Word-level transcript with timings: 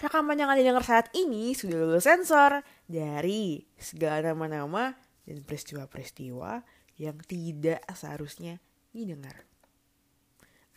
Rekaman 0.00 0.40
yang 0.40 0.48
Anda 0.48 0.64
dengar 0.64 0.80
saat 0.80 1.12
ini 1.12 1.52
sudah 1.52 1.76
lulus 1.76 2.08
sensor 2.08 2.64
dari 2.88 3.68
segala 3.76 4.32
nama-nama 4.32 4.96
dan 5.28 5.44
peristiwa-peristiwa 5.44 6.64
yang 6.96 7.20
tidak 7.28 7.84
seharusnya 7.92 8.64
didengar. 8.96 9.44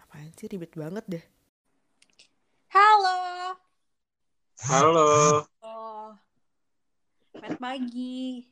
Apaan 0.03 0.27
sih 0.35 0.51
ribet 0.51 0.75
banget 0.75 1.07
deh. 1.07 1.25
Halo. 2.75 3.55
Halo. 4.67 5.07
Oh. 5.63 6.11
Selamat 7.31 7.63
pagi. 7.63 8.43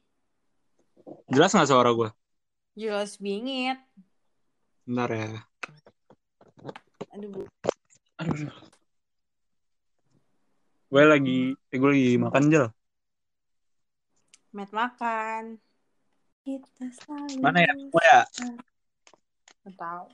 Jelas 1.27 1.51
nggak 1.51 1.67
suara 1.67 1.91
gue? 1.91 2.09
Jelas 2.79 3.19
bingit. 3.19 3.75
Bentar 4.87 5.11
ya. 5.11 5.43
Aduh, 7.11 7.27
Bu. 7.27 7.41
Aduh. 8.23 8.70
Gue 10.91 11.07
lagi, 11.07 11.55
eh, 11.55 11.77
gue 11.79 11.87
lagi 11.87 12.19
makan 12.19 12.51
Jel. 12.51 12.67
Met 14.51 14.75
makan. 14.75 15.55
Kita 16.43 16.83
selalu. 16.99 17.39
Mana 17.39 17.63
ya? 17.63 17.71
Gue 17.71 18.03
ya? 18.03 18.21
Nggak 19.63 19.75
tahu. 19.79 20.05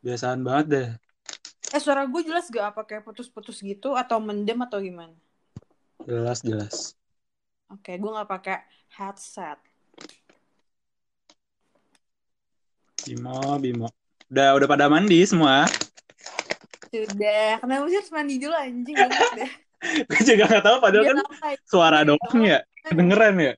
Biasaan 0.00 0.40
banget 0.40 0.66
deh. 0.72 0.88
Eh 1.76 1.80
suara 1.84 2.08
gue 2.08 2.22
jelas 2.24 2.48
gak 2.48 2.72
apa 2.72 2.88
kayak 2.88 3.04
putus-putus 3.04 3.60
gitu 3.60 3.92
atau 3.92 4.16
mendem 4.16 4.56
atau 4.64 4.80
gimana? 4.80 5.12
Jelas, 6.08 6.40
jelas. 6.40 6.96
Oke, 7.68 8.00
gue 8.00 8.10
nggak 8.16 8.32
pakai 8.32 8.64
headset. 8.96 9.60
Bimo, 13.04 13.60
Bimo. 13.60 13.92
Udah, 14.32 14.56
udah 14.56 14.68
pada 14.72 14.88
mandi 14.88 15.20
semua. 15.28 15.68
Sudah. 16.88 17.60
Kenapa 17.60 17.92
sih 17.92 17.98
harus 18.00 18.08
mandi 18.14 18.40
dulu 18.40 18.56
anjing 18.56 18.96
banget 18.96 19.32
deh. 19.36 19.65
gue 20.08 20.20
juga 20.24 20.44
gak 20.48 20.64
tahu 20.64 20.76
padahal 20.80 21.04
Biar 21.04 21.16
kan 21.16 21.26
apa 21.26 21.48
suara 21.68 21.98
doang 22.02 22.38
ya. 22.42 22.58
Kedengeran 22.86 23.34
ya. 23.42 23.54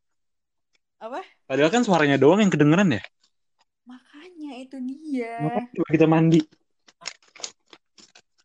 Apa? 0.99 1.21
Padahal 1.47 1.71
kan 1.71 1.83
suaranya 1.87 2.17
doang 2.19 2.43
yang 2.43 2.51
kedengeran 2.51 2.99
ya. 2.99 3.03
Makanya 3.87 4.51
itu 4.59 4.77
dia. 4.83 5.35
Coba 5.73 5.89
kita 5.95 6.07
mandi? 6.11 6.41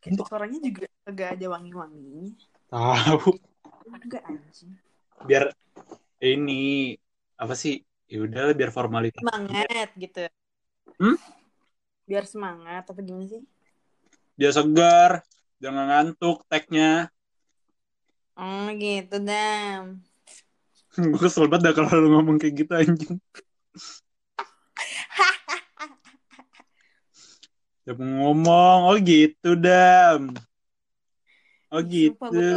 Suaranya 0.04 0.58
juga 0.60 0.86
agak 1.08 1.28
ada 1.40 1.46
wangi-wanginya. 1.56 2.36
Tahu. 2.68 3.32
Enggak 3.88 4.22
anjing. 4.28 4.76
Biar 5.24 5.50
ini 6.20 6.94
apa 7.40 7.56
sih? 7.56 7.80
Ya 8.04 8.20
udah 8.20 8.52
biar 8.52 8.70
formalitas. 8.70 9.24
Semangat 9.24 9.88
gitu. 9.96 10.28
Hmm? 11.00 11.16
Biar 12.04 12.28
semangat 12.28 12.84
apa 12.84 13.00
gimana 13.00 13.24
sih? 13.24 13.42
Biar 14.36 14.52
segar, 14.52 15.24
jangan 15.56 15.84
ngantuk 15.88 16.44
tagnya. 16.52 17.08
Oh 18.34 18.66
gitu 18.74 19.16
dam. 19.22 20.02
gue 21.10 21.20
kesel 21.22 21.46
banget 21.50 21.70
dah 21.70 21.74
kalau 21.74 21.90
lu 22.02 22.08
ngomong 22.18 22.36
kayak 22.38 22.54
gitu 22.66 22.72
anjing. 22.74 23.18
Ya 27.84 27.92
ngomong, 27.92 28.88
oh 28.88 28.96
gitu 28.96 29.60
dam. 29.60 30.32
Oh 31.68 31.84
gitu. 31.84 32.16
Sumpah, 32.16 32.28
gue 32.32 32.48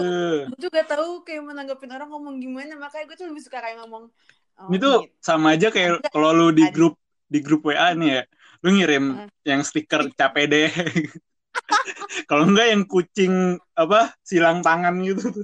Gue 0.48 0.58
tuh 0.62 0.70
gak 0.72 0.88
tahu 0.88 1.28
kayak 1.28 1.44
menanggapin 1.44 1.92
orang 1.92 2.08
ngomong 2.08 2.40
gimana 2.40 2.80
makanya 2.80 3.12
gue 3.12 3.18
tuh 3.20 3.28
lebih 3.28 3.44
suka 3.44 3.60
kayak 3.60 3.84
ngomong. 3.84 4.08
Oh, 4.56 4.72
Ini 4.72 4.78
tuh 4.80 5.04
gitu. 5.04 5.20
sama 5.20 5.60
aja 5.60 5.68
kayak 5.68 6.08
kalau 6.16 6.32
lu 6.32 6.48
di 6.56 6.64
grup 6.72 6.96
di 7.28 7.44
grup 7.44 7.68
WA 7.68 7.92
nih 7.92 8.08
ya, 8.08 8.22
lu 8.64 8.68
ngirim 8.72 9.06
Heeh. 9.20 9.30
yang 9.44 9.62
stiker 9.68 10.08
capek 10.16 10.46
deh. 10.48 10.72
kalau 12.32 12.48
enggak 12.48 12.72
yang 12.72 12.88
kucing 12.88 13.60
apa 13.76 14.16
silang 14.24 14.64
tangan 14.64 14.96
gitu. 15.04 15.44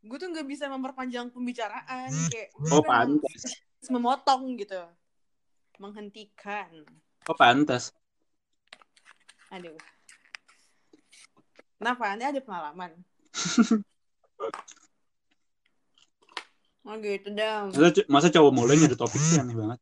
Gue 0.00 0.16
tuh 0.16 0.32
gak 0.32 0.48
bisa 0.48 0.64
memperpanjang 0.72 1.28
pembicaraan 1.28 2.08
kayak. 2.32 2.48
gue 2.56 2.70
Oh 2.72 2.80
kan 2.80 2.88
pantas. 2.88 3.60
Memotong 3.92 4.56
gitu. 4.56 4.80
Menghentikan. 5.76 6.88
Oh 7.28 7.36
pantas. 7.36 7.92
Aduh. 9.52 9.76
Kenapa? 11.76 12.12
Anda 12.12 12.32
ada 12.32 12.40
pengalaman? 12.40 12.92
oh 16.88 16.96
gitu 17.00 17.28
dam. 17.36 17.68
Masa, 17.72 18.04
masa 18.08 18.28
cowok 18.32 18.52
mulai 18.52 18.76
nyari 18.80 18.96
topik 18.96 19.20
sih 19.20 19.36
aneh 19.40 19.56
banget. 19.56 19.80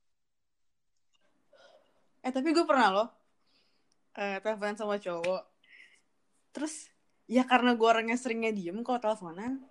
Eh 2.26 2.32
tapi 2.34 2.50
gue 2.50 2.66
pernah 2.66 2.90
loh 2.90 3.08
eh 4.18 4.42
teleponan 4.42 4.74
sama 4.74 4.98
cowok. 4.98 5.42
Terus 6.50 6.90
ya 7.30 7.46
karena 7.46 7.78
gue 7.78 7.86
orangnya 7.86 8.18
seringnya 8.18 8.50
diem 8.50 8.82
kalau 8.82 8.98
teleponan. 8.98 9.62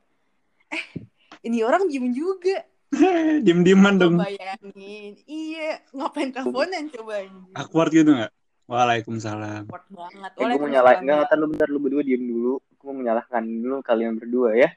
Eh 0.74 0.84
ini 1.46 1.64
orang 1.64 1.88
diem 1.88 2.12
juga. 2.12 2.64
Diem-dieman 3.46 4.00
dong. 4.00 4.16
bayangin. 4.20 5.20
Iya 5.28 5.84
ngapain 5.92 6.32
teleponan 6.32 6.88
coba 6.92 7.14
anjing. 7.24 7.54
Awkward 7.56 7.92
gitu 7.92 8.12
nggak? 8.16 8.32
Waalaikumsalam. 8.68 9.64
Awkward 9.68 9.88
banget. 9.92 10.32
Eh, 10.40 10.46
gue 10.48 10.60
mau 10.60 10.72
nyalain 10.72 11.00
enggak 11.04 11.28
ntar 11.28 11.38
lu 11.40 11.48
bentar 11.52 11.68
lu 11.68 11.80
berdua 11.84 12.04
diem 12.04 12.24
dulu. 12.24 12.54
Gue 12.80 12.86
mau 12.92 12.98
menyalahkan 13.00 13.44
dulu 13.44 13.84
kalian 13.84 14.20
berdua 14.20 14.56
ya. 14.56 14.70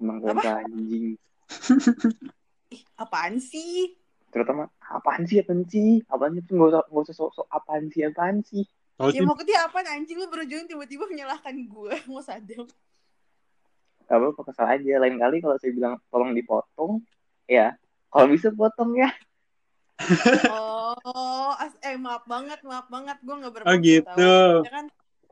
Emang 0.00 0.20
Apa? 0.24 0.40
kalian 0.40 0.68
anjing. 0.72 1.06
Ih, 2.74 2.82
apaan 2.98 3.38
sih? 3.38 3.94
Terutama 4.34 4.68
apaan 4.82 5.24
sih 5.24 5.40
apaan 5.40 5.64
sih? 5.64 6.02
Apaan 6.10 6.36
sih 6.36 6.42
nggak 6.44 6.68
usah 6.72 6.82
nggak 6.90 7.04
usah 7.08 7.16
sok-sok 7.16 7.46
apaan 7.48 7.84
sih 7.92 8.02
apaan 8.04 8.36
sih? 8.44 8.64
Tahu 8.96 9.12
Ya 9.12 9.22
maksudnya 9.24 9.58
apaan 9.68 9.86
anjing 9.88 10.16
lu 10.16 10.26
berujung 10.28 10.64
tiba-tiba 10.64 11.04
menyalahkan 11.08 11.52
gue. 11.52 11.94
Mau 12.10 12.20
sadam. 12.24 12.64
Gak 14.06 14.16
apa-apa 14.16 14.40
kesal 14.46 14.66
aja. 14.68 14.92
Lain 14.98 15.16
kali 15.16 15.36
kalau 15.38 15.56
saya 15.58 15.72
bilang 15.72 15.98
tolong 16.08 16.30
dipotong, 16.30 17.02
ya 17.44 17.74
kalau 18.08 18.26
bisa 18.28 18.48
potong 18.50 18.94
ya. 18.94 19.10
Oh, 20.46 21.50
as- 21.56 21.80
eh 21.80 21.96
maaf 21.96 22.22
banget, 22.24 22.60
maaf 22.62 22.86
banget. 22.86 23.16
Gue 23.20 23.34
gak 23.36 23.52
bermaksud 23.52 23.72
Oh, 23.72 23.82
gitu. 23.82 24.06
tahu. 24.06 24.62
Ya 24.62 24.70
kan, 24.70 24.86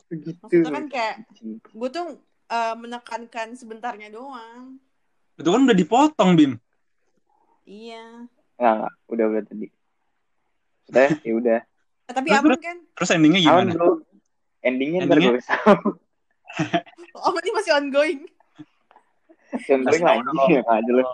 Begitu. 0.07 0.39
maksudnya 0.43 0.73
kan 0.73 0.87
kayak 0.89 1.15
gue 1.71 1.89
tuh 1.91 2.07
eh, 2.45 2.75
menekankan 2.77 3.49
sebentarnya 3.55 4.09
doang. 4.11 4.79
itu 5.35 5.49
kan 5.51 5.61
udah 5.63 5.75
dipotong 5.75 6.31
Bim. 6.35 6.53
Iya. 7.65 8.31
Nggak 8.55 8.75
nggak. 8.79 8.93
Udah 9.09 9.25
udah 9.27 9.43
tadi. 9.43 9.67
Sudah 10.87 11.09
ya 11.11 11.33
udah. 11.35 11.61
Eh, 12.05 12.15
tapi 12.15 12.29
Terus, 12.31 12.41
aman 12.45 12.61
kan? 12.61 12.79
Terus 12.95 13.11
endingnya 13.11 13.41
Aman 13.43 13.51
gimana? 13.67 13.73
bro. 13.75 13.91
Endingnya 14.61 14.99
ntar 15.03 15.19
Endingnya? 15.19 15.33
gue. 15.35 15.43
Oh, 17.19 17.35
ini 17.35 17.51
masih 17.51 17.73
ongoing. 17.75 18.21
Yang 19.55 20.03
lagi 20.03 20.39
ya 20.51 20.63
jelas. 20.83 21.09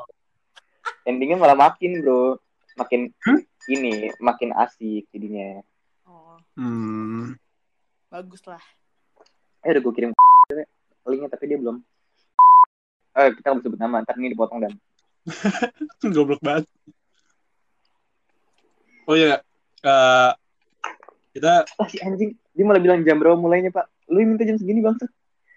Endingnya 1.05 1.37
malah 1.37 1.57
makin 1.57 2.01
bro. 2.01 2.41
Makin 2.79 3.13
Hmm? 3.27 3.41
ini 3.69 4.09
makin 4.19 4.57
asik 4.57 5.05
jadinya. 5.13 5.61
Oh, 6.09 6.41
Hmm. 6.57 7.37
bagus 8.09 8.41
lah. 8.49 8.63
Eh 9.61 9.71
udah 9.77 9.83
gue 9.85 9.93
kirim 9.93 10.11
linknya 11.11 11.29
tapi 11.29 11.45
dia 11.47 11.61
belum. 11.61 11.85
Eh 13.15 13.29
kita 13.37 13.53
nggak 13.53 13.63
sebut 13.67 13.79
nama, 13.79 14.01
ntar 14.01 14.17
ini 14.17 14.33
dipotong 14.33 14.65
dan. 14.65 14.73
Goblok 16.15 16.41
banget. 16.41 16.65
Oh 19.05 19.19
iya, 19.19 19.43
eh, 19.83 20.31
kita 21.35 21.67
Ah 21.77 21.87
si 21.91 21.99
anjing, 21.99 22.33
dia 22.55 22.65
malah 22.65 22.79
bilang 22.79 23.03
jam 23.03 23.19
berapa 23.19 23.35
mulainya 23.35 23.75
pak? 23.75 23.91
Lu 24.07 24.23
minta 24.23 24.47
jam 24.47 24.55
segini 24.57 24.81
bang? 24.81 24.95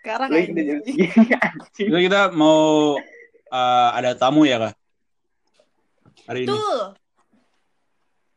Sekarang 0.03 0.27
aja. 0.27 0.35
segini 0.43 0.61
anjing. 0.75 0.97
kita, 1.87 1.97
kita 2.03 2.21
mau 2.35 2.99
eh, 3.47 3.89
ada 3.95 4.11
tamu 4.13 4.43
ya 4.43 4.59
kak 4.59 4.75
hari 6.27 6.43
ini. 6.43 6.51
Betul. 6.51 6.79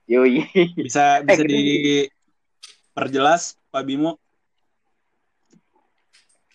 Yoi. 0.06 0.46
Bisa 0.78 1.18
bisa 1.20 1.42
kita- 1.42 1.50
diperjelas 1.50 3.58
Pak 3.68 3.82
Bimo? 3.82 4.16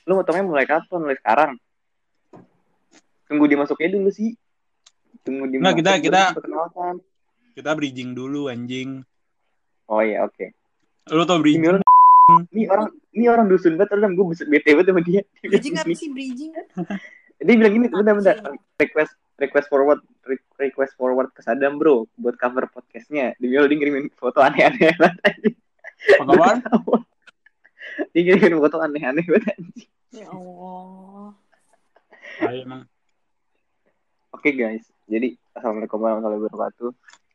Lu 0.07 0.15
motongnya 0.15 0.41
mulai 0.41 0.63
kapan? 0.63 0.97
Mulai 0.97 1.19
sekarang? 1.19 1.51
Tunggu 3.27 3.47
dia 3.47 3.55
masuknya 3.55 3.91
dulu 3.91 4.09
sih. 4.09 4.33
Tunggu 5.21 5.45
dia 5.47 5.59
Nggak, 5.59 5.75
kita- 5.77 5.99
kita- 5.99 6.33
perkenalkan. 6.35 6.95
Kita 7.51 7.75
bridging 7.75 8.15
dulu 8.15 8.47
anjing. 8.47 9.03
Oh 9.85 9.99
iya 9.99 10.23
oke. 10.23 10.55
Lu 11.11 11.27
tau 11.27 11.35
Ini 11.35 11.43
bridging? 11.43 11.83
Ini 12.51 12.63
orang, 12.67 12.87
ini 13.11 13.25
orang 13.27 13.45
dusun 13.49 13.75
banget, 13.75 13.97
orang 13.97 14.13
gue 14.15 14.25
bete 14.47 14.69
banget 14.75 14.87
sama 14.91 15.01
dia. 15.03 15.21
Dia 15.41 15.49
Bridging 15.49 15.75
apa 15.77 15.93
sih 15.95 16.09
bridging? 16.11 16.51
Dia 17.41 17.57
bilang 17.57 17.73
gini, 17.73 17.89
bentar 17.89 18.13
bentar. 18.13 18.37
Request 18.77 19.17
request 19.41 19.67
forward 19.73 19.99
re- 20.29 20.49
request 20.61 20.93
forward 20.93 21.33
ke 21.33 21.41
Sadam 21.41 21.81
bro 21.81 22.05
buat 22.13 22.37
cover 22.37 22.69
podcastnya. 22.69 23.33
Dia 23.41 23.47
bilang 23.51 23.65
dia 23.69 23.77
ngirimin 23.81 24.05
foto 24.13 24.45
aneh-aneh 24.45 24.93
banget. 24.93 25.41
Apa 26.21 26.23
apaan? 26.29 26.57
Dia 28.13 28.21
ngirimin 28.21 28.61
foto 28.61 28.77
aneh-aneh 28.77 29.25
banget. 29.25 29.57
Ya 30.13 30.29
Allah. 30.29 31.33
Ah, 32.41 32.53
emang. 32.53 32.81
Oke 34.31 34.55
guys, 34.55 34.87
jadi 35.09 35.35
assalamualaikum 35.57 35.99
warahmatullahi 35.99 36.45
wabarakatuh. 36.47 36.91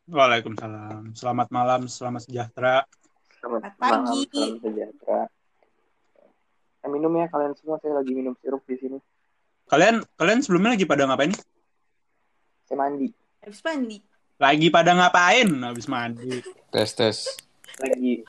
Waalaikumsalam. 0.06 1.18
Selamat 1.18 1.48
malam, 1.50 1.90
selamat 1.90 2.30
sejahtera. 2.30 2.86
Selamat 3.46 3.62
Selamat 3.62 3.78
pagi. 3.78 4.20
malam, 4.26 4.26
salam 4.26 4.58
sejahtera. 4.58 5.22
Eh, 6.82 6.90
minum 6.90 7.14
ya 7.14 7.30
kalian 7.30 7.54
semua, 7.54 7.78
saya 7.78 7.94
lagi 7.94 8.10
minum 8.10 8.34
sirup 8.42 8.58
di 8.66 8.74
sini. 8.74 8.98
Kalian 9.70 10.02
kalian 10.18 10.42
sebelumnya 10.42 10.74
lagi 10.74 10.82
pada 10.82 11.06
ngapain? 11.06 11.30
Saya 12.66 12.74
mandi. 12.74 13.06
Habis 13.38 13.62
mandi. 13.62 14.02
Lagi 14.42 14.66
pada 14.66 14.98
ngapain 14.98 15.46
habis 15.62 15.86
mandi? 15.86 16.42
Tes 16.74 16.90
tes. 16.90 17.38
Lagi. 17.78 18.26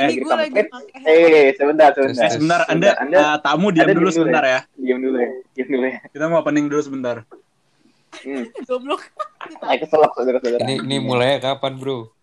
Eh, 0.00 0.16
gue 0.16 0.32
lagi 0.32 0.56
Eh, 0.56 0.64
pakai 0.64 1.00
Eh, 1.04 1.46
sebentar, 1.52 1.92
sebentar. 1.92 2.24
Eh, 2.24 2.30
sebentar, 2.32 2.60
Anda, 2.72 2.96
Anda- 2.96 3.20
eh, 3.20 3.36
tamu 3.44 3.68
diam 3.68 3.84
Anda 3.84 4.00
dulu 4.00 4.08
dulu 4.08 4.16
sebentar 4.16 4.44
ya. 4.48 4.60
Diam 4.80 4.96
dulu 4.96 5.16
ya. 5.20 5.30
Diam 5.52 5.68
dulu 5.68 5.84
ya. 5.92 5.98
Kita 6.08 6.24
mau 6.24 6.40
opening 6.40 6.72
dulu 6.72 6.80
sebentar. 6.80 7.16
Hmm. 8.24 8.48
goblok. 8.64 9.04
Ayo 9.60 9.84
keselak 9.84 10.16
saudara-saudara. 10.16 10.64
Ini 10.64 10.80
ini 10.80 10.96
mulainya 11.04 11.52
kapan 11.52 11.76
bro? 11.76 12.16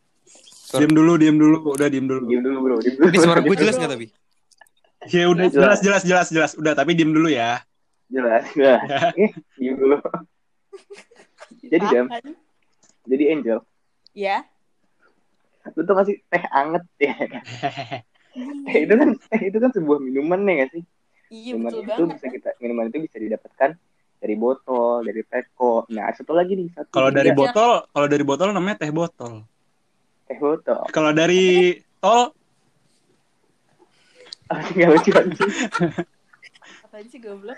Sorry. 0.66 0.82
Diam 0.82 0.94
dulu, 0.98 1.14
diam 1.22 1.38
dulu, 1.38 1.58
udah 1.78 1.88
diam 1.94 2.10
dulu. 2.10 2.26
Diam 2.26 2.42
dulu, 2.42 2.58
Bro. 2.66 2.76
Diam 2.82 2.96
dulu. 2.98 3.06
Ini 3.14 3.18
suara 3.22 3.40
gue 3.46 3.56
jelas 3.56 3.76
nggak 3.78 3.92
tapi? 3.94 4.06
Ya 5.14 5.30
udah 5.30 5.46
jelas 5.54 5.80
jelas 5.86 6.02
jelas 6.02 6.28
jelas. 6.34 6.52
Udah 6.58 6.74
tapi 6.74 6.98
diam 6.98 7.14
dulu 7.14 7.30
ya. 7.30 7.62
Jelas. 8.10 8.50
Nah, 8.58 8.82
eh, 9.22 9.30
diam 9.62 9.78
dulu. 9.78 10.02
Jadi, 11.66 11.86
Jam, 11.90 12.06
jadi 13.06 13.24
Angel, 13.34 13.60
Ya. 14.14 14.46
lu 15.74 15.82
tuh 15.82 15.94
ngasih 15.98 16.22
teh 16.30 16.44
anget 16.50 16.84
ya. 17.02 17.14
Teh 18.66 18.76
itu 18.86 18.94
kan 18.94 19.10
teh 19.18 19.42
itu 19.50 19.58
kan 19.58 19.72
sebuah 19.74 19.98
minuman 19.98 20.46
nih 20.46 20.54
gak 20.62 20.70
sih? 20.78 20.84
Iya 21.34 21.58
minuman 21.58 21.72
betul 21.74 21.82
itu 21.82 21.90
banget. 22.06 22.14
bisa 22.18 22.28
kita 22.30 22.50
minuman 22.62 22.86
itu 22.90 22.98
bisa 23.02 23.18
didapatkan 23.18 23.70
dari 24.22 24.36
botol, 24.38 25.06
dari 25.06 25.22
teko. 25.26 25.86
Nah, 25.90 26.10
satu 26.14 26.34
lagi 26.38 26.54
nih, 26.54 26.70
satu. 26.74 26.90
Kalau 26.94 27.10
dari 27.10 27.30
tiga. 27.34 27.40
botol, 27.42 27.72
kalau 27.90 28.08
dari 28.10 28.24
botol 28.26 28.48
namanya 28.54 28.78
teh 28.82 28.92
botol. 28.94 29.46
Teh 30.26 30.38
botol. 30.38 30.82
Kalau 30.90 31.12
dari 31.12 31.74
tol, 31.98 32.34
Ah, 34.46 34.62
nggak 34.62 34.90
lucu. 34.92 35.10
Apaan 36.86 37.06
sih 37.10 37.18
goblok? 37.18 37.58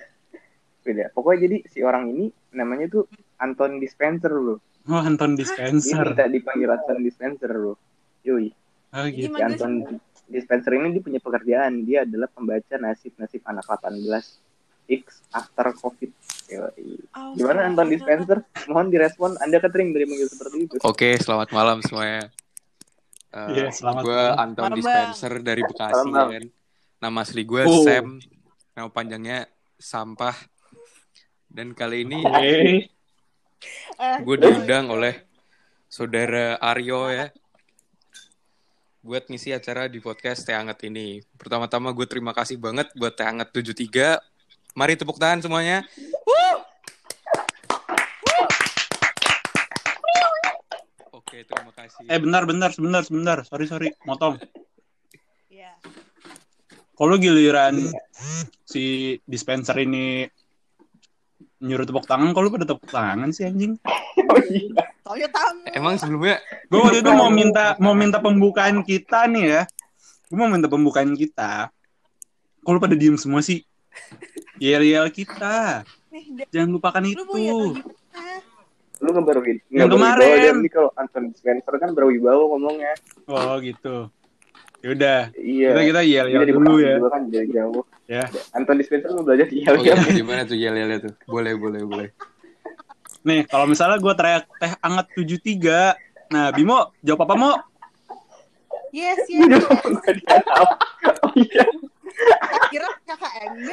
Beda. 0.81 1.11
Pokoknya 1.11 1.39
jadi 1.43 1.57
si 1.67 1.83
orang 1.83 2.07
ini 2.07 2.25
namanya 2.55 2.87
tuh 2.87 3.03
Anton 3.37 3.75
Dispenser 3.77 4.31
bro. 4.31 4.55
oh 4.87 5.01
Anton 5.03 5.35
Dia 5.35 5.43
dispenser. 5.43 5.99
minta 6.07 6.31
dipanggil 6.31 6.69
Anton 6.71 7.03
Dispenser 7.03 7.51
bro. 7.51 7.75
Yoi. 8.23 8.47
Oh 8.95 9.03
gitu. 9.03 9.35
Si 9.35 9.43
Anton 9.43 9.99
Dispenser 10.25 10.71
ini 10.75 10.95
dia 10.95 11.03
punya 11.03 11.19
pekerjaan. 11.19 11.83
Dia 11.83 12.07
adalah 12.07 12.31
pembaca 12.31 12.75
nasib-nasib 12.79 13.43
anak 13.43 13.67
18 13.67 14.07
X 14.87 15.03
after 15.35 15.75
COVID. 15.75 16.11
Yoi. 16.47 16.87
Oh, 17.19 17.35
Gimana 17.35 17.67
Anton 17.67 17.91
Dispenser? 17.91 18.47
Mohon 18.71 18.87
direspon. 18.87 19.35
Anda 19.43 19.59
ketering 19.59 19.91
dari 19.91 20.07
manggil 20.07 20.31
seperti 20.31 20.55
itu. 20.63 20.75
Oke, 20.87 21.19
selamat 21.19 21.51
malam 21.51 21.83
semuanya. 21.83 22.31
Eh, 23.27 23.47
Iya, 23.53 23.67
selamat 23.69 24.01
gue. 24.01 24.21
Anton 24.35 24.71
Dispenser 24.73 25.33
dari 25.41 25.61
Bekasi 25.61 26.07
Bang. 26.07 26.29
kan. 26.31 26.43
Nama 26.97 27.17
asli 27.21 27.43
gue 27.43 27.61
Oh. 27.61 27.83
Sam. 27.83 28.17
Nama 28.73 28.87
panjangnya 28.87 29.39
Sampah. 29.75 30.33
Dan 31.47 31.71
kali 31.71 32.03
ini. 32.03 32.19
Eh, 33.97 34.17
gue 34.21 34.35
diundang 34.37 34.89
oleh 34.89 35.25
saudara 35.87 36.55
Aryo 36.57 37.09
ya. 37.09 37.27
Buat 38.99 39.27
ngisi 39.27 39.49
acara 39.49 39.87
di 39.87 39.97
podcast 39.97 40.43
Teh 40.43 40.53
Anget 40.53 40.83
ini. 40.83 41.23
Pertama-tama 41.33 41.89
gue 41.89 42.03
terima 42.05 42.31
kasih 42.31 42.57
banget 42.57 42.91
buat 42.93 43.11
Teh 43.11 43.23
Anget 43.23 43.49
73. 43.51 44.19
Mari 44.73 44.93
tepuk 44.93 45.17
tangan 45.17 45.41
semuanya. 45.41 45.81
Oke, 45.81 46.43
kasih. 51.87 52.05
Eh 52.11 52.19
bentar 52.19 52.43
bentar 52.43 52.69
sebentar 52.75 53.01
sebentar. 53.07 53.37
Sorry 53.47 53.65
sorry, 53.65 53.89
motong. 54.03 54.35
Iya. 55.47 55.79
Kalau 56.97 57.15
giliran 57.15 57.87
si 58.67 59.15
dispenser 59.23 59.79
ini 59.79 60.27
nyuruh 61.57 61.89
tepuk 61.89 62.05
tangan, 62.05 62.35
kalau 62.37 62.53
pada 62.53 62.69
tepuk 62.69 62.91
tangan 62.91 63.31
sih 63.33 63.47
anjing. 63.47 63.79
Oh 64.27 64.39
iya. 64.51 64.83
Soalnya 65.07 65.29
tamu. 65.31 65.63
Emang 65.71 65.95
sebelumnya 65.95 66.37
Gue 66.67 66.83
waktu 66.83 66.99
itu 66.99 67.11
mau 67.15 67.31
minta 67.31 67.79
mau 67.79 67.95
minta 67.95 68.19
pembukaan 68.19 68.83
kita 68.83 69.23
nih 69.31 69.45
ya. 69.47 69.61
Gue 70.27 70.37
mau 70.37 70.51
minta 70.51 70.67
pembukaan 70.67 71.15
kita. 71.15 71.71
Kalau 72.61 72.77
pada 72.83 72.93
diem 72.99 73.15
semua 73.15 73.39
sih. 73.39 73.63
Yel-yel 74.59 75.07
kita. 75.15 75.87
Jangan 76.51 76.69
lupakan 76.75 77.01
lu 77.05 77.13
itu. 77.13 77.23
mau 77.23 77.37
ya 77.39 77.53
gimana? 77.55 78.46
Lu. 78.99 79.57
Yang 79.67 79.77
nggak 79.77 79.89
berwibawa, 79.89 80.15
kemarin. 80.17 80.41
Jam. 80.43 80.55
Nih 80.61 80.71
kalau 80.71 80.89
Anton 80.95 81.23
Dispenser 81.29 81.73
kan 81.77 81.89
berwibawa 81.93 82.43
ngomongnya. 82.49 82.93
Oh 83.27 83.57
gitu. 83.59 84.09
Yaudah, 84.77 85.33
Iya. 85.33 85.73
kita 85.73 85.81
kita 85.83 86.01
yel-yel 86.05 86.37
Dia 86.37 86.47
di 86.47 86.53
dulu 86.53 86.77
ya. 86.77 87.01
juga 87.01 87.09
kan 87.09 87.21
dari 87.27 87.49
jauh. 87.49 87.83
Ya. 88.05 88.23
Anton 88.53 88.77
Dispenser 88.77 89.09
lu 89.09 89.25
belajar 89.25 89.49
Oh 89.49 89.75
iya, 89.81 89.93
Yel 89.97 90.15
gimana 90.15 90.41
tuh 90.45 90.53
yel-yelnya 90.53 90.97
tuh? 91.01 91.13
Boleh, 91.25 91.57
boleh, 91.57 91.81
boleh. 91.81 92.09
Nih, 93.25 93.43
kalau 93.43 93.65
misalnya 93.65 93.97
gue 93.97 94.13
teriak 94.13 94.45
teh 94.55 94.71
anget 94.79 95.05
73. 95.17 95.97
Nah, 96.29 96.53
Bimo, 96.53 96.93
jawab 97.01 97.25
apa, 97.25 97.35
Mo? 97.35 97.51
Yes, 98.95 99.19
yes. 99.27 99.59
Tahu. 100.23 100.65
Oh 101.25 101.33
iya. 101.35 101.65
Kira 102.69 102.87
KKMB. 103.03 103.67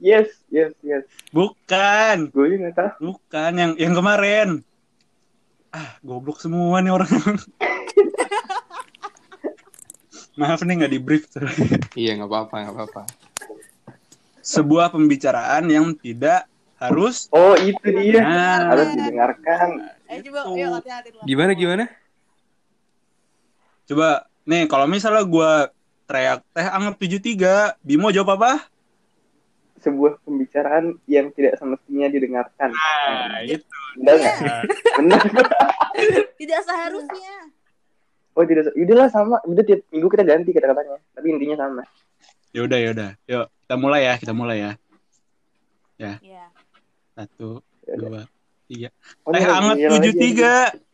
Yes, 0.00 0.32
yes, 0.48 0.72
yes. 0.80 1.04
Bukan, 1.28 2.32
Gue 2.32 2.56
nggak 2.56 2.72
tahu. 2.72 3.12
bukan 3.12 3.52
yang 3.52 3.72
yang 3.76 3.92
kemarin. 3.92 4.64
Ah, 5.68 6.00
goblok 6.00 6.40
semua 6.40 6.80
nih 6.80 6.90
orang. 6.90 7.06
Maaf 10.34 10.62
nih 10.62 10.74
nggak 10.74 10.90
di 10.90 10.98
brief. 10.98 11.28
Iya, 11.92 12.16
nggak 12.16 12.26
apa-apa, 12.26 12.54
nggak 12.58 12.74
apa-apa. 12.74 13.02
Sebuah 14.40 14.88
pembicaraan 14.88 15.68
yang 15.68 15.92
tidak 15.92 16.48
harus. 16.80 17.28
Oh 17.30 17.52
itu 17.54 17.76
dia. 17.84 18.24
Nah, 18.24 18.72
Harus 18.72 18.88
didengarkan. 18.96 19.68
Eh 20.08 20.24
coba 20.24 20.40
yuk 20.50 20.70
hati-hati. 20.80 21.08
lu. 21.12 21.20
Gimana, 21.24 21.52
gimana? 21.52 21.84
coba 23.84 24.22
nih 24.46 24.70
kalau 24.70 24.86
misalnya 24.86 25.26
gue 25.26 25.52
teriak 26.06 26.46
teh 26.54 26.62
anget 26.62 26.94
73, 26.96 27.74
Bimo 27.82 28.08
jawab 28.08 28.38
apa? 28.38 28.70
Sebuah 29.80 30.20
pembicaraan 30.22 31.00
yang 31.08 31.32
tidak 31.32 31.56
semestinya 31.56 32.06
didengarkan. 32.06 32.68
Nah, 32.70 33.40
itu. 33.42 33.64
Benar 33.96 34.14
nggak? 34.20 34.60
Benar. 35.00 35.22
Tidak 36.36 36.60
seharusnya. 36.62 37.34
Oh 38.36 38.44
tidak. 38.44 38.70
Udahlah 38.76 39.08
sama. 39.08 39.40
Udah 39.44 39.64
tiap 39.64 39.80
minggu 39.88 40.06
kita 40.06 40.22
ganti 40.22 40.52
kata-katanya. 40.52 41.00
Tapi 41.16 41.26
intinya 41.32 41.56
sama. 41.64 41.82
Ya 42.50 42.60
udah, 42.66 42.78
ya 42.78 42.88
udah. 42.92 43.10
Yuk, 43.24 43.46
kita 43.46 43.74
mulai 43.78 44.00
ya, 44.04 44.14
kita 44.18 44.32
mulai 44.34 44.56
ya. 44.58 44.72
Ya. 45.96 46.12
Satu, 47.14 47.60
Ya 47.86 47.94
udah. 47.96 48.08
dua, 48.08 48.22
tiga. 48.66 48.88
Oh, 49.24 49.32
Teh 49.32 49.40
iya 49.40 49.88
lagi. 49.88 50.10
73. 50.12 50.90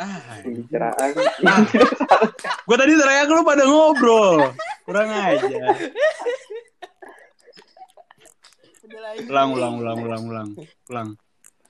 Ah, 0.00 0.40
Pembicaraan. 0.40 1.08
gue 2.64 2.76
tadi 2.80 2.92
teriak 2.96 3.28
lu 3.28 3.44
pada 3.44 3.64
ngobrol. 3.68 4.56
Kurang 4.88 5.12
aja. 5.12 5.60
Udah. 8.90 9.12
Ulang, 9.30 9.48
ulang, 9.54 9.74
ulang, 9.78 9.98
ulang, 10.02 10.22
ulang. 10.26 10.48
Ulang. 10.90 11.08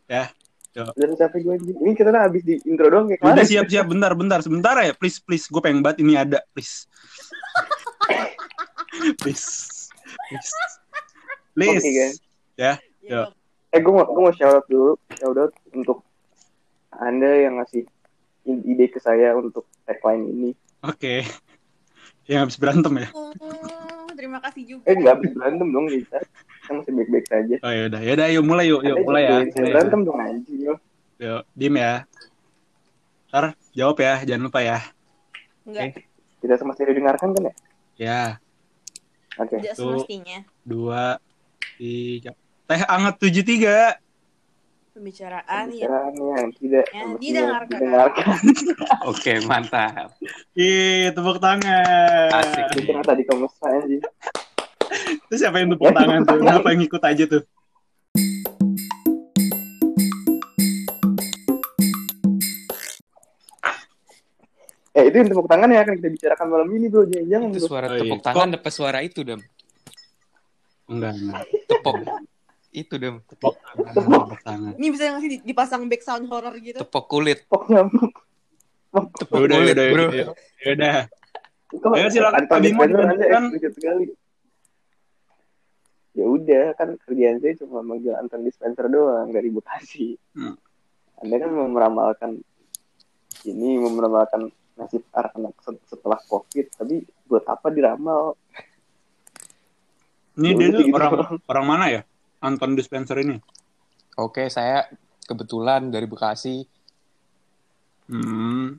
Ya. 0.09 0.33
Dan 0.73 1.19
capek 1.19 1.43
gue 1.43 1.53
anjing. 1.59 1.77
Ini 1.83 1.93
kita 1.99 2.11
habis 2.15 2.43
di 2.47 2.57
intro 2.65 2.87
doang 2.89 3.11
kayak 3.11 3.21
Udah 3.21 3.43
kemarin. 3.43 3.51
siap-siap 3.51 3.87
bentar, 3.91 4.13
bentar, 4.15 4.39
sebentar 4.41 4.75
ya. 4.81 4.95
Please, 4.95 5.19
please. 5.19 5.45
Gue 5.51 5.61
pengen 5.61 5.83
banget 5.83 6.01
ini 6.07 6.15
ada, 6.15 6.41
please. 6.55 6.87
please. 9.21 9.47
Please. 10.31 10.51
Please. 11.59 11.83
Oke, 11.83 11.91
guys. 11.91 12.17
Ya. 12.55 12.73
Ya, 13.03 13.27
Yuk. 13.27 13.29
Eh 13.71 13.79
gue 13.83 13.93
mau 13.95 14.07
gue 14.07 14.23
mau 14.23 14.35
shout 14.35 14.55
out 14.63 14.67
dulu. 14.71 14.95
Shout 15.19 15.37
out 15.39 15.53
untuk 15.75 16.07
anda 16.95 17.31
yang 17.47 17.59
ngasih 17.59 17.87
ide 18.47 18.87
ke 18.91 18.99
saya 19.03 19.35
untuk 19.35 19.67
tagline 19.87 20.27
ini. 20.27 20.51
Oke. 20.87 21.27
Yang 22.31 22.39
habis 22.47 22.57
berantem 22.63 22.93
ya. 22.99 23.09
Hmm, 23.11 24.11
terima 24.15 24.39
kasih 24.43 24.63
juga. 24.67 24.85
Eh 24.87 24.95
nggak 24.95 25.13
habis 25.19 25.33
berantem 25.35 25.69
dong 25.71 25.87
kita. 25.91 26.19
Kita 26.71 26.79
masih 26.79 26.95
baik-baik 26.95 27.27
saja. 27.27 27.55
Oh 27.67 27.73
ya 27.75 27.83
udah, 27.91 27.99
ya 27.99 28.13
udah 28.15 28.27
yuk 28.31 28.45
mulai 28.47 28.67
yuk, 28.71 28.81
yuk 28.87 28.95
Anda 28.95 29.03
mulai 29.03 29.23
ya. 29.27 29.31
jangan 29.43 29.59
ya. 29.59 29.73
berantem 29.75 30.01
dong 30.07 30.19
anjing. 30.23 30.59
lo. 30.63 30.75
Yuk, 31.19 31.43
diem 31.51 31.75
ya. 31.75 31.95
Ntar 33.27 33.45
jawab 33.75 33.97
ya, 33.99 34.15
jangan 34.23 34.43
lupa 34.47 34.61
ya. 34.63 34.79
Enggak, 35.67 35.99
Tidak 36.39 36.57
semestinya 36.57 36.89
didengarkan 36.89 37.29
kan 37.35 37.43
ya? 37.43 37.55
Ya, 37.99 38.23
Oke. 39.35 39.59
tidak 39.59 39.75
Tuh. 39.75 39.99
semestinya. 39.99 40.39
dua, 40.63 41.19
tiga. 41.75 42.39
Teh 42.65 42.81
anget 42.87 43.15
73. 43.19 43.99
Pembicaraan 44.91 45.67
ya. 45.75 45.91
Pembicaraan 45.91 46.15
yang 46.15 46.49
tidak 46.55 46.87
Ya, 46.87 47.03
didengarkan. 47.19 47.67
didengarkan. 47.67 48.37
Oke, 49.11 49.33
mantap. 49.43 50.15
Ih, 50.55 51.11
tepuk 51.11 51.43
tangan. 51.43 52.31
Asik. 52.31 52.79
Itu 52.79 52.95
tadi 53.03 53.27
kamu 53.27 53.51
anjing. 53.59 54.03
Itu 55.11 55.35
siapa 55.35 55.57
yang 55.59 55.69
tepuk 55.71 55.91
tangan 55.91 56.21
tuh? 56.23 56.37
Kenapa 56.39 56.67
yang 56.71 56.81
ngikut 56.81 57.03
aja 57.03 57.25
tuh? 57.27 57.43
Eh 64.91 65.07
itu 65.07 65.17
yang 65.23 65.29
tepuk 65.31 65.47
tangan 65.47 65.71
yang 65.71 65.83
akan 65.87 65.95
kita 66.03 66.09
bicarakan 66.11 66.47
malam 66.51 66.69
ini 66.75 66.87
bro. 66.91 67.07
Jangan, 67.07 67.27
jangan 67.31 67.49
Itu 67.49 67.59
bro. 67.63 67.69
suara 67.71 67.87
Oh, 67.87 67.95
iya. 67.95 68.01
tepuk 68.03 68.21
tangan 68.21 68.49
apa 68.51 68.71
suara 68.71 68.99
itu, 69.01 69.21
Dam? 69.23 69.41
Enggak, 70.91 71.13
enggak. 71.15 71.43
Tepok. 71.71 71.95
Itu. 72.71 72.95
Tepok 72.99 73.55
tangan, 73.63 73.93
tepok 73.95 74.41
tangan. 74.43 74.73
Ini 74.75 74.87
bisa 74.91 75.03
nggak 75.07 75.23
sih 75.23 75.31
di- 75.31 75.43
dipasang 75.47 75.83
back 75.87 76.03
sound 76.03 76.27
horror 76.27 76.55
gitu? 76.59 76.79
Tepok 76.83 77.05
kulit. 77.07 77.47
Nyamuk. 77.47 78.13
Tepok 79.15 79.39
Ya 79.39 79.45
udah, 79.47 79.55
ya 79.55 79.63
kulit, 79.63 79.75
udah, 79.79 79.87
bro. 79.95 80.07
ya 80.11 80.25
ya 80.59 80.71
udah. 80.75 80.95
Ayo, 81.71 82.07
silakan, 82.11 82.43
Anda 82.51 82.67
dilanjutkan. 82.67 83.43
Ya 86.21 86.29
udah 86.29 86.77
kan 86.77 87.01
kerjaan 87.01 87.41
saya 87.41 87.57
cuma 87.57 87.81
manggil 87.81 88.13
Anton 88.13 88.45
Dispenser 88.45 88.93
doang 88.93 89.33
dari 89.33 89.49
Bekasi. 89.49 90.21
Hmm. 90.37 90.53
Anda 91.17 91.41
kan 91.41 91.49
mau 91.49 91.65
meramalkan 91.65 92.45
ini 93.49 93.81
mau 93.81 93.89
meramalkan 93.89 94.53
nasib 94.77 95.01
anak-anak 95.17 95.57
se- 95.65 95.81
setelah 95.89 96.21
COVID, 96.29 96.77
tapi 96.77 97.09
buat 97.25 97.45
apa 97.49 97.73
diramal? 97.73 98.37
Ini 100.37 100.53
Ya 100.53 100.57
dia 100.57 100.69
tuh 100.77 100.85
gitu 100.85 100.97
orang 101.01 101.11
doang. 101.17 101.37
orang 101.49 101.65
mana 101.65 101.85
ya? 101.89 102.01
Anton 102.45 102.77
Dispenser 102.77 103.17
ini. 103.25 103.41
Oke, 104.21 104.53
saya 104.53 104.93
kebetulan 105.25 105.89
dari 105.89 106.05
Bekasi. 106.05 106.69
Hmm. 108.13 108.77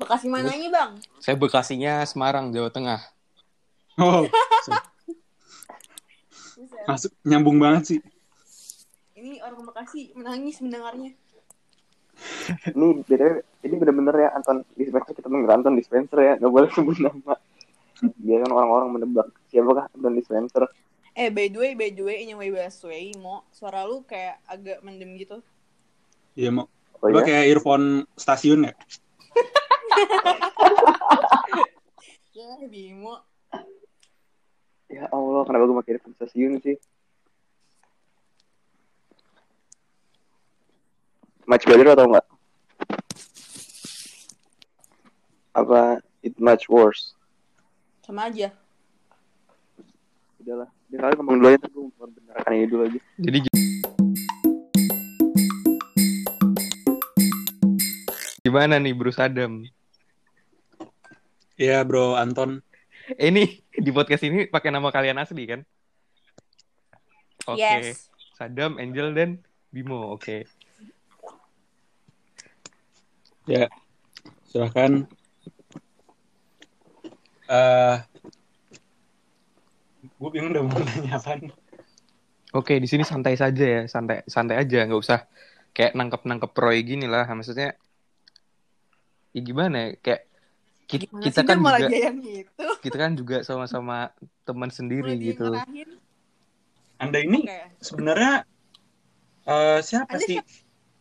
Bekasi 0.00 0.32
mananya 0.32 0.68
bang? 0.72 0.90
Saya 1.20 1.36
Bekasinya 1.36 2.00
Semarang, 2.08 2.48
Jawa 2.48 2.72
Tengah. 2.72 3.00
Oh. 4.00 4.24
masuk 6.86 7.12
nyambung 7.26 7.58
banget 7.58 7.82
sih. 7.94 7.98
Ini 9.16 9.42
orang 9.42 9.66
Bekasi 9.66 10.12
menangis 10.14 10.62
mendengarnya. 10.62 11.12
Ini 12.72 12.86
btw, 13.04 13.44
ini 13.66 13.74
bener-bener 13.76 14.14
ya 14.16 14.28
Anton 14.32 14.64
Dispenser 14.72 15.12
kita 15.12 15.28
manggil 15.28 15.52
Anton 15.52 15.76
Dispenser 15.76 16.18
ya, 16.22 16.32
nggak 16.40 16.52
boleh 16.52 16.68
sebut 16.72 16.96
nama. 17.02 17.34
Biar 18.20 18.44
kan 18.44 18.52
orang-orang 18.52 18.88
menebak 18.96 19.28
siapakah 19.52 19.92
Anton 19.92 20.16
Dispenser. 20.16 20.64
Eh 21.16 21.32
by 21.32 21.48
the 21.48 21.58
way, 21.60 21.72
by 21.72 21.88
the 21.92 22.04
way, 22.04 22.24
anyway 22.24 22.52
Basway, 22.52 23.12
mau 23.20 23.44
suara 23.52 23.84
lu 23.84 24.04
kayak 24.04 24.40
agak 24.48 24.80
mendem 24.84 25.16
gitu. 25.16 25.40
Iya 26.36 26.52
mau. 26.52 26.68
Oh 27.00 27.08
Coba 27.12 27.24
ya? 27.24 27.28
kayak 27.28 27.44
earphone 27.52 28.04
stasiun 28.16 28.68
ya. 28.68 28.74
Ya 32.36 32.52
Bimo. 32.68 33.16
Ya 34.86 35.10
Allah, 35.10 35.42
kenapa 35.42 35.66
gue 35.66 35.76
pakai 35.82 35.98
stasiun 36.14 36.62
sih? 36.62 36.78
Much 41.46 41.66
better 41.66 41.90
atau 41.94 42.06
enggak? 42.06 42.26
Apa 45.58 45.98
it 46.22 46.38
much 46.38 46.70
worse? 46.70 47.18
Sama 48.06 48.30
aja. 48.30 48.54
Udahlah, 50.38 50.70
dia 50.86 50.98
kali 51.02 51.14
ngomong 51.18 51.34
dulu 51.42 51.48
aja, 51.50 51.66
gue 51.66 51.82
membenarkan 51.98 52.52
ini 52.54 52.66
dulu 52.70 52.82
aja. 52.86 53.00
Jadi 53.18 53.38
gi- 53.42 53.64
gimana 58.46 58.78
nih 58.78 58.94
Bro 58.94 59.10
Sadam? 59.10 59.66
Iya 61.56 61.82
bro 61.88 62.14
Anton. 62.14 62.60
Eh, 63.16 63.32
ini 63.32 63.64
di 63.78 63.90
podcast 63.92 64.24
ini 64.24 64.48
pakai 64.48 64.72
nama 64.72 64.88
kalian 64.88 65.20
asli 65.20 65.44
kan? 65.44 65.60
Oke. 67.46 67.62
Yes. 67.62 68.10
Sadam, 68.36 68.76
Angel 68.76 69.16
dan 69.16 69.40
Bimo. 69.72 70.12
Oke. 70.12 70.44
Ya, 73.46 73.70
silahkan. 74.50 75.06
Eh, 77.46 77.96
gue 80.02 80.28
bingung 80.34 80.50
udah 80.50 80.64
mau 80.66 80.82
nanya 80.82 81.14
apa. 81.14 81.38
Oke, 82.56 82.82
di 82.82 82.88
sini 82.90 83.06
santai 83.06 83.38
saja 83.38 83.62
ya, 83.62 83.82
santai 83.86 84.26
santai 84.26 84.58
aja, 84.58 84.82
nggak 84.82 84.98
usah 84.98 85.30
kayak 85.70 85.94
nangkep-nangkep 85.94 86.52
Roy 86.58 86.82
gini 86.82 87.06
lah. 87.06 87.28
Maksudnya, 87.30 87.78
ya 89.30 89.40
gimana? 89.46 89.92
ya, 89.92 90.00
Kayak 90.02 90.22
kita, 90.86 91.04
Gimana 91.10 91.24
kita 91.26 91.40
kan 91.42 91.58
juga 91.58 91.88
gitu? 92.22 92.66
kita 92.82 92.96
kan 92.96 93.12
juga 93.18 93.36
sama-sama 93.42 94.14
teman 94.46 94.70
sendiri 94.70 95.18
Mulai 95.18 95.26
gitu. 95.34 95.50
ngerahin. 95.50 95.90
Anda 96.96 97.18
ini 97.20 97.38
Oke. 97.44 97.60
sebenarnya 97.82 98.34
eh, 99.44 99.78
siapa 99.82 100.14
Anda 100.16 100.26
sih? 100.26 100.38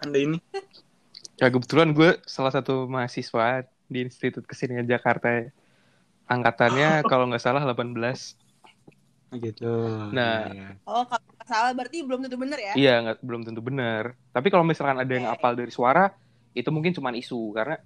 Anda 0.02 0.18
ini? 0.20 0.38
Ya 1.36 1.52
kebetulan 1.52 1.92
gue 1.92 2.16
salah 2.24 2.48
satu 2.48 2.88
mahasiswa 2.88 3.68
di 3.92 4.08
Institut 4.08 4.48
Kesenian 4.48 4.88
Jakarta. 4.88 5.28
ya. 5.28 5.52
Angkatannya 6.32 7.04
kalau 7.04 7.28
nggak 7.28 7.44
salah 7.44 7.60
18. 7.68 7.92
Gitu. 9.36 9.76
Nah. 10.16 10.48
Iya. 10.48 10.80
Oh, 10.88 11.04
kalau 11.04 11.28
nggak 11.36 11.48
salah 11.52 11.72
berarti 11.76 12.08
belum 12.08 12.24
tentu 12.24 12.40
bener 12.40 12.56
ya? 12.56 12.74
Iya, 12.80 12.94
nggak 13.04 13.18
belum 13.20 13.42
tentu 13.44 13.60
benar. 13.60 14.16
Tapi 14.32 14.48
kalau 14.48 14.64
misalkan 14.64 14.96
ada 14.96 15.12
yang 15.12 15.28
Oke. 15.28 15.36
apal 15.36 15.60
dari 15.60 15.76
suara, 15.76 16.08
itu 16.56 16.72
mungkin 16.72 16.96
cuma 16.96 17.12
isu 17.12 17.52
karena 17.52 17.84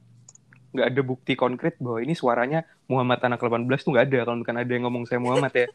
nggak 0.70 0.88
ada 0.88 1.02
bukti 1.02 1.34
konkret 1.34 1.76
bahwa 1.78 1.98
ini 2.00 2.14
suaranya 2.14 2.62
Muhammad 2.86 3.20
anak 3.22 3.40
18 3.40 3.82
tuh 3.82 3.92
nggak 3.92 4.06
ada 4.06 4.18
kalau 4.24 4.38
bukan 4.40 4.56
ada 4.56 4.70
yang 4.70 4.84
ngomong 4.86 5.04
saya 5.04 5.18
Muhammad 5.18 5.52
ya. 5.52 5.68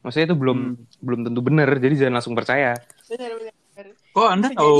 Maksudnya 0.00 0.26
itu 0.28 0.36
belum 0.38 0.58
Hmm. 0.62 0.74
belum 0.98 1.20
tentu 1.26 1.40
benar, 1.42 1.68
jadi 1.74 1.94
jangan 1.98 2.14
langsung 2.16 2.34
percaya. 2.34 2.78
Bener, 3.06 3.30
bener, 3.34 3.54
bener. 3.74 3.86
Kok 4.10 4.28
Anda 4.28 4.46
Bisa 4.48 4.58
tahu 4.58 4.78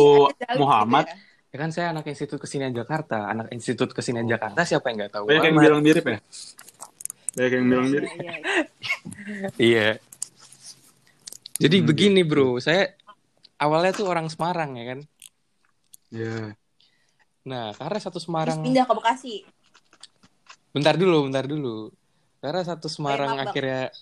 Muhammad? 0.56 1.04
gitu 1.04 1.18
ya. 1.18 1.30
Ya 1.52 1.56
kan 1.58 1.68
saya 1.68 1.92
anak 1.92 2.08
Institut 2.08 2.40
Kesenian 2.40 2.72
Jakarta, 2.72 3.28
anak 3.28 3.52
Institut 3.52 3.92
Kesenian 3.92 4.24
Jakarta 4.24 4.64
siapa 4.64 4.88
yang 4.88 5.04
nggak 5.04 5.12
tahu? 5.12 5.24
Banyak 5.28 5.44
yang 5.44 5.56
bilang 5.58 5.80
mirip 5.80 6.04
ya? 6.06 6.18
Banyak 7.34 7.50
yang 7.52 7.64
bilang 7.66 7.86
mirip. 7.86 8.08
Iya, 8.08 8.16
iya, 8.16 8.56
iya. 9.70 9.88
Jadi 11.58 11.76
Hmm, 11.78 11.86
begini 11.86 12.20
gitu. 12.22 12.30
bro, 12.30 12.48
saya 12.56 12.96
awalnya 13.56 13.92
tuh 13.92 14.08
orang 14.08 14.26
Semarang 14.26 14.74
ya 14.74 14.84
kan. 14.96 14.98
Iya. 16.08 16.56
Nah 17.42 17.74
karena 17.74 17.98
satu 17.98 18.18
Terus 18.18 18.26
Semarang, 18.30 18.58
pindah 18.62 18.86
ke 18.86 18.94
Bekasi. 18.94 19.34
bentar 20.72 20.94
dulu, 20.96 21.28
bentar 21.28 21.44
dulu. 21.44 21.90
Karena 22.38 22.62
satu 22.64 22.86
Semarang 22.86 23.38
akhirnya 23.38 23.92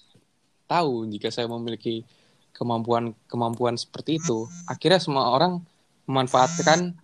tahu 0.70 1.08
jika 1.10 1.32
saya 1.32 1.50
memiliki 1.50 2.06
kemampuan 2.54 3.16
kemampuan 3.26 3.74
seperti 3.80 4.20
itu, 4.20 4.46
akhirnya 4.68 5.00
semua 5.00 5.32
orang 5.32 5.64
memanfaatkan 6.04 6.94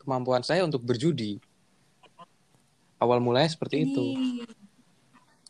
kemampuan 0.00 0.44
saya 0.44 0.64
untuk 0.64 0.84
berjudi. 0.84 1.40
Awal 2.98 3.22
mulanya 3.22 3.48
seperti 3.48 3.88
itu. 3.88 4.04
Ih. 4.18 4.42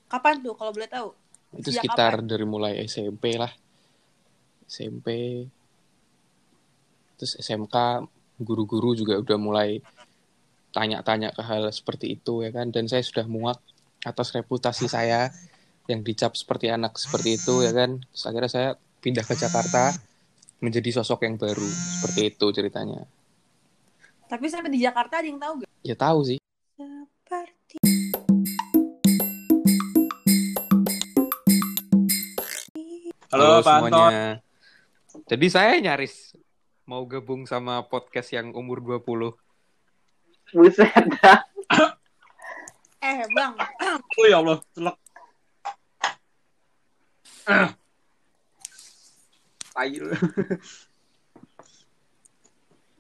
Kapan 0.09 0.41
tuh 0.41 0.57
kalau 0.57 0.73
boleh 0.73 0.89
tahu? 0.89 1.09
Itu 1.57 1.73
Sejak 1.73 1.85
sekitar 1.85 2.21
dari 2.25 2.45
mulai 2.45 2.77
SMP 2.85 3.37
lah. 3.41 3.53
SMP. 4.69 5.49
Terus 7.17 7.41
SMK, 7.41 8.05
guru-guru 8.37 8.93
juga 8.93 9.17
udah 9.17 9.39
mulai 9.41 9.81
tanya-tanya 10.73 11.33
ke 11.33 11.43
hal 11.45 11.69
seperti 11.73 12.19
itu 12.19 12.45
ya 12.45 12.51
kan. 12.53 12.69
Dan 12.73 12.87
saya 12.87 13.05
sudah 13.05 13.25
muak 13.25 13.61
atas 14.05 14.31
reputasi 14.35 14.87
saya 14.87 15.33
yang 15.89 16.05
dicap 16.05 16.37
seperti 16.37 16.69
anak 16.69 16.97
seperti 17.01 17.41
itu 17.41 17.65
ya 17.65 17.73
kan. 17.73 18.01
Terus 18.13 18.25
akhirnya 18.29 18.51
saya 18.51 18.69
pindah 19.01 19.25
ke 19.25 19.35
Jakarta 19.35 19.97
menjadi 20.61 21.01
sosok 21.01 21.25
yang 21.25 21.39
baru. 21.39 21.69
Seperti 21.69 22.21
itu 22.35 22.47
ceritanya. 22.53 23.07
Tapi 24.29 24.45
sampai 24.53 24.69
di 24.69 24.85
Jakarta 24.85 25.25
ada 25.25 25.29
yang 25.29 25.41
tahu 25.41 25.65
gak? 25.65 25.71
Ya 25.81 25.97
tahu 25.97 26.21
sih. 26.29 26.39
Seperti 26.77 27.81
Halo, 33.29 33.61
Pak 33.61 33.93
Anton. 33.93 34.13
Jadi 35.29 35.47
saya 35.53 35.77
nyaris 35.77 36.33
mau 36.89 37.05
gabung 37.05 37.45
sama 37.45 37.85
podcast 37.85 38.33
yang 38.33 38.57
umur 38.57 38.81
20. 38.81 39.37
Buset 40.51 40.89
dah. 41.21 41.39
eh 42.99 43.23
bang, 43.31 43.53
Oh 44.19 44.27
ya 44.27 44.41
Allah, 44.41 44.59
telak. 44.73 44.97
Tai 49.73 49.91
lu. 49.95 50.11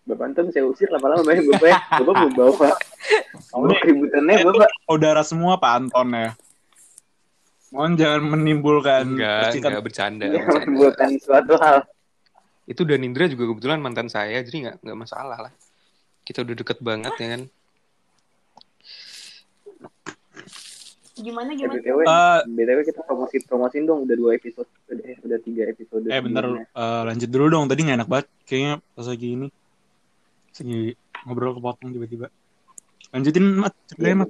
Bapak 0.09 0.25
Anton 0.25 0.49
saya 0.49 0.65
usir 0.65 0.89
lama-lama 0.89 1.21
banyak 1.21 1.45
Bapak 1.53 1.69
ya. 1.69 1.79
Bapak 2.01 2.15
mau 2.17 2.31
bawa. 2.33 2.71
Kamu 3.53 3.65
keributannya 3.77 4.35
Bapak. 4.41 4.69
Saudara 4.87 5.21
semua 5.21 5.61
Pak 5.61 5.73
Anton 5.75 6.09
ya. 6.15 6.31
Mohon 7.69 7.93
jangan 8.01 8.23
menimbulkan 8.25 9.05
Enggak, 9.05 9.53
percikan. 9.53 9.69
enggak 9.69 9.85
bercanda. 9.85 10.27
Bercanda. 10.33 10.57
menimbulkan 10.65 11.09
suatu 11.21 11.55
hal. 11.61 11.79
Itu 12.65 12.89
dan 12.89 13.05
Indra 13.05 13.29
juga 13.29 13.45
kebetulan 13.49 13.81
mantan 13.81 14.09
saya, 14.09 14.41
jadi 14.41 14.57
nggak 14.65 14.77
nggak 14.85 14.99
masalah 14.99 15.37
lah. 15.37 15.53
Kita 16.29 16.45
udah 16.45 16.57
deket 16.61 16.79
banget 16.85 17.17
ya 17.17 17.29
kan. 17.33 17.43
gimana 21.19 21.51
gimana? 21.51 21.83
BTW, 21.83 21.99
Eh, 22.07 22.41
BTW 22.47 22.79
kita 22.87 23.03
promosi 23.03 23.43
promosiin 23.43 23.91
dong 23.91 24.07
udah 24.07 24.15
dua 24.15 24.39
episode 24.39 24.71
udah, 24.87 25.03
eh, 25.03 25.19
udah 25.19 25.39
tiga 25.43 25.67
episode. 25.67 26.07
Eh 26.07 26.21
bentar, 26.23 26.47
eh, 26.47 27.03
lanjut 27.11 27.27
dulu 27.27 27.47
dong. 27.51 27.65
Tadi 27.67 27.81
nggak 27.83 27.99
enak 27.99 28.11
banget. 28.13 28.27
Kayaknya 28.47 28.75
pas 28.95 29.07
lagi 29.11 29.29
ini. 29.35 29.49
Lagi 30.55 30.79
ngobrol 31.27 31.59
kepotong 31.59 31.91
tiba-tiba. 31.91 32.31
Lanjutin, 33.11 33.45
Mat. 33.51 33.75
Iya, 33.75 33.87
Ceritain, 33.91 34.17
Mat. 34.21 34.29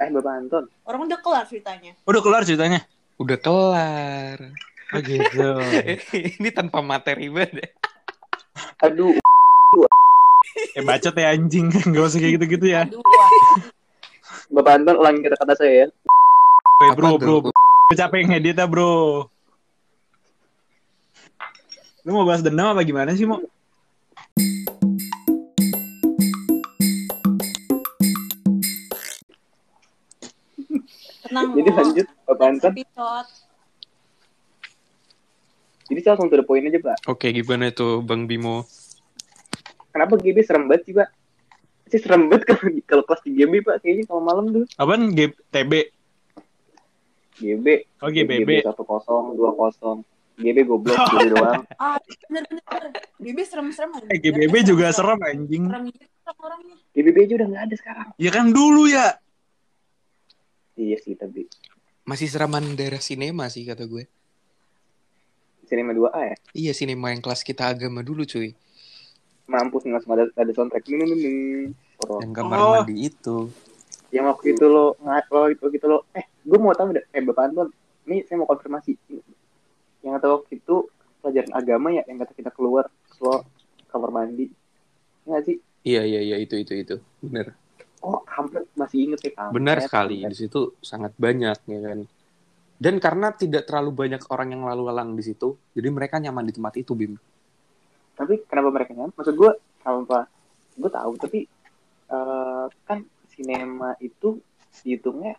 Eh 0.00 0.08
Bapak 0.08 0.32
Anton, 0.40 0.64
Orang 0.88 1.00
udah 1.04 1.18
kelar 1.20 1.44
ceritanya. 1.44 1.92
Udah 2.08 2.20
kelar 2.24 2.42
ceritanya. 2.48 2.80
Udah 3.20 3.36
kelar. 3.36 4.38
Oh 4.92 5.00
gitu. 5.04 5.48
Ini 6.40 6.48
tanpa 6.48 6.80
materi 6.80 7.28
banget. 7.28 7.76
Aduh, 8.80 9.20
Eh 10.72 10.80
bacot 10.80 11.12
ya 11.12 11.36
anjing. 11.36 11.68
Gak 11.92 12.04
usah 12.08 12.18
kayak 12.20 12.40
gitu-gitu 12.40 12.66
ya. 12.72 12.88
Bapak 14.52 14.72
Anton 14.80 14.96
ulangi 14.96 15.20
kata-kata 15.24 15.54
saya 15.56 15.72
ya. 15.84 15.86
Apa 16.80 16.96
bro, 16.96 17.10
tuh? 17.16 17.18
bro, 17.20 17.36
bro. 17.48 17.52
Gue 17.92 17.96
capek 17.96 18.24
ngedit 18.28 18.56
ya 18.56 18.64
bro. 18.64 19.28
Lu 22.02 22.10
mau 22.16 22.24
bahas 22.26 22.42
dendam 22.42 22.72
apa 22.72 22.82
gimana 22.82 23.14
sih, 23.14 23.28
Mo? 23.28 23.38
Tenang, 31.22 31.54
Jadi 31.54 31.70
lanjut, 31.70 32.06
Bapak 32.26 32.46
Anton. 32.48 32.72
Jadi 35.92 36.00
saya 36.00 36.12
langsung 36.16 36.28
to 36.32 36.36
the 36.40 36.44
point 36.44 36.64
aja, 36.66 36.80
Pak. 36.80 36.96
Oke, 37.06 37.30
gimana 37.30 37.68
tuh 37.70 38.00
Bang 38.02 38.24
Bimo? 38.24 38.64
Kenapa 39.92 40.16
GB 40.16 40.38
serem 40.40 40.64
banget 40.66 40.82
sih, 40.88 40.94
Pak? 40.96 41.08
Sih 41.92 42.00
serem 42.00 42.32
banget 42.32 42.48
kalau 42.48 42.64
kalau 42.88 43.02
kelas 43.04 43.22
di 43.22 43.30
GB, 43.36 43.52
Pak. 43.60 43.76
Kayaknya 43.84 44.04
kalau 44.08 44.22
malam 44.24 44.44
tuh. 44.48 44.64
Apaan? 44.80 45.12
G 45.12 45.28
TB. 45.52 45.72
GB. 47.36 47.66
Oh, 48.00 48.08
GBB. 48.08 48.50
1-0, 48.64 48.72
2-0. 48.72 50.00
GB 50.40 50.58
goblok, 50.64 50.96
GB 50.96 51.28
doang. 51.36 51.62
Ah, 51.76 52.00
bener-bener. 52.26 52.62
BB 53.20 53.38
serem-serem. 53.44 53.92
aja. 53.92 54.06
Eh, 54.08 54.18
GBB 54.18 54.54
juga 54.64 54.88
serem 54.90 55.20
anjing. 55.20 55.68
Serem 55.68 55.84
gitu 55.92 56.12
orang-orangnya. 56.22 56.76
GBB 56.96 57.16
aja 57.28 57.32
udah 57.36 57.48
nggak 57.52 57.64
ada 57.68 57.76
sekarang. 57.76 58.08
Ya 58.16 58.30
kan 58.32 58.46
dulu 58.50 58.88
ya. 58.88 59.06
Iya 60.78 60.96
sih, 61.04 61.14
tapi. 61.14 61.46
Masih 62.08 62.26
seraman 62.32 62.74
daerah 62.74 62.98
sinema 62.98 63.46
sih 63.52 63.62
kata 63.68 63.84
gue. 63.86 64.08
Cinema 65.68 65.94
2A 65.94 66.20
ya? 66.32 66.36
Iya, 66.52 66.72
sinema 66.74 67.12
yang 67.14 67.22
kelas 67.22 67.44
kita 67.46 67.68
agama 67.70 68.02
dulu 68.02 68.26
cuy. 68.26 68.56
Mampus 69.52 69.84
nggak 69.84 70.00
semua 70.00 70.16
ada, 70.16 70.26
ada 70.32 70.52
soundtrack. 70.56 70.84
Ini, 70.88 71.04
ini, 71.04 71.14
ini. 71.20 71.32
Horor. 72.00 72.24
Yang 72.24 72.32
kamar 72.32 72.56
Oh. 72.56 72.72
mandi 72.80 72.96
itu. 73.04 73.36
Yang 74.08 74.24
waktu 74.32 74.46
itu 74.56 74.64
lo, 74.64 74.96
ngat 75.04 75.26
lo 75.28 75.42
itu 75.52 75.64
gitu 75.68 75.86
lo. 75.88 75.98
Eh, 76.16 76.24
gue 76.40 76.56
mau 76.56 76.72
tahu 76.72 76.96
deh. 76.96 77.04
Eh, 77.12 77.20
Bapak 77.20 77.52
Anton. 77.52 77.68
Ini 78.08 78.24
saya 78.24 78.40
mau 78.40 78.48
konfirmasi. 78.48 78.96
Yang 80.00 80.12
kata 80.18 80.26
waktu 80.40 80.52
itu 80.56 80.74
pelajaran 81.20 81.52
agama 81.54 81.88
ya, 81.92 82.02
yang 82.08 82.18
kata 82.18 82.32
kita 82.34 82.50
keluar, 82.50 82.88
lo 83.20 83.44
kamar 83.92 84.10
mandi. 84.10 84.48
Iya 85.22 85.28
nggak 85.28 85.42
sih? 85.46 85.56
Iya, 85.86 86.02
iya, 86.02 86.20
iya 86.24 86.36
itu 86.40 86.58
itu 86.58 86.72
itu. 86.74 86.96
Bener. 87.22 87.54
Oh, 88.02 88.18
kampret 88.26 88.66
masih 88.74 89.06
inget 89.06 89.20
ya 89.22 89.30
kampret. 89.38 89.54
Benar 89.54 89.76
sekali. 89.86 90.26
Di 90.26 90.34
situ 90.34 90.74
sangat 90.82 91.14
banyak 91.14 91.58
ya 91.62 91.80
kan. 91.86 91.98
Dan 92.82 92.98
karena 92.98 93.30
tidak 93.30 93.70
terlalu 93.70 93.94
banyak 93.94 94.26
orang 94.26 94.58
yang 94.58 94.66
lalu 94.66 94.90
lalang 94.90 95.14
di 95.14 95.22
situ, 95.22 95.54
jadi 95.70 95.86
mereka 95.86 96.18
nyaman 96.18 96.42
di 96.42 96.50
tempat 96.50 96.74
itu, 96.82 96.98
Bim. 96.98 97.14
Tapi 98.12 98.44
kenapa 98.44 98.68
mereka 98.68 98.92
nyaman? 98.92 99.12
Maksud 99.16 99.34
gue, 99.34 99.52
kenapa? 99.80 100.28
Gue 100.76 100.90
tahu, 100.92 101.12
tapi 101.20 101.38
eh, 102.12 102.64
kan 102.84 102.98
sinema 103.32 103.96
itu 103.98 104.40
dihitungnya 104.84 105.36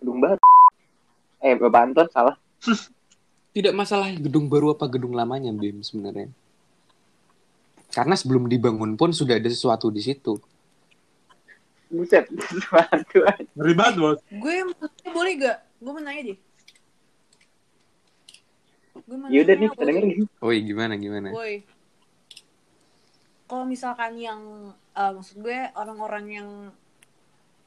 gedung 0.00 0.20
baru. 0.20 0.40
Eh, 1.44 1.54
Bapak 1.60 1.82
Anton 1.84 2.08
salah. 2.08 2.36
Tidak 3.54 3.76
masalah 3.76 4.10
gedung 4.16 4.48
baru 4.48 4.74
apa 4.74 4.88
gedung 4.88 5.12
lamanya, 5.12 5.52
Bim 5.52 5.84
sebenarnya. 5.84 6.32
Karena 7.94 8.18
sebelum 8.18 8.50
dibangun 8.50 8.98
pun 8.98 9.14
sudah 9.14 9.38
ada 9.38 9.46
sesuatu 9.46 9.86
di 9.92 10.02
situ. 10.02 10.34
Buset, 11.92 12.26
sesuatu 12.50 13.22
aja. 13.22 13.46
Ngeri 13.54 13.74
banget, 13.78 13.94
bos. 14.02 14.18
Gue 14.34 14.66
boleh 15.14 15.32
gak? 15.38 15.58
Gue 15.78 15.92
mau 15.94 16.02
nanya 16.02 16.34
deh. 16.34 16.38
Gue 19.04 19.16
mau 19.20 19.28
Yaudah 19.30 19.54
nih, 19.54 19.68
kita 19.70 19.84
dengerin. 19.86 20.26
Woi, 20.42 20.58
gimana 20.64 20.92
gimana? 20.98 21.28
Woi. 21.30 21.62
Kalau 23.44 23.64
misalkan 23.68 24.16
yang 24.16 24.40
eh, 24.96 25.12
maksud 25.12 25.36
gue 25.44 25.58
orang-orang 25.76 26.26
yang 26.32 26.48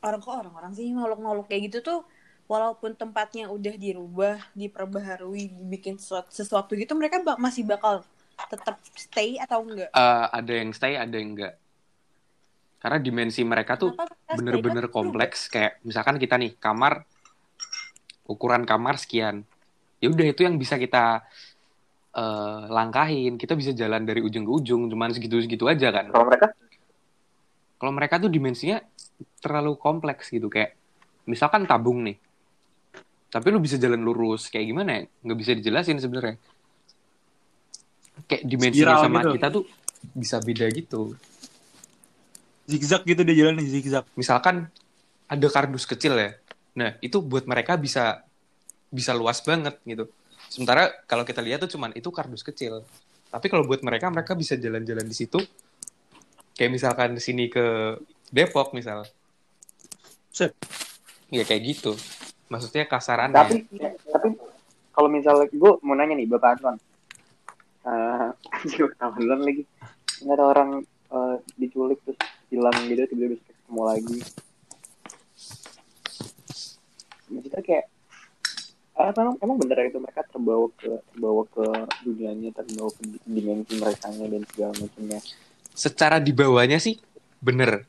orang 0.01 0.21
kok 0.21 0.35
orang-orang 0.45 0.71
sih 0.77 0.93
makhluk-makhluk 0.93 1.45
kayak 1.49 1.61
gitu 1.69 1.77
tuh 1.81 1.99
walaupun 2.47 2.95
tempatnya 2.95 3.51
udah 3.51 3.75
dirubah, 3.75 4.39
diperbaharui, 4.55 5.51
dibikin 5.51 5.99
sesuatu, 5.99 6.31
sesuatu 6.31 6.71
gitu 6.79 6.95
mereka 6.95 7.19
ba- 7.19 7.35
masih 7.37 7.67
bakal 7.67 8.07
tetap 8.47 8.79
stay 8.95 9.35
atau 9.41 9.65
enggak? 9.67 9.91
Eh, 9.91 10.25
ada 10.31 10.51
yang 10.53 10.71
stay, 10.71 10.95
ada 10.95 11.11
yang 11.17 11.35
enggak. 11.35 11.53
Karena 12.77 12.97
dimensi 13.01 13.41
mereka 13.43 13.75
tuh 13.75 13.97
bener-bener 14.31 14.87
Kan 14.87 14.95
kompleks. 14.95 15.49
Kayak 15.51 15.81
misalkan 15.83 16.15
kita 16.21 16.37
nih 16.39 16.55
kamar, 16.55 17.03
ukuran 18.29 18.63
kamar 18.63 18.95
sekian. 19.01 19.43
Ya 19.97 20.13
udah 20.13 20.29
itu 20.29 20.45
yang 20.45 20.61
bisa 20.61 20.77
kita 20.77 21.25
eh, 22.17 22.61
langkahin. 22.67 23.37
Kita 23.37 23.53
bisa 23.53 23.71
jalan 23.77 24.03
dari 24.03 24.25
ujung 24.25 24.43
ke 24.43 24.51
ujung, 24.51 24.89
cuman 24.89 25.13
segitu-segitu 25.13 25.69
aja 25.69 25.93
kan. 25.93 26.09
Kalau 26.09 26.25
mereka, 26.25 26.47
Kalau 27.77 27.93
mereka 27.93 28.17
tuh 28.17 28.33
dimensinya 28.33 28.81
terlalu 29.37 29.77
kompleks 29.77 30.33
gitu. 30.33 30.49
Kayak 30.49 30.73
misalkan 31.29 31.69
tabung 31.69 32.01
nih. 32.01 32.17
Tapi 33.29 33.47
lu 33.53 33.61
bisa 33.61 33.77
jalan 33.77 34.01
lurus. 34.01 34.49
Kayak 34.49 34.65
gimana 34.65 34.89
ya? 34.97 35.01
Nggak 35.21 35.37
bisa 35.37 35.51
dijelasin 35.53 36.01
sebenarnya. 36.01 36.41
Kayak 38.25 38.43
dimensinya 38.49 38.97
Spiral 38.97 39.05
sama 39.05 39.19
gitu. 39.21 39.33
kita 39.37 39.47
tuh 39.53 39.63
bisa 40.17 40.37
beda 40.41 40.65
gitu. 40.73 41.01
Zigzag 42.65 43.05
gitu 43.05 43.21
dia 43.21 43.35
jalan 43.45 43.61
zigzag. 43.61 44.09
misalkan 44.17 44.67
ada 45.29 45.47
kardus 45.53 45.85
kecil 45.85 46.17
ya. 46.17 46.33
Nah, 46.73 46.97
itu 46.97 47.21
buat 47.21 47.45
mereka 47.45 47.77
bisa 47.77 48.25
bisa 48.89 49.13
luas 49.13 49.37
banget 49.45 49.77
gitu. 49.85 50.09
Sementara 50.47 50.89
kalau 51.05 51.27
kita 51.27 51.43
lihat 51.43 51.63
tuh 51.67 51.77
cuman 51.77 51.91
itu 51.93 52.07
kardus 52.09 52.41
kecil. 52.43 52.83
Tapi 53.27 53.45
kalau 53.51 53.67
buat 53.67 53.83
mereka 53.83 54.07
mereka 54.07 54.33
bisa 54.33 54.55
jalan-jalan 54.55 55.03
di 55.03 55.15
situ. 55.15 55.39
Kayak 56.57 56.71
misalkan 56.73 57.13
di 57.13 57.21
sini 57.21 57.51
ke 57.51 57.97
Depok 58.31 58.71
misal. 58.73 59.03
Set. 60.31 60.55
Ya 61.29 61.43
kayak 61.43 61.61
gitu. 61.67 61.93
Maksudnya 62.47 62.87
kasarannya. 62.87 63.35
tapi 63.35 63.55
tapi 64.07 64.27
kalau 64.95 65.09
misalnya 65.11 65.51
gue 65.51 65.71
mau 65.83 65.93
nanya 65.93 66.15
nih 66.15 66.27
Bapak 66.31 66.49
Anton. 66.57 66.75
Eh, 67.87 68.27
gue 68.73 68.87
ketahuan 68.95 69.19
duluan 69.19 69.41
lagi. 69.43 69.63
Nggak 70.23 70.35
ada 70.39 70.45
orang 70.47 70.69
eh, 71.11 71.35
diculik 71.59 71.99
terus 72.07 72.19
hilang 72.47 72.75
gitu 72.87 73.03
tiba-tiba 73.11 73.35
bisa 73.35 73.51
ketemu 73.51 73.81
lagi. 73.83 74.17
Maksudnya 77.27 77.61
kayak 77.61 77.85
eh, 78.97 79.11
emang, 79.13 79.37
emang 79.39 79.57
bener 79.61 79.77
itu 79.87 79.97
mereka 80.01 80.25
terbawa 80.27 80.67
ke 80.73 80.89
terbawa 81.13 81.43
ke 81.47 81.65
dunianya 82.03 82.49
terbawa 82.51 82.89
ke 82.91 83.01
dimensi 83.25 83.73
mereka 83.77 84.09
dan 84.09 84.43
segala 84.49 84.71
macamnya 84.77 85.19
secara 85.77 86.17
di 86.17 86.33
bawahnya 86.33 86.81
sih 86.81 86.97
bener. 87.37 87.85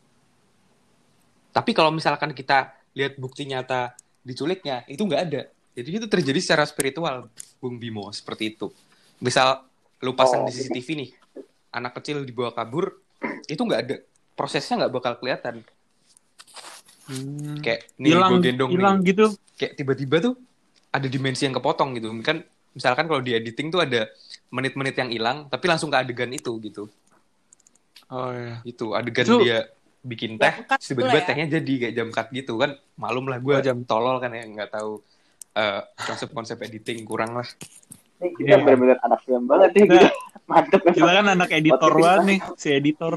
Tapi 1.49 1.73
kalau 1.73 1.91
misalkan 1.91 2.37
kita 2.37 2.77
lihat 2.93 3.17
bukti 3.17 3.49
nyata 3.49 3.97
diculiknya, 4.23 4.85
itu 4.87 5.01
nggak 5.03 5.23
ada. 5.33 5.43
Jadi 5.73 5.89
itu 5.89 6.07
terjadi 6.07 6.39
secara 6.43 6.69
spiritual, 6.69 7.33
Bung 7.59 7.81
Bimo, 7.81 8.13
seperti 8.13 8.55
itu. 8.55 8.69
Misal 9.19 9.65
lu 10.05 10.13
pasang 10.15 10.45
Oh, 10.45 10.47
di 10.47 10.53
CCTV 10.55 10.89
nih, 10.95 11.11
anak 11.73 11.99
kecil 11.99 12.23
dibawa 12.23 12.53
kabur, 12.53 13.01
itu 13.53 13.59
nggak 13.59 13.81
ada. 13.89 13.97
Prosesnya 14.37 14.85
nggak 14.87 14.93
bakal 14.95 15.13
kelihatan. 15.19 15.65
Kayak 17.65 17.89
nih 17.97 18.11
Hilang 18.13 18.31
gue 18.37 18.45
gendong 18.45 18.71
hilang 18.71 18.97
nih. 19.01 19.09
gitu. 19.11 19.27
Kayak 19.57 19.73
tiba-tiba 19.81 20.17
tuh 20.21 20.35
ada 20.91 21.07
dimensi 21.07 21.43
yang 21.43 21.55
kepotong 21.55 21.95
gitu. 21.95 22.09
Kan 22.21 22.43
misalkan 22.71 23.05
kalau 23.05 23.19
di 23.19 23.33
editing 23.33 23.69
tuh 23.69 23.81
ada 23.81 24.07
menit-menit 24.49 24.95
yang 24.95 25.11
hilang, 25.11 25.37
tapi 25.47 25.65
langsung 25.67 25.89
ke 25.89 25.99
adegan 25.99 26.31
itu 26.31 26.57
gitu 26.61 26.89
Oh 28.09 28.31
iya. 28.31 28.65
itu 28.65 28.93
adegan 28.93 29.27
Itu- 29.27 29.43
dia 29.43 29.69
bikin 30.01 30.39
teh 30.39 30.55
tiba-tiba 30.81 31.21
ya. 31.21 31.27
tehnya 31.27 31.47
jadi 31.53 31.73
kayak 31.79 31.95
jam 31.95 32.09
cut 32.09 32.31
gitu 32.31 32.57
kan 32.57 32.71
malum 32.95 33.27
lah 33.27 33.37
gue 33.37 33.51
Oh, 33.51 33.61
jam 33.61 33.83
tolol 33.83 34.17
kan 34.17 34.31
ya 34.31 34.47
nggak 34.47 34.71
tahu 34.71 35.03
eh, 35.53 35.81
konsep-konsep 35.99 36.57
editing 36.63 37.03
kurang 37.03 37.35
lah 37.35 37.45
ini 38.17 38.33
kita 38.33 38.47
Iya. 38.49 38.57
benar-benar 38.59 38.99
anak 39.03 39.21
film 39.23 39.45
banget 39.45 39.71
ya 39.77 39.85
Nah, 39.91 40.11
mantep 40.49 40.81
Kita 40.87 41.11
kan 41.13 41.27
anak 41.29 41.51
editor 41.51 41.93
banget 41.93 42.23
nih, 42.25 42.39
si 42.55 42.69
editor. 42.71 43.15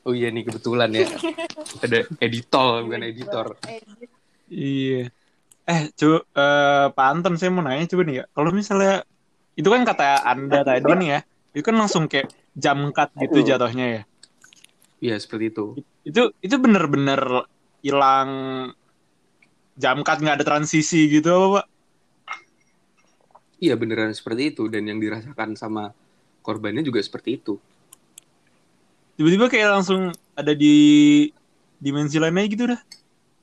oh 0.00 0.12
iya 0.12 0.28
nih 0.28 0.44
kebetulan 0.44 0.90
ya 0.92 1.04
ada 1.82 1.98
editor 2.18 2.70
bukan 2.84 3.02
editor 3.02 3.46
Eh, 3.66 3.82
Iya. 4.46 5.02
Eh, 5.68 5.82
coba 5.98 6.18
eh, 6.42 6.86
Pak 6.96 7.06
Anton 7.12 7.34
saya 7.36 7.50
mau 7.52 7.60
nanya 7.64 7.84
coba 7.92 8.02
nih 8.08 8.16
ya. 8.20 8.24
Kalau 8.32 8.50
misalnya 8.56 9.04
itu 9.58 9.68
kan 9.68 9.82
kata 9.84 10.24
Anda 10.24 10.58
tadi 10.64 10.90
nih 11.00 11.08
ya. 11.14 11.20
Itu 11.52 11.62
kan 11.68 11.76
langsung 11.76 12.04
kayak 12.10 12.28
jam 12.56 12.78
cut 12.96 13.10
gitu 13.22 13.38
Aduh. 13.42 13.46
jatuhnya 13.48 13.86
ya. 13.96 14.02
iya 14.98 15.14
seperti 15.18 15.54
itu 15.54 15.64
Itu 16.02 16.34
itu 16.42 16.54
bener-bener 16.58 17.20
hilang 17.84 18.30
jam 19.78 20.02
cut 20.06 20.18
nggak 20.22 20.36
ada 20.42 20.46
transisi 20.46 21.06
gitu 21.08 21.28
apa, 21.30 21.46
Pak? 21.62 21.66
iya 23.58 23.74
beneran 23.74 24.14
seperti 24.14 24.54
itu 24.54 24.62
dan 24.72 24.86
yang 24.86 24.98
dirasakan 25.02 25.58
sama 25.58 25.90
korbannya 26.42 26.82
juga 26.86 27.00
seperti 27.02 27.38
itu 27.38 27.54
Tiba-tiba 29.18 29.50
kayak 29.50 29.68
langsung 29.74 30.00
ada 30.38 30.52
di 30.54 30.74
dimensi 31.78 32.18
lainnya 32.22 32.46
gitu 32.46 32.64
dah. 32.70 32.80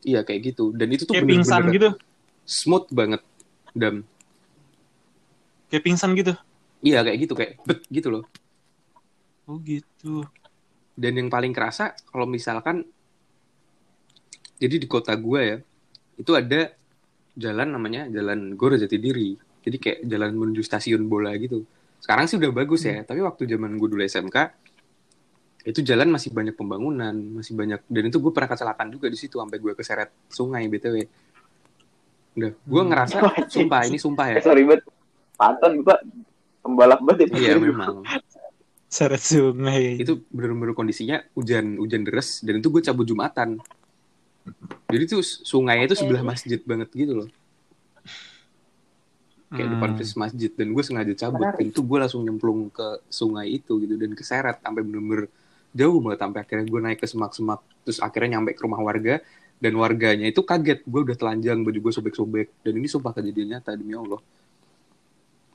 iya 0.05 0.21
kayak 0.23 0.41
gitu 0.53 0.71
dan 0.75 0.87
itu 0.93 1.03
tuh 1.03 1.15
Kayak 1.15 1.27
pingsan 1.27 1.61
bener-bener 1.63 1.75
gitu. 1.75 1.89
Smooth 2.45 2.87
banget 2.93 3.21
dam 3.75 4.05
Kayak 5.69 5.83
pingsan 5.91 6.13
gitu. 6.13 6.33
Iya 6.85 7.01
kayak 7.01 7.17
gitu 7.25 7.33
kayak 7.33 7.51
bet 7.65 7.81
gitu 7.89 8.07
loh. 8.13 8.23
Oh 9.49 9.57
gitu. 9.59 10.23
Dan 10.95 11.19
yang 11.19 11.27
paling 11.27 11.51
kerasa 11.51 11.97
kalau 12.07 12.29
misalkan 12.29 12.85
jadi 14.55 14.79
di 14.79 14.87
kota 14.87 15.11
gue 15.19 15.41
ya 15.41 15.57
itu 16.15 16.31
ada 16.31 16.71
jalan 17.35 17.75
namanya 17.75 18.07
jalan 18.07 18.53
Gor 18.55 18.77
Jatidiri. 18.77 19.35
Jadi 19.65 19.77
kayak 19.81 19.99
jalan 20.05 20.31
menuju 20.37 20.61
stasiun 20.61 21.09
bola 21.09 21.33
gitu. 21.35 21.65
Sekarang 21.99 22.29
sih 22.29 22.37
udah 22.37 22.53
bagus 22.53 22.85
ya, 22.85 23.01
tapi 23.01 23.25
waktu 23.25 23.49
zaman 23.49 23.81
gue 23.81 23.89
dulu 23.89 24.01
SMK 24.05 24.37
itu 25.65 25.81
jalan 25.81 26.13
masih 26.13 26.29
banyak 26.29 26.53
pembangunan, 26.53 27.11
masih 27.11 27.57
banyak 27.57 27.81
dan 27.89 28.03
itu 28.05 28.21
gue 28.21 28.29
pernah 28.29 28.47
kecelakaan 28.53 28.93
juga 28.93 29.09
di 29.09 29.17
situ 29.17 29.41
sampai 29.41 29.57
gue 29.57 29.73
keseret 29.73 30.13
sungai 30.29 30.69
BTW. 30.69 31.24
Udah, 32.35 32.51
gue 32.51 32.81
Hmm. 32.81 32.89
ngerasa 32.89 33.15
sumpah 33.47 33.81
ini 33.83 33.97
sumpah 33.97 34.25
ya. 34.27 34.35
Eh, 34.37 34.43
sorry 34.43 34.63
banget. 34.63 34.83
Panton 35.33 35.71
gue 35.79 35.95
pembalap 36.59 36.99
banget 37.01 37.31
Iya 37.31 37.55
ya. 37.55 37.57
memang. 37.57 38.03
Seret 38.85 39.19
sungai. 39.19 39.97
itu 39.97 40.23
bener-bener 40.29 40.71
kondisinya 40.71 41.19
hujan 41.33 41.75
hujan 41.75 42.01
deras 42.01 42.39
dan 42.39 42.57
itu 42.57 42.69
gue 42.69 42.79
cabut 42.81 43.03
jumatan 43.03 43.59
jadi 44.87 45.03
tuh 45.05 45.19
sungai 45.19 45.83
itu 45.83 45.97
sebelah 45.97 46.23
masjid 46.23 46.61
banget 46.61 46.87
gitu 46.93 47.11
loh 47.17 47.29
kayak 49.47 49.67
depan 49.69 49.89
Hmm. 49.89 49.97
fris 49.97 50.13
masjid 50.15 50.47
dan 50.49 50.67
gue 50.69 50.79
sengaja 50.79 51.13
cabut 51.17 51.43
dan 51.49 51.65
itu 51.65 51.79
gue 51.79 51.97
langsung 51.97 52.21
nyemplung 52.21 52.67
ke 52.69 52.87
sungai 53.07 53.51
itu 53.53 53.77
gitu 53.77 53.95
dan 53.95 54.11
keseret 54.11 54.59
sampai 54.59 54.81
bener-bener 54.81 55.27
jauh 55.71 55.99
banget 55.99 56.19
sampai 56.21 56.39
akhirnya 56.41 56.65
gue 56.65 56.81
naik 56.81 56.99
ke 56.99 57.07
semak-semak 57.07 57.59
terus 57.81 57.99
akhirnya 57.99 58.29
nyampe 58.33 58.51
ke 58.51 58.61
rumah 58.61 58.79
warga 58.79 59.19
dan 59.65 59.73
warganya 59.73 60.25
itu 60.25 60.41
kaget 60.41 60.85
gue 60.85 61.01
udah 61.03 61.17
telanjang 61.17 61.57
baju 61.59 61.79
gue 61.79 61.89
sobek-sobek 61.91 62.61
dan 62.61 62.73
ini 62.75 62.85
sumpah 62.85 63.11
kejadian 63.11 63.47
nyata 63.51 63.73
demi 63.73 63.93
Allah 63.93 64.21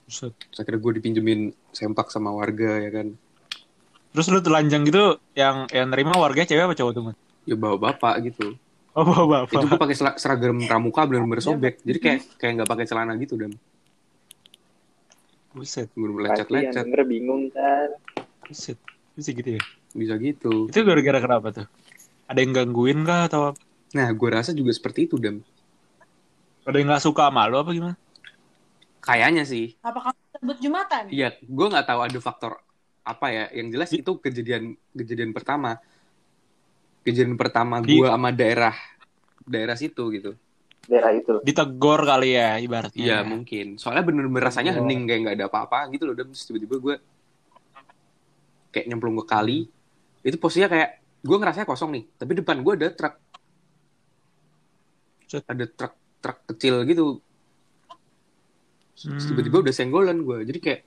Buset. 0.03 0.35
terus 0.35 0.59
akhirnya 0.59 0.81
gue 0.81 0.92
dipinjemin 0.99 1.40
sempak 1.70 2.11
sama 2.11 2.31
warga 2.31 2.81
ya 2.81 2.90
kan 2.92 3.09
Terus 4.11 4.27
lu 4.27 4.40
telanjang 4.40 4.83
gitu 4.83 5.05
yang 5.33 5.70
yang 5.70 5.87
nerima 5.87 6.11
warga 6.12 6.42
cewek 6.42 6.66
apa 6.66 6.75
cowok 6.75 6.92
tuh, 6.92 7.03
Man? 7.05 7.16
ya 7.44 7.55
bawa 7.55 7.79
bapak 7.81 8.27
gitu 8.27 8.59
Oh, 8.90 9.07
bawa 9.07 9.25
bapak. 9.40 9.55
itu 9.55 9.64
gue 9.64 9.79
pakai 9.79 9.94
sera- 9.94 10.18
seragam 10.18 10.59
pramuka 10.61 11.07
bener-bener 11.07 11.38
sobek 11.38 11.79
jadi 11.81 11.99
kayak 12.01 12.20
kayak 12.37 12.53
nggak 12.57 12.68
pakai 12.68 12.85
celana 12.85 13.14
gitu 13.14 13.38
dan 13.38 13.55
Buset, 15.51 15.90
bener-bener 15.92 16.27
Kasihan, 16.29 16.46
lecet-lecet 16.46 16.85
bener 16.85 17.03
bingung 17.05 17.42
kan. 17.51 17.88
buset. 18.44 18.79
Bisa 19.12 19.31
gitu 19.31 19.51
ya. 19.53 19.62
bisa 19.92 20.14
gitu 20.16 20.66
Itu 20.66 20.79
gara-gara 20.81 21.18
kenapa 21.18 21.49
tuh? 21.53 21.66
Ada 22.27 22.38
yang 22.40 22.53
gangguin 22.53 23.03
kah 23.03 23.27
atau 23.27 23.40
apa? 23.49 23.59
Nah 23.92 24.09
gue 24.09 24.29
rasa 24.29 24.50
juga 24.50 24.70
seperti 24.70 25.05
itu 25.05 25.16
dam 25.16 25.42
ada 26.62 26.76
yang 26.76 26.88
nggak 26.88 27.03
suka 27.03 27.26
sama 27.26 27.44
lu 27.44 27.57
apa 27.57 27.70
gimana? 27.70 27.96
kayaknya 29.00 29.42
sih 29.42 29.74
Apa 29.81 29.98
kamu 30.05 30.18
sebut 30.33 30.57
jumatan? 30.61 31.05
iya 31.09 31.35
gue 31.35 31.66
nggak 31.66 31.85
tahu 31.85 32.00
ada 32.00 32.18
faktor 32.18 32.53
apa 33.00 33.26
ya 33.29 33.44
yang 33.50 33.68
jelas 33.68 33.90
itu 33.90 34.12
kejadian 34.14 34.62
kejadian 34.92 35.33
pertama 35.33 35.81
kejadian 37.03 37.35
pertama 37.35 37.81
Di- 37.81 37.96
gue 37.96 38.07
sama 38.07 38.31
daerah 38.31 38.76
daerah 39.42 39.74
situ 39.74 40.05
gitu 40.12 40.33
Daerah 40.81 41.12
itu. 41.12 41.38
Ditegor 41.40 42.03
kali 42.03 42.35
ya 42.35 42.59
ibaratnya. 42.59 42.98
iya 42.98 43.18
mungkin 43.22 43.76
soalnya 43.76 44.03
bener-bener 44.03 44.42
rasanya 44.42 44.72
Oh. 44.72 44.83
hening 44.83 45.05
kayak 45.05 45.20
nggak 45.22 45.37
ada 45.38 45.46
apa-apa 45.46 45.87
gitu 45.90 46.03
loh 46.05 46.14
dan 46.14 46.26
terus 46.26 46.42
tiba-tiba 46.44 46.76
gue 46.76 46.94
kayak 48.70 48.87
nyemplung 48.87 49.14
ke 49.16 49.24
kali 49.24 49.59
itu 50.20 50.37
posisinya 50.37 50.66
kayak 50.68 50.90
gue 51.20 51.37
ngerasanya 51.37 51.64
kosong 51.64 51.90
nih 51.92 52.05
tapi 52.12 52.33
depan 52.35 52.59
gue 52.61 52.72
ada 52.74 52.88
truk 52.90 53.14
Set. 55.31 55.47
ada 55.47 55.64
truk 55.71 55.95
truk 56.19 56.38
kecil 56.51 56.83
gitu 56.85 57.23
Hmm. 59.01 59.16
tiba-tiba 59.16 59.64
udah 59.64 59.73
senggolan 59.73 60.21
gue 60.21 60.45
jadi 60.45 60.61
kayak 60.61 60.81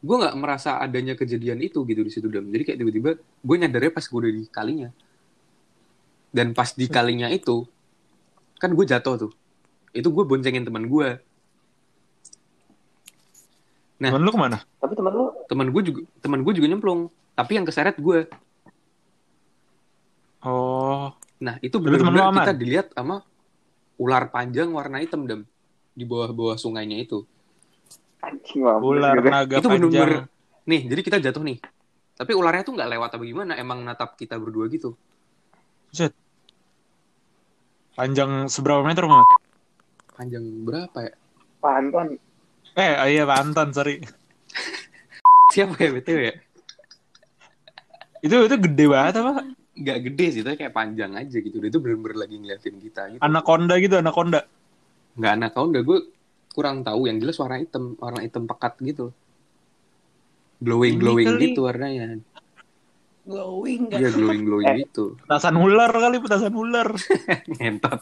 gue 0.00 0.16
nggak 0.16 0.36
merasa 0.40 0.80
adanya 0.80 1.12
kejadian 1.12 1.60
itu 1.60 1.84
gitu 1.84 2.00
di 2.00 2.08
situ 2.08 2.32
dam 2.32 2.48
jadi 2.48 2.64
kayak 2.64 2.78
tiba-tiba 2.80 3.10
gue 3.20 3.56
nyadarnya 3.60 3.92
pas 3.92 4.00
gue 4.08 4.16
udah 4.16 4.32
di 4.32 4.48
kalinya 4.48 4.88
dan 6.32 6.56
pas 6.56 6.72
di 6.72 6.88
kalinya 6.88 7.28
itu 7.28 7.68
kan 8.56 8.72
gue 8.72 8.88
jatuh 8.88 9.28
tuh 9.28 9.32
itu 9.92 10.08
gue 10.08 10.24
boncengin 10.24 10.64
teman 10.64 10.88
gue 10.88 11.20
Nah. 13.96 14.12
Temen 14.12 14.28
lu 14.28 14.32
ke 14.32 14.36
mana? 14.36 14.60
Tapi 14.76 14.92
temen 14.92 15.08
lu 15.08 15.24
teman 15.48 15.66
gue 15.72 15.82
juga 15.92 16.00
teman 16.20 16.40
gue 16.44 16.52
juga 16.52 16.66
nyemplung 16.68 17.00
tapi 17.32 17.56
yang 17.56 17.64
keseret 17.64 17.96
gue 17.96 18.28
nah 21.36 21.60
itu 21.60 21.76
benar-benar 21.76 22.32
aman? 22.32 22.44
kita 22.48 22.52
dilihat 22.56 22.86
sama 22.96 23.20
ular 24.00 24.28
panjang 24.32 24.72
warna 24.72 25.00
hitam 25.04 25.28
dam 25.28 25.40
di 25.96 26.04
bawah-bawah 26.04 26.56
sungainya 26.56 26.96
itu 27.00 27.24
anjing 28.24 28.64
ular 28.64 29.16
juga. 29.20 29.30
naga 29.32 29.56
Itu 29.60 29.68
panjang. 29.68 29.88
bener-bener- 29.90 30.28
nih 30.66 30.80
jadi 30.90 31.00
kita 31.04 31.16
jatuh 31.22 31.42
nih 31.44 31.58
tapi 32.16 32.32
ularnya 32.32 32.64
tuh 32.64 32.74
nggak 32.74 32.90
lewat 32.96 33.10
apa 33.16 33.24
gimana 33.24 33.52
emang 33.60 33.84
natap 33.84 34.16
kita 34.16 34.36
berdua 34.40 34.66
gitu 34.72 34.96
Panjang 37.96 38.52
seberapa 38.52 38.84
meter, 38.84 39.08
Mat? 39.08 39.24
panjang 40.12 40.44
berapa 40.68 40.98
ya 41.00 41.12
Panton. 41.64 42.20
Eh, 42.76 42.92
iya 43.16 43.24
Panton, 43.24 43.72
sorry. 43.72 44.04
siapa 45.56 45.72
ya 45.80 45.88
btw 45.96 46.20
ya 46.20 46.34
Itu 48.20 48.36
itu 48.44 48.56
gede 48.60 48.84
banget 48.92 49.14
apa? 49.24 49.32
Nggak 49.76 49.98
gede 50.02 50.26
sih 50.30 50.40
tapi 50.40 50.56
kayak 50.56 50.72
panjang 50.72 51.12
aja 51.12 51.36
gitu 51.36 51.56
itu 51.58 51.76
bener-bener 51.76 52.16
lagi 52.18 52.36
ngeliatin 52.36 52.76
kita 52.76 53.02
gitu 53.10 53.20
Anaconda 53.20 53.76
gitu, 53.76 53.94
anaconda. 53.94 54.40
nggak 55.14 55.32
anak 55.34 55.52
udah 55.52 55.82
gue 55.82 55.98
kurang 56.50 56.80
tahu 56.80 57.04
yang 57.04 57.16
jelas 57.16 57.36
warna 57.36 57.56
hitam 57.56 57.92
warna 57.94 58.20
hitam 58.20 58.44
pekat 58.44 58.80
gitu 58.80 59.12
glowing 60.58 60.94
Ini 60.94 61.02
glowing 61.02 61.26
kali. 61.30 61.42
gitu 61.46 61.60
warnanya 61.62 62.06
Glowing 63.22 63.90
gak? 63.90 63.98
iya 63.98 64.10
glowing 64.10 64.42
glowing 64.42 64.66
Eh. 64.70 64.76
gitu 64.82 65.18
Petasan 65.18 65.56
ular 65.56 65.90
kali, 65.90 66.16
petasan 66.16 66.54
ular. 66.54 66.88
ngentot 67.52 68.00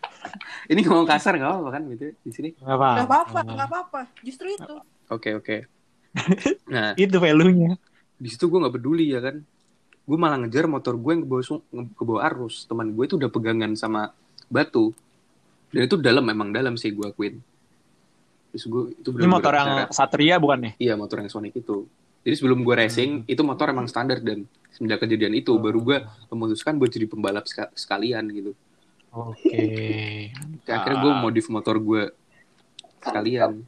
ini 0.72 0.80
ngomong 0.82 1.06
kasar 1.06 1.36
nggak 1.36 1.46
apa-apa 1.46 1.68
kan 1.70 1.82
gitu 1.88 2.04
di 2.16 2.32
sini 2.32 2.48
Gak 2.56 2.66
apa 2.72 2.88
Gak 2.96 3.06
apa-apa, 3.06 3.38
gak 3.46 3.68
apa-apa. 3.68 4.00
Justru 4.20 4.50
itu. 4.50 4.74
oke 5.06 5.30
oke 5.36 5.56
nah 6.66 6.96
Itu 6.96 7.16
value-nya. 7.16 7.76
di 8.16 8.26
situ 8.26 8.44
gue 8.44 8.56
nggak 8.56 8.74
peduli 8.74 9.12
ya 9.12 9.20
kan 9.20 9.36
gue 10.06 10.16
malah 10.16 10.38
ngejar 10.38 10.70
motor 10.70 10.94
gue 10.94 11.12
yang 11.18 11.22
ke 11.26 11.28
bawah, 11.28 11.44
ke 11.74 12.02
bawah 12.06 12.22
arus 12.30 12.64
teman 12.70 12.94
gue 12.94 13.04
itu 13.04 13.18
udah 13.18 13.30
pegangan 13.30 13.74
sama 13.74 14.14
batu 14.46 14.94
dan 15.74 15.90
itu 15.90 15.98
dalam 15.98 16.22
memang 16.22 16.54
dalam 16.54 16.78
sih 16.78 16.94
gue 16.94 17.10
akuin 17.10 17.42
terus 18.54 18.64
gue 18.70 18.82
itu 18.96 19.08
Ini 19.12 19.28
motor 19.28 19.52
yang 19.52 19.68
bener-bener 19.68 19.92
Satria 19.92 20.36
bukan 20.40 20.58
nih? 20.64 20.72
Iya 20.80 20.94
motor 20.96 21.20
yang 21.20 21.28
Sonic 21.28 21.60
itu. 21.60 21.84
Jadi 22.24 22.34
sebelum 22.40 22.64
gue 22.64 22.74
racing 22.74 23.28
itu 23.28 23.42
motor 23.44 23.68
emang 23.68 23.84
standar 23.84 24.16
dan 24.24 24.48
semenjak 24.72 25.04
kejadian 25.04 25.36
itu 25.36 25.52
baru 25.60 25.78
gue 25.84 25.98
memutuskan 26.32 26.80
buat 26.80 26.88
jadi 26.88 27.04
pembalap 27.04 27.44
seka- 27.44 27.68
sekalian 27.76 28.24
gitu. 28.32 28.56
Oke. 29.12 30.32
Kayak 30.64 30.72
akhirnya 30.72 30.98
gue 31.04 31.12
modif 31.20 31.46
motor 31.52 31.76
gue 31.76 32.16
sekalian. 33.04 33.60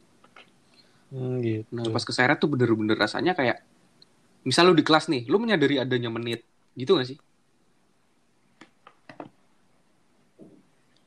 Hmm, 1.12 1.36
gitu. 1.44 1.68
Nah 1.68 1.84
pas 1.92 2.00
keseret 2.00 2.40
tuh 2.40 2.48
bener-bener 2.48 2.96
rasanya 2.96 3.36
kayak 3.36 3.60
misal 4.48 4.64
lu 4.64 4.74
di 4.74 4.82
kelas 4.82 5.06
nih, 5.06 5.22
lu 5.26 5.36
menyadari 5.36 5.76
adanya 5.76 6.08
menit 6.08 6.40
gitu 6.72 6.96
gak 6.96 7.04
sih? 7.06 7.18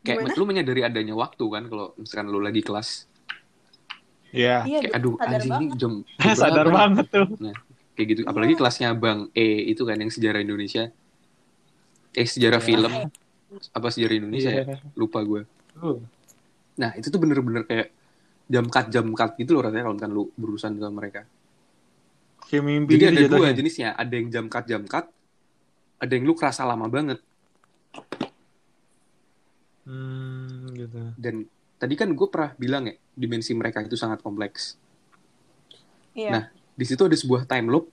Kayak 0.02 0.18
Gimana? 0.26 0.36
lu 0.36 0.46
menyadari 0.46 0.82
adanya 0.82 1.14
waktu 1.14 1.44
kan 1.44 1.64
kalau 1.66 1.94
misalkan 1.96 2.28
lu 2.28 2.40
lagi 2.40 2.60
kelas. 2.60 3.06
Iya. 4.32 4.64
Iya, 4.64 4.80
Kayak 4.82 4.94
aduh 4.96 5.14
sadar 5.16 5.30
anjing 5.36 5.52
ini 5.52 5.66
banget. 5.68 5.78
jam, 5.78 5.92
jam 6.18 6.36
Sadar 6.40 6.66
nih? 6.66 6.74
banget 6.74 7.06
tuh. 7.08 7.28
kayak 7.92 8.08
gitu 8.08 8.22
apalagi 8.24 8.54
kelasnya 8.56 8.96
bang 8.96 9.28
E 9.32 9.46
itu 9.68 9.84
kan 9.84 9.94
yang 9.94 10.08
sejarah 10.08 10.40
Indonesia 10.40 10.88
eh 12.12 12.24
sejarah 12.26 12.58
Iya. 12.58 12.66
film 12.66 12.94
apa 13.70 13.88
sejarah 13.90 14.16
Indonesia 14.16 14.48
ya 14.50 14.64
Iya. 14.66 14.78
lupa 14.96 15.20
gue 15.22 15.44
Uh, 15.74 16.00
nah 16.74 16.92
itu 16.94 17.08
tuh 17.08 17.18
bener-bener 17.18 17.64
kayak 17.64 17.92
jam 18.46 18.66
cut 18.66 18.88
jam 18.88 19.08
cut 19.10 19.36
gitu 19.36 19.52
loh 19.52 19.64
rasanya 19.64 19.84
kalau 19.86 19.98
kan 19.98 20.10
lu 20.10 20.24
berurusan 20.34 20.72
sama 20.74 20.92
mereka 20.94 21.28
Kayak 22.52 22.64
mimpi 22.68 23.00
jadi 23.00 23.16
gitu 23.16 23.16
ada 23.16 23.22
dua 23.24 23.38
jatuhnya. 23.48 23.54
jenisnya 23.56 23.90
ada 23.96 24.12
yang 24.12 24.28
jam 24.28 24.46
cut 24.52 24.66
jam 24.68 24.84
cut 24.84 25.06
ada 25.98 26.12
yang 26.12 26.28
lu 26.28 26.36
kerasa 26.36 26.68
lama 26.68 26.92
banget 26.92 27.24
Hmm, 29.82 30.70
gitu. 30.78 31.02
dan 31.18 31.36
tadi 31.76 31.98
kan 31.98 32.14
gue 32.14 32.28
pernah 32.30 32.54
bilang 32.54 32.86
ya 32.86 32.94
dimensi 33.18 33.50
mereka 33.58 33.82
itu 33.82 33.98
sangat 33.98 34.22
kompleks 34.22 34.78
Iya. 36.12 36.28
Nah, 36.30 36.44
di 36.52 36.84
situ 36.84 37.08
ada 37.08 37.16
sebuah 37.16 37.48
time 37.48 37.72
loop 37.72 37.88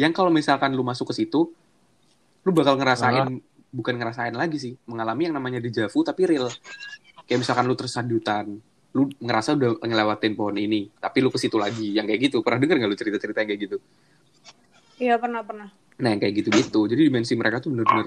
yang 0.00 0.16
kalau 0.16 0.32
misalkan 0.32 0.72
lu 0.72 0.80
masuk 0.80 1.12
ke 1.12 1.20
situ, 1.20 1.52
lu 2.40 2.50
bakal 2.50 2.80
ngerasain 2.80 3.28
bukan 3.68 3.92
ngerasain 3.92 4.32
lagi 4.32 4.56
sih, 4.56 4.72
mengalami 4.88 5.28
yang 5.28 5.36
namanya 5.36 5.60
dejavu 5.60 6.00
tapi 6.00 6.24
real. 6.24 6.48
Kayak 7.28 7.44
misalkan 7.44 7.68
lu 7.68 7.76
tersadutan, 7.76 8.56
lu 8.96 9.08
ngerasa 9.20 9.54
udah 9.54 9.84
ngelewatin 9.84 10.32
pohon 10.32 10.56
ini, 10.56 10.88
tapi 10.96 11.20
lu 11.20 11.28
ke 11.28 11.36
situ 11.36 11.60
lagi, 11.60 11.92
yang 11.92 12.08
kayak 12.08 12.32
gitu. 12.32 12.40
Pernah 12.40 12.58
denger 12.64 12.76
nggak 12.80 12.90
lu 12.90 12.96
cerita-cerita 12.96 13.38
yang 13.44 13.50
kayak 13.52 13.62
gitu? 13.68 13.76
Iya, 14.98 15.14
pernah-pernah. 15.20 15.68
Nah, 15.98 16.08
yang 16.14 16.20
kayak 16.22 16.34
gitu-gitu. 16.42 16.80
Jadi 16.88 17.00
dimensi 17.06 17.34
mereka 17.36 17.62
tuh 17.62 17.74
bener-bener 17.74 18.06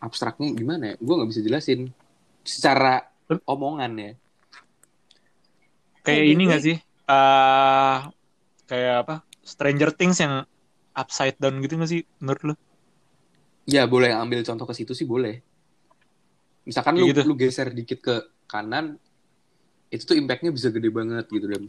abstraknya 0.00 0.54
gimana 0.54 0.82
ya? 0.92 0.94
Gue 0.98 1.14
nggak 1.18 1.30
bisa 1.30 1.40
jelasin 1.42 1.90
secara 2.42 3.06
omongan 3.46 3.92
ya. 3.98 4.12
kayak 6.02 6.24
ini 6.34 6.42
gak 6.50 6.62
sih? 6.66 6.76
eh 6.82 7.98
kayak 8.66 8.94
apa? 9.06 9.14
Stranger 9.42 9.90
Things 9.94 10.18
yang 10.18 10.42
upside 10.94 11.38
down 11.38 11.62
gitu 11.62 11.78
gak 11.78 11.90
sih 11.90 12.02
menurut 12.18 12.42
lu? 12.52 12.54
Ya 13.66 13.86
boleh 13.86 14.10
ambil 14.10 14.42
contoh 14.42 14.66
ke 14.66 14.74
situ 14.74 14.92
sih 14.94 15.06
boleh. 15.06 15.38
Misalkan 16.66 16.98
lu, 16.98 17.10
gitu. 17.10 17.22
lu 17.26 17.34
geser 17.38 17.70
dikit 17.70 17.98
ke 18.02 18.14
kanan, 18.50 18.98
itu 19.92 20.02
tuh 20.02 20.16
impactnya 20.16 20.48
bisa 20.48 20.68
gede 20.68 20.88
banget 20.88 21.24
gitu 21.26 21.46
dan 21.46 21.62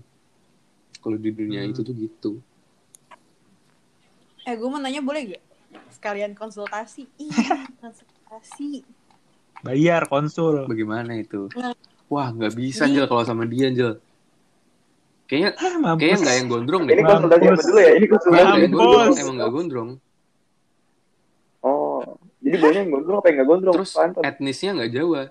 kalau 0.97 1.15
di 1.15 1.29
dunia 1.29 1.61
Hmm. 1.61 1.69
itu 1.69 1.81
tuh 1.81 1.91
gitu. 1.93 2.31
Eh, 4.41 4.53
gue 4.53 4.65
mau 4.65 4.75
nanya 4.77 4.99
boleh 4.99 5.35
gak? 5.35 5.43
Sekalian 5.89 6.31
konsultasi. 6.33 7.07
Ih, 7.17 7.31
konsultasi. 7.81 8.83
Bayar 9.59 10.07
konsul. 10.07 10.63
Bagaimana 10.63 11.15
itu? 11.15 11.47
Nah. 11.53 11.75
Wah 12.05 12.29
nggak 12.29 12.53
bisa 12.53 12.85
Jel 12.85 13.05
kalau 13.05 13.23
sama 13.23 13.43
dia 13.43 13.67
Jel. 13.69 13.97
Kayaknya 15.25 15.49
Ah, 15.55 15.75
mampus. 15.77 15.99
kayaknya 15.99 16.19
nggak 16.19 16.35
yang 16.35 16.47
gondrong 16.47 16.83
deh. 16.83 16.93
Ini 16.93 17.03
konsultasi 17.03 17.43
apa 17.43 17.61
dulu 17.61 17.79
ya? 17.79 17.91
Ini 17.93 18.05
konsultasi. 18.05 18.43
Yang 18.43 18.71
gondrong, 18.71 19.11
emang 19.17 19.35
nggak 19.35 19.51
gondrong. 19.51 19.89
Oh, 21.59 22.03
jadi 22.37 22.55
banyak 22.59 22.79
yang 22.81 22.91
gondrong 22.91 23.17
apa 23.17 23.27
yang 23.27 23.35
nggak 23.35 23.49
gondrong? 23.49 23.73
Terus 23.73 23.91
Panton. 23.93 24.21
etnisnya 24.21 24.71
nggak 24.73 24.91
Jawa. 24.93 25.21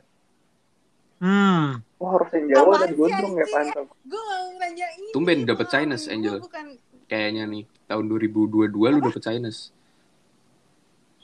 Hmm. 1.19 1.67
Wah 2.03 2.19
harus 2.19 2.35
yang 2.35 2.47
Jawa 2.51 2.63
Apaan 2.67 2.83
dan 2.83 2.91
gondrong 2.99 3.35
ya 3.39 3.47
anjing? 3.47 3.55
Panton. 3.55 3.85
Gue 4.11 4.23
nanya 4.59 4.87
ini. 4.99 5.11
Tumben 5.15 5.39
dapet. 5.47 5.67
Chinese, 5.71 6.05
Angel. 6.11 6.43
bukan 6.43 6.67
Kayaknya 7.07 7.43
nih 7.47 7.65
tahun 7.87 8.05
2022 8.11 8.75
lu 8.75 8.99
dapet 8.99 9.23
Chinese. 9.23 9.71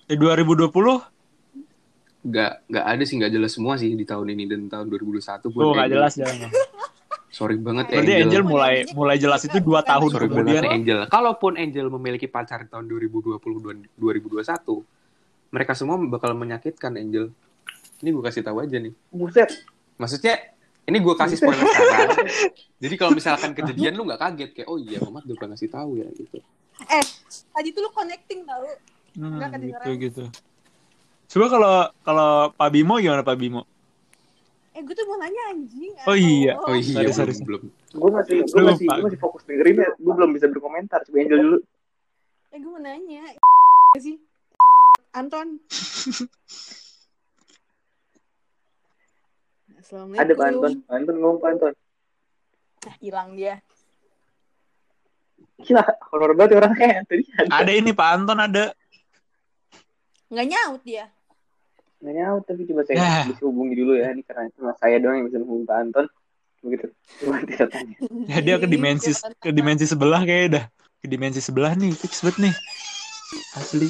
Di 0.06 0.14
2020 0.14 0.70
Nggak 2.18 2.52
nggak 2.66 2.84
ada 2.84 3.02
sih 3.06 3.14
nggak 3.18 3.32
jelas 3.34 3.50
semua 3.54 3.74
sih 3.78 3.94
di 3.94 4.04
tahun 4.06 4.26
ini 4.34 4.44
dan 4.50 4.60
tahun 4.66 4.86
2021 4.90 5.48
buat 5.48 5.64
tuh 5.64 5.74
gak 5.74 5.90
jelas 5.90 6.12
jangan. 6.18 6.50
Sorry 7.30 7.56
banget 7.60 7.94
ya 7.94 8.02
Berarti 8.02 8.12
Angel. 8.14 8.26
Angel 8.26 8.42
mulai 8.42 8.74
mulai 8.92 9.16
jelas 9.22 9.40
itu 9.46 9.58
dua 9.62 9.80
tahun 9.86 10.10
Sorry 10.10 10.26
kemudian. 10.26 10.62
banget 10.62 10.64
ya 10.66 10.70
Angel. 10.74 10.98
Kalaupun 11.10 11.52
Angel 11.58 11.86
memiliki 11.90 12.26
pacar 12.26 12.66
di 12.66 12.68
tahun 12.70 12.90
2020 12.90 13.38
dan 13.66 13.76
2021, 13.96 14.44
mereka 15.54 15.72
semua 15.78 15.96
bakal 16.06 16.34
menyakitkan 16.34 16.98
Angel. 16.98 17.30
Ini 18.02 18.08
gue 18.10 18.22
kasih 18.22 18.42
tahu 18.42 18.66
aja 18.66 18.76
nih. 18.78 18.92
Buset. 19.14 19.50
Maksudnya 19.98 20.57
ini 20.88 20.98
gue 21.04 21.14
kasih 21.14 21.36
spoiler 21.36 21.68
sekarang. 21.76 22.16
Jadi 22.80 22.94
kalau 22.96 23.12
misalkan 23.12 23.52
kejadian 23.52 23.92
lu 23.92 24.08
nggak 24.08 24.20
kaget 24.24 24.50
kayak 24.56 24.68
oh 24.72 24.80
iya 24.80 24.98
Mamat 25.04 25.28
udah 25.28 25.48
ngasih 25.52 25.68
tahu 25.68 26.00
ya 26.00 26.08
gitu. 26.16 26.40
Eh, 26.88 27.04
tadi 27.52 27.68
tuh 27.76 27.84
lu 27.84 27.90
connecting 27.92 28.48
tau. 28.48 28.64
Hmm, 29.18 29.36
gitu 29.60 29.90
gitu. 30.00 30.24
Coba 31.28 31.46
kalau 31.52 31.74
kalau 32.00 32.30
Pak 32.56 32.68
Bimo 32.72 32.96
gimana 32.96 33.20
Pak 33.20 33.36
Bimo? 33.36 33.68
Eh, 34.72 34.80
gue 34.80 34.94
tuh 34.94 35.04
mau 35.10 35.20
nanya 35.20 35.42
anjing. 35.52 35.92
Oh 36.08 36.16
iya. 36.16 36.54
Oh 36.56 36.72
iya 36.72 37.04
Sorry, 37.10 37.10
belum, 37.10 37.18
sorry. 37.18 37.34
belum. 37.44 37.62
Gue 37.98 38.10
masih, 38.14 38.36
gue 38.46 38.62
masih, 38.62 38.86
gue 38.86 39.04
masih 39.10 39.20
fokus 39.20 39.42
dengerin 39.44 39.76
ya. 39.82 39.90
Gue 39.98 40.12
belum 40.14 40.30
bisa 40.32 40.46
berkomentar. 40.48 41.02
Coba 41.04 41.16
Angel 41.18 41.40
dulu. 41.42 41.58
Eh, 42.54 42.58
gue 42.62 42.70
mau 42.70 42.80
nanya. 42.80 43.22
sih. 43.98 44.16
Anton. 45.12 45.58
Assalamualaikum. 49.88 50.20
Ada 50.20 50.34
Panton. 50.36 50.72
Panton 50.84 51.16
ngomong 51.16 51.40
Panton. 51.40 51.72
Nah, 52.84 52.94
hilang 53.00 53.32
dia. 53.40 53.54
Gila, 55.64 55.80
horor 56.12 56.36
banget 56.36 56.52
ya 56.52 56.56
orangnya. 56.60 57.00
Tadi 57.08 57.24
ada. 57.40 57.48
Ada 57.64 57.72
ini 57.72 57.90
Pak 57.96 58.08
Anton 58.12 58.36
ada. 58.36 58.64
Nggak 60.28 60.46
nyaut 60.52 60.82
dia. 60.84 61.08
Nggak 62.04 62.14
nyaut 62.20 62.42
tapi 62.44 62.68
coba 62.68 62.84
saya 62.84 62.96
Ya. 63.00 63.32
bisa 63.32 63.42
hubungi 63.48 63.74
dulu 63.80 63.96
ya. 63.96 64.12
Ini 64.12 64.22
karena 64.28 64.52
cuma 64.52 64.76
saya 64.76 65.00
doang 65.00 65.24
yang 65.24 65.26
bisa 65.32 65.40
hubungi 65.40 65.64
Pak 65.64 65.78
Anton. 65.80 66.06
Begitu. 66.60 66.86
Coba 67.24 67.36
tidak 67.48 67.68
tanya. 67.72 67.96
Ya 68.36 68.38
dia 68.44 68.56
ke 68.60 68.68
dimensi 68.68 69.10
ke 69.40 69.50
dimensi 69.56 69.88
sebelah 69.88 70.20
kayak 70.20 70.44
udah. 70.52 70.64
Ke 71.00 71.06
dimensi 71.08 71.40
sebelah 71.40 71.72
nih, 71.72 71.96
fix 71.96 72.20
banget 72.20 72.52
nih. 72.52 72.54
Asli. 73.56 73.88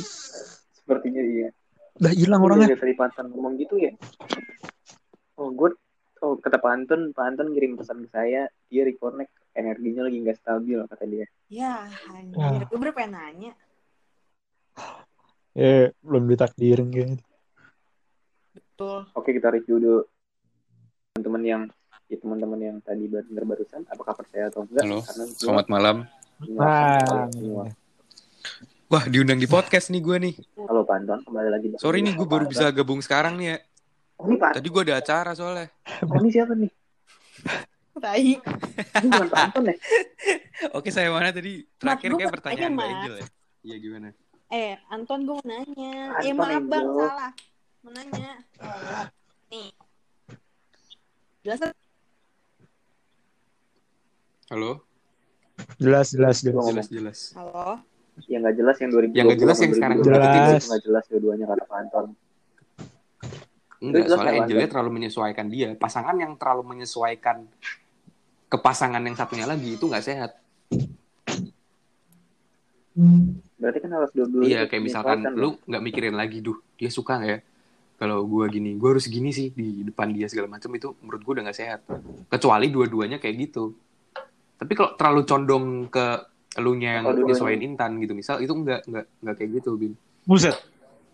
Sepertinya 0.78 1.26
iya. 1.26 1.50
Udah 1.98 2.12
hilang 2.14 2.46
orangnya. 2.46 2.70
dari 2.70 2.86
tadi 2.86 2.94
Panton 2.94 3.34
ngomong 3.34 3.58
gitu 3.58 3.82
ya. 3.82 3.90
Oh, 5.34 5.50
gue 5.50 5.74
Oh, 6.18 6.34
kata 6.34 6.58
Pak 6.58 6.72
Anton, 6.74 7.14
Pak 7.14 7.24
Anton 7.24 7.54
ngirim 7.54 7.78
pesan 7.78 8.02
ke 8.02 8.08
saya, 8.10 8.50
dia 8.66 8.82
reconnect, 8.82 9.30
energinya 9.54 10.02
lagi 10.06 10.18
nggak 10.18 10.38
stabil, 10.42 10.78
kata 10.90 11.04
dia. 11.06 11.26
Ya, 11.46 11.86
anjir. 12.10 12.66
Gue 12.66 12.78
bener 12.78 12.94
pengen 12.94 13.12
nanya. 13.14 13.52
Eh, 15.54 15.94
belum 16.02 16.26
ditakdirin 16.26 16.90
kayaknya. 16.90 17.18
Betul. 18.54 19.06
Oke, 19.14 19.30
kita 19.34 19.50
review 19.54 19.78
dulu 19.78 20.00
teman-teman 21.14 21.42
yang 21.42 21.62
ya 22.08 22.16
teman-teman 22.22 22.58
yang 22.62 22.76
tadi 22.82 23.04
dengar 23.10 23.44
barusan, 23.46 23.82
apakah 23.90 24.14
percaya 24.14 24.48
atau 24.50 24.64
enggak? 24.64 24.86
Halo, 24.86 24.98
Karena 25.02 25.24
gua 25.26 25.38
selamat 25.38 25.66
malam. 25.66 25.96
Nah, 26.54 27.26
semua. 27.34 27.64
Wah 28.88 29.04
diundang 29.04 29.36
di 29.36 29.44
podcast 29.44 29.92
nih 29.92 30.00
gue 30.00 30.16
nih. 30.16 30.34
Halo 30.64 30.80
Pak 30.80 30.96
Anton, 31.04 31.20
kembali 31.28 31.48
lagi. 31.52 31.66
Sorry 31.76 32.00
nih 32.00 32.16
gue 32.16 32.24
baru 32.24 32.48
bisa 32.48 32.72
gabung 32.72 33.04
sekarang 33.04 33.36
nih 33.36 33.46
ya. 33.52 33.56
Ini 34.18 34.34
Pak. 34.34 34.52
Tadi 34.58 34.68
gue 34.68 34.82
ada 34.82 34.96
acara 34.98 35.30
soalnya. 35.38 35.70
Ini 36.02 36.28
siapa 36.34 36.52
nih? 36.58 36.70
Tai. 37.98 38.30
Ini 38.98 39.06
bukan 39.10 39.28
Pak 39.30 39.40
Anton 39.50 39.64
ya? 39.70 39.76
Oke 40.74 40.90
saya 40.90 41.10
mana 41.10 41.30
tadi 41.30 41.66
terakhir 41.78 42.10
kayak 42.14 42.34
pertanyaan 42.34 42.74
tanya, 42.74 42.78
Mbak. 42.78 42.88
Angel 42.90 43.14
ya. 43.14 43.26
Iya 43.62 43.76
gimana? 43.82 44.08
Eh, 44.48 44.74
Anton 44.90 45.18
gue 45.26 45.34
mau 45.38 45.46
nanya. 45.46 45.94
Anton 46.18 46.26
eh, 46.26 46.34
maaf 46.34 46.64
bang, 46.66 46.86
salah. 46.94 47.32
Mau 47.82 47.90
nanya. 47.94 48.32
Nih. 49.50 49.70
Jelas 51.46 51.58
Halo? 54.48 54.82
Jelas, 55.76 56.06
jelas, 56.10 56.36
jelas. 56.40 56.64
Jelas 56.70 56.88
jelas. 56.88 57.18
Halo. 57.36 57.84
Yang 58.26 58.40
nggak 58.42 58.56
jelas 58.56 58.76
yang 58.82 58.90
2020. 58.90 59.14
Yang 59.14 59.26
nggak 59.26 59.40
jelas 59.42 59.56
yang 59.58 59.72
sekarang 59.76 59.98
Jelas. 60.02 60.62
Nggak 60.66 60.82
jelas 60.86 61.04
dua-duanya 61.06 61.46
kata 61.46 61.64
Pak 61.68 61.78
Anton. 61.86 62.06
Enggak, 63.78 64.10
Jelas 64.10 64.18
soalnya 64.18 64.42
Angelnya 64.42 64.68
terlalu 64.70 64.90
menyesuaikan 64.98 65.46
dia. 65.46 65.68
Pasangan 65.78 66.16
yang 66.18 66.34
terlalu 66.34 66.62
menyesuaikan 66.74 67.46
ke 68.48 68.56
pasangan 68.58 68.98
yang 69.04 69.14
satunya 69.14 69.46
lagi 69.46 69.78
itu 69.78 69.84
nggak 69.86 70.04
sehat. 70.04 70.30
Berarti 73.58 73.78
kan 73.78 73.90
harus 73.94 74.10
dua-dua. 74.10 74.42
Iya, 74.42 74.60
kayak 74.66 74.82
misalkan 74.82 75.22
lu 75.38 75.54
nggak 75.62 75.82
mikirin 75.84 76.16
lagi, 76.18 76.42
duh, 76.42 76.58
dia 76.74 76.90
suka 76.90 77.22
nggak 77.22 77.30
ya? 77.30 77.40
Kalau 77.98 78.26
gua 78.26 78.46
gini, 78.50 78.74
gua 78.74 78.94
harus 78.98 79.06
gini 79.06 79.30
sih 79.30 79.50
di 79.54 79.86
depan 79.86 80.10
dia 80.10 80.26
segala 80.26 80.50
macam 80.50 80.70
itu 80.74 80.94
menurut 81.02 81.22
gua 81.22 81.32
udah 81.38 81.44
nggak 81.50 81.58
sehat. 81.58 81.80
Kecuali 82.26 82.66
dua-duanya 82.70 83.22
kayak 83.22 83.36
gitu. 83.46 83.74
Tapi 84.58 84.72
kalau 84.74 84.98
terlalu 84.98 85.22
condong 85.22 85.66
ke 85.86 86.06
elunya 86.58 86.98
yang 86.98 87.06
nyesuaiin 87.14 87.62
Intan 87.62 87.94
gitu, 88.02 88.14
misal 88.18 88.42
itu 88.42 88.50
nggak 88.50 88.90
nggak 88.90 89.06
nggak 89.22 89.34
kayak 89.38 89.50
gitu, 89.62 89.70
Bin. 89.78 89.92
Buset. 90.26 90.58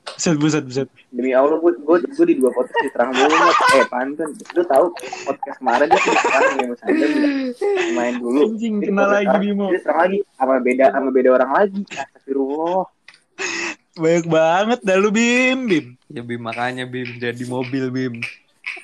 Buset, 0.04 0.36
buset, 0.36 0.64
buset. 0.68 0.88
Demi 1.08 1.32
Allah, 1.32 1.56
gue 1.56 1.72
gue 1.80 1.96
gue 2.04 2.26
di 2.28 2.36
dua 2.36 2.52
podcast 2.52 2.76
diserang 2.84 3.10
mulu 3.16 3.34
Mat. 3.40 3.56
Eh, 3.72 3.86
Pantun, 3.88 4.30
lu 4.36 4.62
tahu 4.68 4.86
podcast 5.24 5.58
kemarin 5.58 5.86
dia 5.88 5.96
tuh 5.96 6.12
diserang 6.12 6.44
yang 6.60 6.68
Mas 6.68 6.82
Anda 6.84 7.06
main 7.96 8.14
dulu. 8.20 8.40
Anjing, 8.52 8.74
kena 8.84 9.04
lagi, 9.08 9.24
sekarang 9.24 9.42
Bimo. 9.48 9.66
Dia 9.72 9.76
diserang 9.80 10.00
lagi 10.04 10.18
sama 10.36 10.54
beda 10.60 10.84
sama 10.92 11.08
beda 11.08 11.28
orang 11.32 11.50
lagi. 11.56 11.80
Astagfirullah. 11.88 12.84
Banyak 13.94 14.26
banget 14.28 14.80
dah 14.84 14.96
lu, 15.00 15.08
Bim, 15.08 15.58
Bim. 15.72 15.86
Ya 16.12 16.20
Bim 16.20 16.40
makanya 16.44 16.84
Bim 16.84 17.08
jadi 17.16 17.44
mobil 17.48 17.84
Bim. 17.88 18.14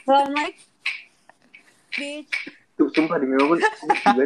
Assalamualaikum. 0.00 0.66
Bitch. 2.00 2.33
Tuh 2.80 2.88
sumpah 2.96 3.20
demi 3.20 3.37
Allah, 3.37 3.61
gue 3.61 4.24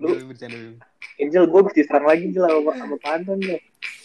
Lu 0.00 0.06
bercanda 0.24 0.56
Bim. 0.56 0.80
Angel 1.20 1.44
gue 1.44 1.58
habis 1.60 1.74
diserang 1.76 2.08
lagi 2.08 2.32
Angel 2.32 2.48
sama, 2.48 2.72
sama 2.80 2.96
Pantun 3.04 3.38
deh. 3.44 3.60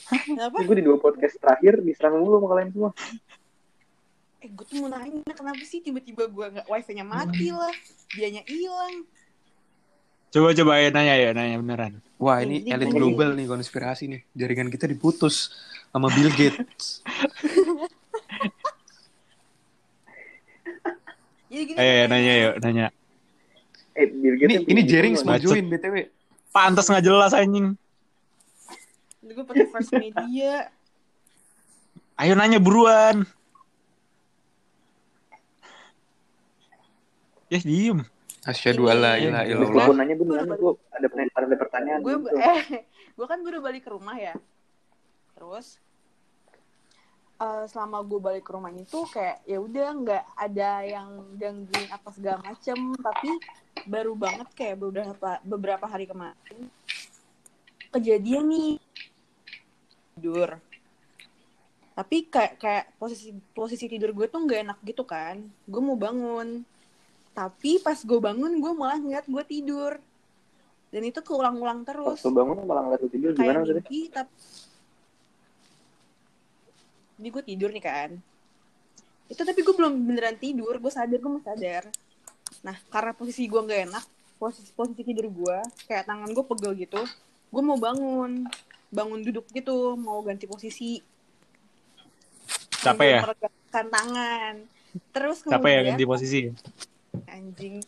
Kenapa? 0.06 0.62
Gue 0.62 0.76
di 0.78 0.86
dua 0.86 0.98
podcast 1.02 1.36
terakhir 1.42 1.82
diserang 1.82 2.22
mulu 2.22 2.38
sama 2.38 2.48
kalian 2.54 2.70
semua. 2.70 2.92
Eh, 4.46 4.50
gue 4.54 4.66
tuh 4.70 4.78
mau 4.86 4.90
nanya 4.94 5.34
kenapa 5.34 5.64
sih 5.66 5.82
tiba-tiba 5.82 6.30
gue 6.30 6.46
nggak 6.54 6.68
wifi-nya 6.70 7.02
mati 7.02 7.50
lah, 7.50 7.74
dianya 8.14 8.46
hilang. 8.46 9.10
Coba 10.30 10.52
coba 10.54 10.72
ya 10.78 10.90
nanya 10.94 11.16
ya, 11.18 11.30
nanya 11.34 11.58
beneran. 11.58 11.94
Wah 12.22 12.44
ini 12.46 12.62
jadi 12.62 12.86
elit 12.86 12.94
global 12.94 13.34
nih 13.34 13.50
konspirasi 13.50 14.04
nih. 14.12 14.22
Jaringan 14.38 14.70
kita 14.70 14.86
diputus 14.86 15.50
sama 15.90 16.12
Bill 16.14 16.30
Gates. 16.30 17.02
Jadi 21.50 21.64
gini. 21.72 21.78
Ayo 21.80 21.88
ya, 21.88 22.06
katanya, 22.06 22.08
nanya 22.12 22.34
yuk, 22.36 22.56
nanya. 22.62 22.86
Eh, 23.96 24.08
Bill 24.12 24.36
Gates 24.38 24.68
Ini 24.68 24.82
ini 24.84 25.18
Bacot. 25.24 25.42
join 25.42 25.66
btw. 25.72 25.96
Pantas 26.52 26.86
nggak 26.92 27.04
jelas 27.04 27.32
anjing. 27.34 27.80
Gue 29.26 29.44
pakai 29.44 29.66
first 29.68 29.92
media. 29.92 30.70
Ayo 32.16 32.34
nanya 32.34 32.58
buruan. 32.58 33.26
Ya 37.48 37.60
diem. 37.60 38.06
Asyhadu 38.44 38.86
alla 38.86 39.18
ilaha 39.18 39.42
Gue 39.42 39.54
illallah. 39.58 39.86
mau 39.90 39.96
nanya 39.98 40.14
gue 40.14 40.26
nanya 40.28 40.54
gue 40.54 40.74
ada 40.94 41.08
pertanyaan 41.10 41.34
ada 41.42 41.58
pertanyaan. 41.58 42.00
gue 42.00 42.14
gitu. 42.14 42.38
eh 42.38 42.62
gue 43.12 43.26
kan 43.26 43.40
baru 43.42 43.58
balik 43.58 43.82
ke 43.82 43.90
rumah 43.90 44.14
ya 44.14 44.38
terus 45.34 45.82
eh, 47.36 47.66
selama 47.66 48.06
gue 48.06 48.20
balik 48.22 48.46
ke 48.46 48.54
rumah 48.54 48.70
itu 48.70 49.02
kayak 49.10 49.42
ya 49.44 49.58
udah 49.58 49.88
nggak 49.98 50.24
ada 50.38 50.72
yang 50.86 51.10
gangguin 51.34 51.90
apa 51.90 52.10
segala 52.14 52.38
macem 52.46 52.78
tapi 53.02 53.30
baru 53.90 54.14
banget 54.14 54.46
kayak 54.54 54.78
beberapa 54.78 55.30
beberapa 55.42 55.86
hari 55.90 56.06
kemarin 56.06 56.70
kejadian 57.90 58.46
nih 58.46 58.78
tidur. 60.16 60.56
Tapi 61.96 62.28
kayak 62.32 62.54
kayak 62.60 62.86
posisi 62.96 63.36
posisi 63.52 63.86
tidur 63.92 64.16
gue 64.16 64.32
tuh 64.32 64.40
nggak 64.48 64.60
enak 64.64 64.80
gitu 64.88 65.04
kan. 65.04 65.44
Gue 65.68 65.82
mau 65.84 66.00
bangun. 66.00 66.64
Tapi 67.36 67.84
pas 67.84 68.00
gue 68.00 68.20
bangun 68.20 68.52
gue 68.64 68.72
malah 68.72 68.96
ngeliat 68.96 69.28
gue 69.28 69.44
tidur. 69.44 70.00
Dan 70.88 71.04
itu 71.04 71.20
keulang-ulang 71.20 71.84
terus. 71.84 72.24
Waktu 72.24 72.32
bangun 72.32 72.64
malah 72.64 72.84
ngeliat 72.88 73.04
tidur 73.12 73.32
gimana 73.36 73.44
kayak 73.44 73.56
maksudnya? 73.60 73.84
mimpi 73.84 74.00
tapi 74.08 74.34
ini 77.16 77.28
gue 77.32 77.44
tidur 77.44 77.70
nih 77.76 77.84
kan. 77.84 78.12
Itu 79.28 79.42
tapi 79.44 79.60
gue 79.64 79.76
belum 79.76 79.94
beneran 80.00 80.40
tidur 80.40 80.80
gue 80.80 80.92
sadar 80.92 81.20
gue 81.20 81.32
masih 81.32 81.48
sadar. 81.52 81.84
Nah 82.64 82.76
karena 82.88 83.12
posisi 83.12 83.52
gue 83.52 83.60
nggak 83.60 83.82
enak 83.92 84.06
posisi 84.36 84.72
posisi 84.76 85.04
tidur 85.04 85.28
gue 85.28 85.58
kayak 85.88 86.08
tangan 86.08 86.28
gue 86.32 86.44
pegel 86.44 86.76
gitu 86.76 87.00
gue 87.56 87.64
mau 87.64 87.80
bangun 87.80 88.44
bangun 88.96 89.20
duduk 89.20 89.46
gitu 89.52 90.00
mau 90.00 90.24
ganti 90.24 90.48
posisi. 90.48 91.04
Capek 92.80 93.08
ya? 93.12 93.20
Meregangkan 93.28 93.86
tangan. 93.92 94.54
Terus 95.12 95.38
Capek 95.44 95.52
ya 95.52 95.80
kemudian 95.84 95.88
ganti 95.92 96.06
posisi? 96.08 96.40
anjing. 97.28 97.84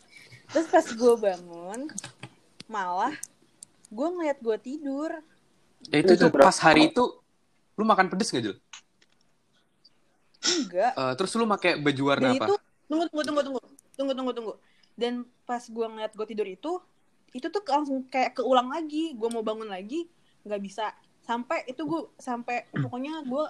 Terus 0.48 0.66
pas 0.68 0.86
gue 0.86 1.14
bangun 1.16 1.80
malah 2.68 3.16
gue 3.88 4.08
ngeliat 4.12 4.38
gue 4.40 4.56
tidur. 4.60 5.10
Ya 5.88 6.04
itu 6.04 6.12
tuh 6.20 6.28
pas 6.32 6.56
hari 6.60 6.92
itu 6.92 7.04
lu 7.78 7.84
makan 7.88 8.12
pedes 8.12 8.28
gak 8.28 8.44
Jul? 8.44 8.56
enggak. 10.48 10.92
Eh, 10.96 11.12
terus 11.18 11.30
lu 11.36 11.44
pakai 11.44 11.76
baju 11.76 12.02
warna 12.08 12.32
dan 12.32 12.40
apa? 12.40 12.46
itu 12.46 12.54
tunggu 12.88 13.04
tunggu 13.08 13.22
tunggu 13.24 13.42
tunggu. 13.44 13.60
Tunggu 13.96 14.12
tunggu 14.14 14.32
tunggu. 14.32 14.52
Dan 14.98 15.12
pas 15.44 15.62
gue 15.62 15.86
ngeliat 15.86 16.12
gue 16.12 16.26
tidur 16.28 16.48
itu 16.48 16.72
itu 17.36 17.46
tuh 17.52 17.62
langsung 17.68 18.04
kayak 18.08 18.40
keulang 18.40 18.72
lagi. 18.72 19.12
Gue 19.16 19.28
mau 19.28 19.44
bangun 19.44 19.68
lagi 19.68 20.08
nggak 20.48 20.64
bisa 20.64 20.90
sampai 21.22 21.68
itu 21.68 21.84
gue 21.84 22.08
sampai 22.16 22.64
pokoknya 22.72 23.20
gue 23.28 23.44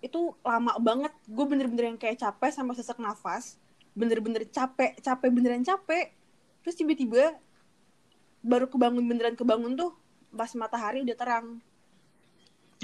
itu 0.00 0.32
lama 0.40 0.76
banget 0.80 1.12
gue 1.28 1.44
bener-bener 1.44 1.92
yang 1.92 2.00
kayak 2.00 2.20
capek 2.20 2.50
sampai 2.52 2.74
sesak 2.76 2.96
nafas 2.96 3.60
bener-bener 3.92 4.48
capek 4.48 4.96
capek 5.00 5.28
beneran 5.28 5.64
capek 5.64 6.12
terus 6.64 6.76
tiba-tiba 6.76 7.36
baru 8.40 8.68
kebangun 8.68 9.04
beneran 9.04 9.36
kebangun 9.36 9.76
tuh 9.76 9.92
pas 10.32 10.48
matahari 10.56 11.04
udah 11.04 11.16
terang 11.16 11.60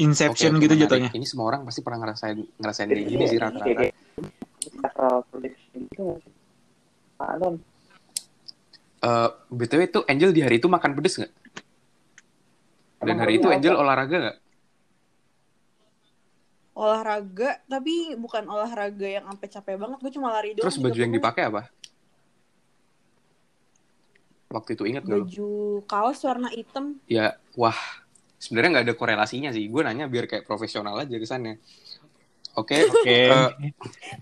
Inception 0.01 0.57
Oke, 0.57 0.57
oke, 0.57 0.65
gitu 0.65 0.75
menarik. 0.81 0.89
jatuhnya. 0.89 1.11
Ini 1.13 1.27
semua 1.29 1.45
orang 1.51 1.61
pasti 1.67 1.81
pernah 1.85 1.99
ngerasain 2.01 2.39
ngerasain 2.57 2.89
kayak 2.89 3.05
gini 3.11 3.25
sih 3.27 3.37
rata-rata. 3.37 3.69
nggak 3.69 3.85
sih? 3.85 3.93
Apaan? 7.21 7.55
Eh, 9.01 9.29
BTW 9.53 9.81
itu 9.89 10.01
Angel 10.09 10.31
di 10.33 10.41
hari 10.41 10.57
itu 10.61 10.69
makan 10.69 10.93
pedes 10.97 11.21
nggak? 11.21 11.33
Dan 13.01 13.17
Emang 13.17 13.21
hari 13.25 13.33
itu 13.41 13.49
apa? 13.49 13.57
Angel 13.57 13.75
olahraga 13.81 14.17
nggak? 14.21 14.39
olahraga 16.81 17.61
tapi 17.69 18.17
bukan 18.17 18.49
olahraga 18.49 19.05
yang 19.05 19.29
sampai 19.29 19.49
capek 19.53 19.77
banget 19.77 19.99
gue 20.01 20.13
cuma 20.17 20.33
lari 20.33 20.57
doang 20.57 20.65
Terus 20.65 20.81
baju 20.81 20.97
30 20.97 21.05
yang 21.05 21.13
dipakai 21.13 21.43
apa? 21.53 21.63
Waktu 24.51 24.71
itu 24.75 24.85
inget 24.89 25.05
nggak 25.05 25.19
lu? 25.21 25.27
baju 25.29 25.51
kaos 25.85 26.25
warna 26.25 26.49
hitam 26.49 26.97
Ya, 27.05 27.37
wah. 27.55 27.77
Sebenarnya 28.41 28.81
nggak 28.81 28.87
ada 28.89 28.95
korelasinya 28.97 29.53
sih. 29.53 29.69
Gue 29.69 29.85
nanya 29.85 30.09
biar 30.09 30.25
kayak 30.25 30.49
profesional 30.49 30.97
aja 30.97 31.13
kesannya. 31.13 31.61
Oke, 32.57 32.81
Oke. 32.89 33.05
eh, 33.05 33.29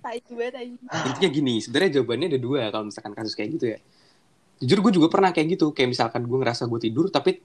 aja 0.03 0.67
intinya 1.07 1.31
gini. 1.31 1.63
Sebenarnya 1.63 2.03
jawabannya 2.03 2.27
ada 2.35 2.41
dua 2.43 2.61
kalau 2.75 2.91
misalkan 2.91 3.15
kasus 3.15 3.39
kayak 3.39 3.51
gitu 3.55 3.67
ya. 3.73 3.79
Jujur 4.59 4.83
gue 4.83 4.93
juga 4.99 5.07
pernah 5.07 5.31
kayak 5.31 5.55
gitu. 5.55 5.71
Kayak 5.71 5.95
misalkan 5.95 6.27
gue 6.27 6.39
ngerasa 6.43 6.67
gue 6.67 6.81
tidur, 6.83 7.07
tapi 7.15 7.39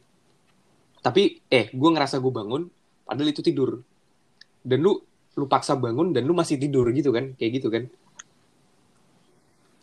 tapi 1.04 1.44
eh 1.46 1.68
gue 1.70 1.90
ngerasa 1.92 2.18
gue 2.18 2.32
bangun, 2.32 2.64
padahal 3.04 3.30
itu 3.30 3.42
tidur. 3.42 3.84
Dan 4.58 4.80
lu 4.80 4.96
lu 5.34 5.46
paksa 5.46 5.76
bangun 5.76 6.10
dan 6.10 6.24
lu 6.24 6.32
masih 6.32 6.56
tidur 6.56 6.88
gitu 6.90 7.12
kan? 7.12 7.36
Kayak 7.36 7.52
gitu 7.54 7.68
kan? 7.68 7.84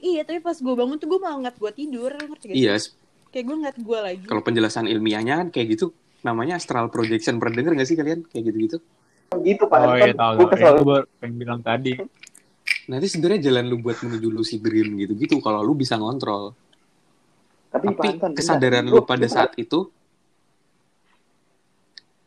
Iya, 0.01 0.25
tapi 0.25 0.41
pas 0.41 0.57
gue 0.57 0.75
bangun 0.75 0.97
tuh 0.97 1.07
gue 1.07 1.21
malah 1.21 1.37
ngeliat 1.39 1.57
gue 1.57 1.73
tidur, 1.77 2.11
ngerti 2.11 2.45
gak? 2.47 2.57
Iya, 2.57 2.75
Kayak 3.29 3.45
gue 3.45 3.57
ngeliat 3.59 3.79
gue 3.79 3.99
lagi. 4.01 4.25
kalau 4.25 4.41
penjelasan 4.41 4.87
ilmiahnya 4.87 5.35
kan 5.37 5.49
kayak 5.51 5.77
gitu 5.77 5.93
namanya 6.21 6.57
astral 6.57 6.89
projection 6.89 7.37
pernah 7.37 7.55
denger 7.55 7.73
gak 7.75 7.87
sih 7.87 7.95
kalian 7.95 8.21
kayak 8.25 8.45
gitu-gitu 8.47 8.79
Gitu 9.39 9.63
Pak. 9.63 9.79
Oh 9.79 9.95
Kan 9.95 10.03
iya 10.03 10.11
tahu. 10.13 10.33
gua 10.35 10.43
tahu. 10.43 10.51
kesel. 10.51 10.67
Ya, 10.67 10.81
Gue 10.83 10.99
pengen 11.17 11.35
bilang 11.37 11.61
tadi. 11.61 11.93
nanti 12.87 13.07
sebenarnya 13.07 13.41
jalan 13.45 13.65
lu 13.67 13.77
buat 13.79 13.97
menuju 13.99 14.29
lucid 14.29 14.59
dream 14.59 14.99
gitu-gitu 14.99 15.39
kalau 15.39 15.61
lu 15.61 15.73
bisa 15.73 15.95
ngontrol 15.95 16.51
Tapi, 17.69 17.87
tapi 17.87 17.95
Pak 17.95 18.05
Anton, 18.11 18.31
kesadaran 18.35 18.83
lu 18.85 19.05
pada 19.05 19.27
saat 19.27 19.55
itu 19.55 19.87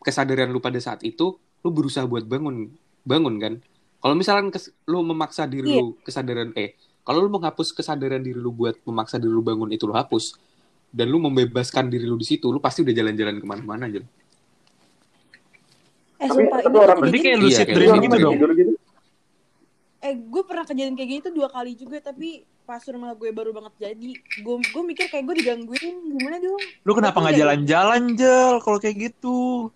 kesadaran 0.04 0.48
lu 0.48 0.60
pada 0.60 0.78
saat 0.78 1.02
itu 1.02 1.34
lu 1.58 1.70
berusaha 1.70 2.04
buat 2.04 2.24
bangun 2.24 2.70
bangun 3.02 3.36
kan 3.38 3.54
kalau 3.98 4.13
misalkan 4.13 4.48
kes- 4.50 4.70
lu 4.84 5.00
memaksa 5.02 5.44
diri 5.46 5.68
Iya. 5.70 5.80
lu 5.80 5.96
kesadaran 6.00 6.52
eh 6.54 6.76
kalau 7.02 7.20
lu 7.20 7.30
menghapus 7.30 7.72
kesadaran 7.72 8.20
diri 8.20 8.36
lu 8.36 8.52
buat 8.52 8.76
memaksa 8.82 9.16
diri 9.16 9.32
lu 9.32 9.42
bangun 9.42 9.70
itu 9.70 9.84
lu 9.84 9.94
hapus 9.94 10.36
dan 10.89 11.08
lu 11.08 11.18
membebaskan 11.18 11.88
diri 11.88 12.04
lu 12.04 12.16
di 12.16 12.28
situ 12.28 12.46
lu 12.46 12.60
pasti 12.60 12.82
udah 12.82 12.92
jalan-jalan 12.92 13.36
ke 13.36 13.46
mana-mana 13.46 13.88
aja 13.88 14.00
eh, 14.00 14.04
Tapi- 16.22 16.36
sumpah, 16.38 16.60
tapi 16.60 16.70
ini 16.70 16.80
orang- 16.80 17.00
Berarti 17.02 17.18
kayak 17.18 17.24
kejadian- 17.34 17.42
lucid 17.42 17.56
Iya, 17.56 17.66
kayak 17.66 17.76
dream 17.76 17.89
lucid 17.89 18.04
gitu 18.04 18.13
dream. 18.13 18.26
dong. 18.39 18.54
Gitu. 18.54 18.74
Eh, 20.00 20.13
gue 20.18 20.44
pernah 20.44 20.63
kejadian 20.63 20.94
kayak 20.94 21.10
gitu 21.13 21.28
dua 21.32 21.48
kali 21.48 21.72
juga, 21.74 21.98
tapi 22.02 22.30
pas 22.62 22.84
rumah 22.86 23.12
gue 23.13 23.30
baru 23.30 23.52
banget 23.52 23.74
jadi. 23.82 24.12
Gue 24.38 24.56
gue 24.62 24.84
mikir 24.86 25.08
kayak 25.08 25.24
gue 25.26 25.36
digangguin, 25.38 25.96
gimana 26.13 26.38
dong? 26.38 26.60
Lu 26.82 26.92
kenapa 26.92 27.18
nggak 27.18 27.36
jalan-jalan 27.38 28.04
Jel 28.13 28.60
kalau 28.60 28.78
kayak 28.78 28.96
gitu? 29.02 29.72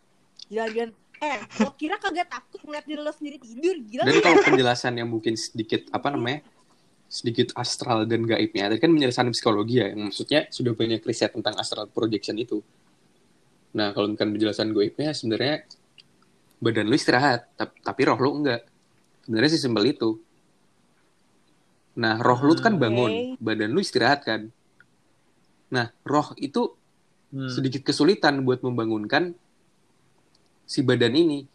Jalan-jalan. 0.48 0.92
Eh, 1.18 1.38
lo 1.66 1.74
kira 1.74 1.98
kagak 1.98 2.30
takut 2.30 2.62
ngeliat 2.62 2.86
diri 2.86 3.02
lo 3.02 3.10
sendiri 3.10 3.42
tidur? 3.42 3.74
Gila 3.90 4.06
Dan 4.06 4.22
kalau 4.22 4.38
penjelasan 4.46 4.94
yang 5.02 5.10
mungkin 5.10 5.34
sedikit 5.34 5.90
apa 5.90 6.14
namanya 6.14 6.46
sedikit 7.08 7.56
astral 7.58 8.06
dan 8.06 8.28
gaibnya, 8.28 8.70
tadi 8.70 8.84
kan 8.84 8.92
penjelasan 8.92 9.32
psikologi 9.32 9.80
ya, 9.80 9.90
yang 9.96 10.12
maksudnya 10.12 10.46
sudah 10.52 10.76
banyak 10.76 11.02
riset 11.02 11.34
tentang 11.34 11.56
astral 11.58 11.88
projection 11.90 12.38
itu. 12.38 12.62
Nah 13.74 13.96
kalau 13.98 14.14
bukan 14.14 14.30
penjelasan 14.30 14.76
gaibnya 14.76 15.16
sebenarnya 15.16 15.66
badan 16.62 16.86
lu 16.86 16.94
istirahat, 17.00 17.50
tap- 17.58 17.80
tapi 17.82 18.02
roh 18.06 18.20
lu 18.22 18.44
enggak. 18.44 18.62
Sebenarnya 19.26 19.50
sih 19.58 19.62
simpel 19.64 19.90
itu. 19.90 20.22
Nah 21.98 22.22
roh 22.22 22.40
lu 22.46 22.54
kan 22.62 22.78
bangun, 22.78 23.40
badan 23.42 23.74
lu 23.74 23.82
istirahat 23.82 24.22
kan. 24.22 24.54
Nah 25.74 25.90
roh 26.06 26.30
itu 26.38 26.78
Hmm. 27.28 27.52
sedikit 27.52 27.84
kesulitan 27.84 28.40
buat 28.48 28.64
membangunkan 28.64 29.36
si 30.68 30.84
badan 30.84 31.16
ini. 31.16 31.48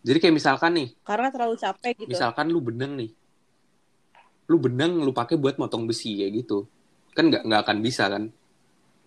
Jadi 0.00 0.18
kayak 0.20 0.36
misalkan 0.36 0.72
nih, 0.72 0.88
Karena 1.02 1.28
terlalu 1.28 1.56
capek 1.56 1.92
gitu. 1.98 2.08
misalkan 2.08 2.46
lu 2.48 2.60
benang 2.60 2.94
nih 2.94 3.10
lu 4.44 4.60
benang 4.60 5.00
lu 5.00 5.08
pakai 5.10 5.40
buat 5.40 5.56
motong 5.56 5.88
besi 5.88 6.20
kayak 6.20 6.44
gitu 6.44 6.68
kan 7.12 7.32
nggak 7.32 7.42
nggak 7.42 7.60
akan 7.64 7.78
bisa 7.80 8.04
kan 8.06 8.28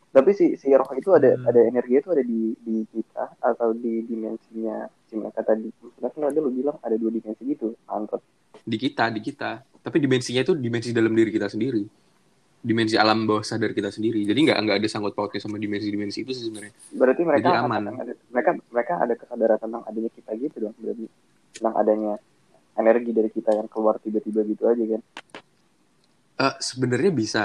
Tapi 0.07 0.33
si 0.33 0.57
si 0.57 0.73
roh 0.73 0.89
itu 0.97 1.13
ada 1.13 1.37
Hmm. 1.37 1.45
ada 1.45 1.61
energi 1.61 1.93
itu 1.93 2.09
ada 2.09 2.23
di 2.25 2.57
di 2.57 2.81
kita 2.89 3.37
atau 3.37 3.69
di 3.69 4.01
dimensinya 4.01 4.89
si 5.05 5.13
mereka 5.13 5.45
tadi. 5.45 5.69
Kan 6.01 6.25
ada 6.25 6.39
lu 6.41 6.49
bilang 6.49 6.81
ada 6.81 6.97
dua 6.97 7.13
dimensi 7.13 7.45
gitu, 7.45 7.77
Anton. 7.85 8.17
di 8.65 8.75
kita 8.75 9.13
di 9.13 9.21
kita 9.21 9.61
tapi 9.79 10.01
dimensinya 10.01 10.41
itu 10.41 10.51
dimensi 10.51 10.89
dalam 10.89 11.13
diri 11.13 11.29
kita 11.29 11.45
sendiri 11.47 11.85
dimensi 12.67 12.99
alam 12.99 13.23
bawah 13.23 13.47
sadar 13.47 13.71
kita 13.71 13.87
sendiri 13.87 14.27
jadi 14.27 14.35
nggak 14.35 14.57
nggak 14.67 14.77
ada 14.83 14.87
sangkut 14.91 15.15
pautnya 15.15 15.39
sama 15.39 15.55
dimensi-dimensi 15.55 16.27
itu 16.27 16.31
sih 16.35 16.51
sebenarnya 16.51 16.75
Berarti 16.91 17.21
mereka 17.23 17.47
Jadi 17.47 17.59
aman. 17.63 17.81
ada, 17.95 18.13
mereka 18.27 18.51
mereka 18.67 18.93
ada 18.99 19.13
kesadaran 19.15 19.57
tentang 19.63 19.83
adanya 19.87 20.11
kita 20.11 20.31
gitu 20.35 20.55
dong 20.67 20.75
berarti 20.75 21.05
tentang 21.55 21.75
adanya 21.79 22.13
energi 22.75 23.11
dari 23.15 23.29
kita 23.31 23.51
yang 23.55 23.71
keluar 23.71 23.95
tiba-tiba 24.03 24.43
gitu 24.43 24.63
aja 24.67 24.83
kan. 24.83 25.01
Eh, 26.37 26.55
sebenarnya 26.59 27.11
bisa 27.15 27.43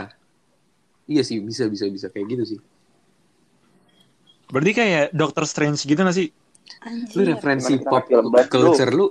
iya 1.07 1.23
sih 1.23 1.39
bisa 1.39 1.71
bisa 1.71 1.87
bisa 1.87 2.11
kayak 2.11 2.27
gitu 2.35 2.45
sih 2.57 2.61
Berarti 4.53 4.73
kayak 4.77 5.17
Doctor 5.17 5.49
Strange 5.49 5.81
gitu 5.81 5.97
gak 5.97 6.13
sih? 6.13 6.29
Anjir. 6.85 7.17
lu 7.17 7.23
referensi 7.33 7.73
pop 7.81 8.05
culture 8.51 8.93
lu 8.93 9.07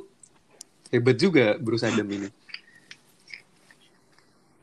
hebat 0.91 1.15
juga 1.15 1.55
berusaha 1.57 1.89
demi 1.93 2.19
ini 2.19 2.29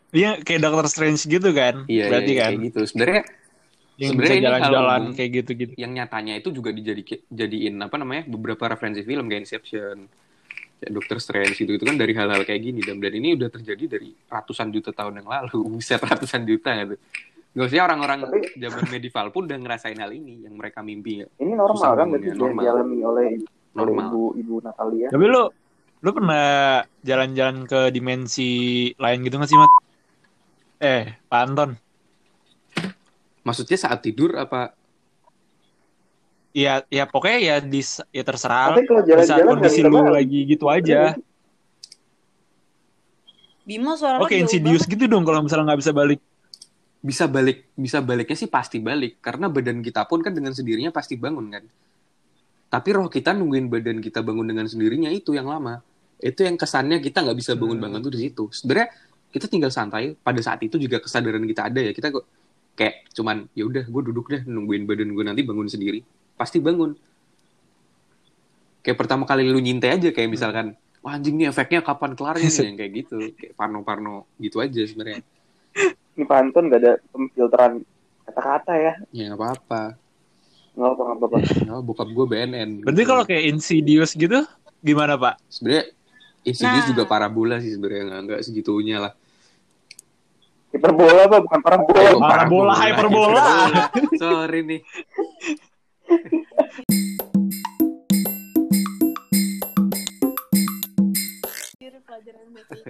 Iya 0.08 0.40
kayak 0.40 0.60
Doctor 0.62 0.86
Strange 0.86 1.20
gitu 1.22 1.48
kan? 1.50 1.84
iya 1.84 2.08
Berarti 2.08 2.32
iya, 2.32 2.40
kan? 2.40 2.50
kayak 2.50 2.60
gitu 2.64 2.80
sebenarnya 2.86 3.22
Yang 3.98 4.10
Sebenarnya 4.14 4.30
bisa 4.32 4.46
jalan-jalan 4.46 5.02
kayak 5.12 5.30
gitu-gitu. 5.34 5.72
yang 5.74 5.90
nyatanya 5.90 6.34
itu 6.34 6.48
juga 6.48 6.70
dijadi 6.70 7.02
jadiin 7.26 7.74
apa 7.76 7.96
namanya 7.96 8.22
beberapa 8.24 8.64
referensi 8.68 9.02
film 9.02 9.26
kayak 9.26 9.42
Inception 9.42 10.06
kayak 10.78 10.92
Doctor 10.92 11.18
Strange 11.18 11.52
gitu 11.52 11.72
itu 11.72 11.82
kan 11.82 11.98
dari 11.98 12.14
hal-hal 12.14 12.40
kayak 12.40 12.62
gini 12.62 12.80
dan 12.80 12.96
dan 12.96 13.10
ini 13.12 13.34
udah 13.34 13.50
terjadi 13.50 13.84
dari 13.90 14.14
ratusan 14.24 14.70
juta 14.70 14.90
tahun 14.90 15.18
yang 15.18 15.28
lalu 15.28 15.58
buset 15.72 15.98
ratusan 15.98 16.42
juta 16.42 16.70
gitu 16.78 16.94
Gak 17.50 17.64
usah 17.66 17.84
orang-orang 17.84 18.18
Tapi- 18.22 18.54
zaman 18.56 18.82
medieval 18.86 19.26
pun 19.28 19.42
udah 19.44 19.58
ngerasain 19.58 19.98
hal 19.98 20.12
ini 20.12 20.46
yang 20.46 20.54
mereka 20.54 20.78
mimpi 20.78 21.20
ya. 21.20 21.26
Ini 21.34 21.52
normal 21.52 21.90
kan 21.96 22.06
berarti 22.06 22.28
normal. 22.30 22.62
dialami 22.62 22.96
oleh 23.02 23.28
oleh 23.34 23.36
Normal. 23.74 24.06
ibu 24.06 24.22
ibu 24.36 24.54
Natalia. 24.62 25.08
Tapi 25.10 25.24
lu 25.26 25.42
Lu 25.98 26.14
pernah 26.14 26.46
jalan-jalan 27.02 27.66
ke 27.66 27.90
dimensi 27.90 28.50
lain 28.94 29.18
gitu 29.20 29.34
gak 29.34 29.50
sih, 29.50 29.58
Mat? 29.58 29.66
Eh, 30.78 31.18
Pak 31.26 31.40
Anton. 31.42 31.70
Maksudnya 33.42 33.78
saat 33.78 33.98
tidur 34.02 34.38
apa? 34.38 34.74
Iya, 36.54 36.82
ya 36.88 37.04
pokoknya 37.06 37.38
ya 37.38 37.56
di 37.62 37.82
ya 38.14 38.24
terserah. 38.24 38.74
Tapi 38.74 38.86
kalau 38.86 39.02
saat 39.02 39.08
jalan-jalan 39.10 39.38
nggak 39.38 39.52
kondisi 39.58 39.80
bisa 39.82 39.90
lu 39.90 39.98
balik. 40.00 40.14
lagi 40.14 40.40
gitu 40.46 40.66
aja. 40.70 41.00
Bimo 43.68 43.92
suara 44.00 44.16
Oke, 44.24 44.40
insidious 44.40 44.88
banget. 44.88 44.94
gitu 44.96 45.04
dong 45.12 45.28
kalau 45.28 45.44
misalnya 45.44 45.74
nggak 45.74 45.80
bisa 45.84 45.92
balik. 45.92 46.20
Bisa 46.98 47.24
balik, 47.30 47.58
bisa 47.78 47.98
baliknya 48.02 48.36
sih 48.38 48.50
pasti 48.50 48.82
balik. 48.82 49.20
Karena 49.22 49.46
badan 49.46 49.84
kita 49.84 50.08
pun 50.08 50.24
kan 50.24 50.32
dengan 50.34 50.50
sendirinya 50.56 50.90
pasti 50.90 51.14
bangun 51.14 51.46
kan. 51.52 51.64
Tapi 52.68 52.88
roh 52.96 53.06
kita 53.08 53.32
nungguin 53.36 53.70
badan 53.70 53.98
kita 54.02 54.20
bangun 54.24 54.44
dengan 54.48 54.66
sendirinya 54.66 55.12
itu 55.12 55.36
yang 55.36 55.46
lama. 55.46 55.84
Itu 56.18 56.42
yang 56.42 56.58
kesannya 56.58 56.98
kita 56.98 57.22
nggak 57.22 57.38
bisa 57.38 57.54
bangun-bangun 57.54 58.02
tuh 58.02 58.12
di 58.12 58.20
situ. 58.28 58.50
Sebenarnya 58.50 58.90
kita 59.28 59.46
tinggal 59.46 59.68
santai. 59.68 60.16
Pada 60.16 60.40
saat 60.40 60.60
itu 60.64 60.76
juga 60.76 60.98
kesadaran 60.98 61.44
kita 61.44 61.68
ada 61.68 61.80
ya. 61.80 61.92
Kita 61.92 62.08
kok 62.08 62.24
kayak 62.78 63.10
cuman 63.12 63.50
ya 63.52 63.66
udah 63.66 63.84
gue 63.84 64.02
duduk 64.12 64.30
deh 64.30 64.42
nungguin 64.46 64.86
badan 64.86 65.10
gue 65.12 65.24
nanti 65.24 65.42
bangun 65.44 65.68
sendiri. 65.68 66.00
Pasti 66.38 66.62
bangun. 66.62 66.94
Kayak 68.82 68.98
pertama 69.04 69.28
kali 69.28 69.44
lu 69.44 69.58
nyintai 69.60 69.98
aja 70.00 70.08
kayak 70.14 70.30
misalkan 70.30 70.66
wah 71.02 71.14
anjing 71.14 71.36
nih 71.36 71.50
efeknya 71.50 71.84
kapan 71.84 72.14
kelarnya 72.16 72.48
nih 72.48 72.64
yang 72.72 72.76
kayak 72.78 72.92
gitu. 73.04 73.16
Kayak 73.36 73.52
parno-parno 73.58 74.24
gitu 74.40 74.62
aja 74.62 74.80
sebenarnya. 74.86 75.20
Ini 76.18 76.24
Pak 76.26 76.38
Anton 76.38 76.64
gak 76.66 76.80
ada 76.82 76.92
pemfilteran 77.14 77.72
kata-kata 78.26 78.72
ya. 78.74 78.92
Ya 79.14 79.24
nggak 79.30 79.38
apa-apa. 79.38 79.82
Nggak 80.74 80.90
apa 80.94 81.02
nggak 81.02 81.28
apa. 81.30 81.78
Bokap 81.86 82.08
gue 82.10 82.26
BNN. 82.26 82.70
Berarti 82.82 83.02
kalau 83.06 83.22
kayak 83.26 83.44
insidious 83.50 84.14
gitu 84.14 84.42
gimana, 84.78 85.18
Pak? 85.18 85.42
sebenarnya 85.50 85.90
Insidious 86.46 86.86
Nah. 86.86 86.90
juga 86.94 87.04
parabola 87.04 87.58
sih 87.58 87.74
sebenarnya 87.74 88.02
nggak 88.08 88.20
nggak 88.24 88.40
segitunya 88.46 88.96
lah. 89.02 89.12
Hiperbola 90.68 91.24
apa 91.24 91.36
bukan 91.40 91.60
parabola. 91.64 92.00
Oh, 92.12 92.20
Parabola, 92.20 92.72
hyperbola. 92.76 93.42
Sorry 94.20 94.60
nih. 94.68 94.80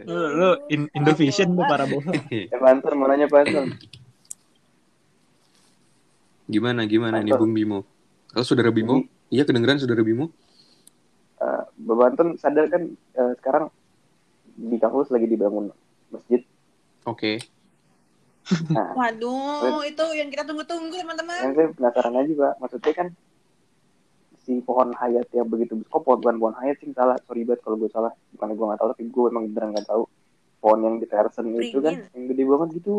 Lu, 0.08 0.18
lu 0.34 0.50
in, 0.74 0.90
Indovision 0.96 1.54
tuh 1.54 1.66
parabola. 1.68 2.10
Ya 2.32 2.56
Pak 2.58 2.70
Anton 2.74 2.92
mau 2.98 3.06
nanya 3.06 3.30
Pak 3.30 3.40
Anton. 3.46 3.66
gimana 6.48 6.88
gimana 6.88 7.20
nih 7.20 7.36
Bung 7.36 7.52
Bimo? 7.52 7.84
Kalau 8.32 8.44
saudara 8.44 8.72
Bimo? 8.72 9.04
Iya 9.28 9.44
kedengeran 9.44 9.76
saudara 9.76 10.00
Bimo? 10.00 10.32
Eh, 11.38 11.62
Bapak 11.84 12.06
Anton 12.16 12.28
sadar 12.40 12.66
kan 12.72 12.88
eh, 12.90 13.32
sekarang 13.38 13.68
di 14.56 14.76
kampus 14.80 15.12
lagi 15.12 15.28
dibangun 15.28 15.70
masjid. 16.10 16.42
Oke. 17.04 17.57
Nah, 18.48 18.96
Waduh, 18.96 19.84
itu 19.84 20.04
yang 20.16 20.32
kita 20.32 20.40
tunggu-tunggu 20.42 20.96
teman-teman. 20.96 21.36
yang 21.44 21.52
saya 21.52 21.68
penasaran 21.76 22.14
aja 22.16 22.32
Pak. 22.32 22.52
Maksudnya 22.58 22.92
kan 22.96 23.08
si 24.40 24.52
pohon 24.64 24.88
hayat 24.96 25.28
yang 25.36 25.44
begitu 25.44 25.76
kok 25.84 26.00
pohon 26.00 26.24
bukan 26.24 26.36
pohon 26.40 26.56
hayat 26.56 26.80
sih 26.80 26.88
salah. 26.96 27.20
Sorry 27.28 27.44
banget 27.44 27.60
kalau 27.60 27.76
gue 27.76 27.90
salah. 27.92 28.12
Bukan 28.32 28.56
gue 28.56 28.64
nggak 28.64 28.80
tahu 28.80 28.88
tapi 28.90 29.04
gue 29.04 29.24
emang 29.28 29.44
beneran 29.52 29.76
nggak 29.76 29.84
tahu 29.86 30.02
pohon 30.58 30.78
yang 30.80 30.94
di 30.96 31.06
Tersen 31.06 31.52
itu 31.54 31.78
kan 31.78 31.94
yang 32.08 32.24
gede 32.24 32.42
banget 32.42 32.68
gitu. 32.80 32.94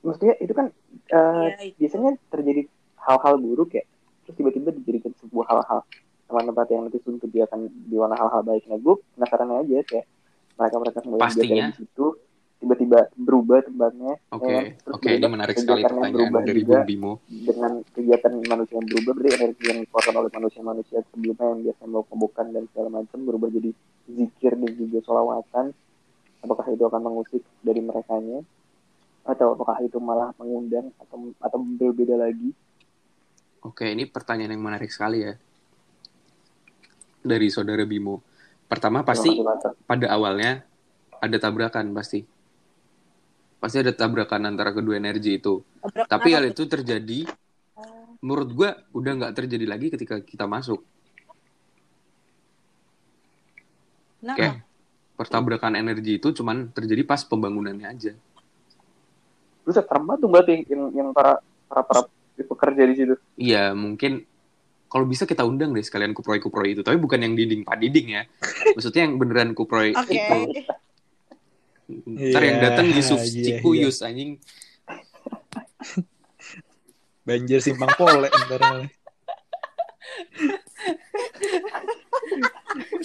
Maksudnya 0.00 0.34
itu 0.40 0.52
kan 0.54 0.66
eh, 1.10 1.46
Iya, 1.52 1.62
itu. 1.68 1.76
biasanya 1.76 2.10
terjadi 2.32 2.62
hal-hal 2.98 3.34
buruk 3.36 3.70
ya 3.74 3.84
terus 4.24 4.36
tiba-tiba 4.36 4.72
dijadikan 4.72 5.12
sebuah 5.18 5.46
hal-hal. 5.46 5.80
Sama 6.24 6.44
tempat 6.44 6.66
yang 6.68 6.84
nanti 6.84 7.00
untuk 7.04 7.28
dia 7.28 7.44
akan 7.44 7.68
diwarna 7.88 8.16
hal-hal 8.16 8.40
baik. 8.40 8.64
Nah 8.64 8.76
gue 8.76 8.94
penasaran 9.12 9.48
aja 9.58 9.76
kayak 9.84 10.06
mereka 10.56 10.76
mereka 10.80 10.98
semua 11.00 11.16
yang 11.38 11.70
di 11.70 11.78
situ 11.78 12.06
tiba-tiba 12.58 12.98
berubah 13.14 13.62
tempatnya 13.62 14.12
Oke. 14.34 14.50
ya 14.50 14.58
kan? 14.58 14.64
Oke, 14.92 15.06
ini 15.06 15.14
tiba-tiba 15.14 15.30
menarik 15.30 15.56
sekali 15.56 15.82
pertanyaan 15.86 16.14
berubah 16.14 16.40
dari 16.42 16.60
juga 16.60 16.70
Bung 16.74 16.86
Bimo. 16.90 17.12
dengan 17.30 17.72
kegiatan 17.94 18.32
manusia 18.34 18.74
yang 18.74 18.86
berubah 18.90 19.12
berarti 19.14 19.30
energi 19.38 19.64
yang 19.70 19.78
dikeluarkan 19.86 20.14
oleh 20.18 20.30
manusia-manusia 20.34 20.98
sebelumnya 21.10 21.46
yang 21.46 21.60
biasanya 21.62 21.88
mabuk-mabukan 21.94 22.46
dan 22.50 22.62
segala 22.74 22.88
macam 22.90 23.18
berubah 23.22 23.48
jadi 23.54 23.70
zikir 24.10 24.52
dan 24.58 24.70
juga 24.74 24.98
solawatan 25.06 25.66
apakah 26.42 26.66
itu 26.70 26.82
akan 26.86 27.00
mengusik 27.02 27.42
dari 27.62 27.80
merekanya 27.82 28.38
atau 29.28 29.46
apakah 29.54 29.76
itu 29.84 29.98
malah 30.00 30.32
mengundang 30.40 30.88
atau 30.98 31.30
atau 31.38 31.58
berbeda 31.60 32.16
lagi 32.16 32.50
Oke, 33.66 33.90
ini 33.90 34.06
pertanyaan 34.06 34.54
yang 34.54 34.62
menarik 34.62 34.90
sekali 34.90 35.26
ya. 35.26 35.34
Dari 37.18 37.50
saudara 37.50 37.82
Bimo. 37.82 38.22
Pertama 38.70 39.02
pasti 39.02 39.34
pada 39.88 40.06
awalnya 40.14 40.62
ada 41.18 41.36
tabrakan 41.36 41.90
pasti. 41.90 42.22
Pasti 43.58 43.82
ada 43.82 43.90
tabrakan 43.90 44.54
antara 44.54 44.70
kedua 44.70 44.94
energi 44.98 45.42
itu. 45.42 45.62
Tabrakan 45.82 46.06
Tapi 46.06 46.28
hal 46.30 46.44
itu 46.50 46.62
terjadi 46.66 47.26
menurut 48.18 48.50
gua 48.54 48.70
udah 48.94 49.12
nggak 49.18 49.34
terjadi 49.34 49.66
lagi 49.66 49.86
ketika 49.94 50.22
kita 50.22 50.46
masuk. 50.46 50.82
Nah, 54.18 54.34
Kayak 54.34 54.66
pertabrakan 55.18 55.74
energi 55.74 56.22
itu 56.22 56.30
cuman 56.30 56.70
terjadi 56.70 57.02
pas 57.02 57.22
pembangunannya 57.26 57.86
aja. 57.86 58.12
Terus 59.66 59.74
serem 59.74 60.06
banget 60.06 60.20
tuh 60.22 60.30
berarti 60.30 60.54
yang 60.70 60.82
yang 60.94 61.08
para 61.10 61.42
para 61.66 61.82
para 61.82 62.00
pekerja 62.38 62.82
di 62.86 62.94
situ. 62.94 63.14
Iya, 63.34 63.74
mungkin 63.74 64.22
kalau 64.88 65.04
bisa 65.04 65.28
kita 65.28 65.44
undang 65.44 65.74
deh 65.74 65.84
sekalian 65.84 66.16
kuproy-kuproy 66.16 66.78
itu. 66.78 66.82
Tapi 66.86 66.96
bukan 66.96 67.20
yang 67.20 67.34
dinding 67.34 67.62
pak 67.66 67.76
dinding 67.76 68.06
ya. 68.14 68.22
Maksudnya 68.72 69.02
yang 69.04 69.14
beneran 69.20 69.52
kuproy 69.52 69.92
Oke. 69.92 70.14
itu. 70.16 70.38
Ntar 71.88 72.42
yang 72.44 72.60
datang 72.60 72.92
Yusuf 72.92 73.24
iya, 73.32 73.60
Cikuyus 73.60 74.04
anjing. 74.04 74.36
Banjir 77.24 77.64
simpang 77.64 77.88
pole 77.96 78.28
ntar. 78.28 78.60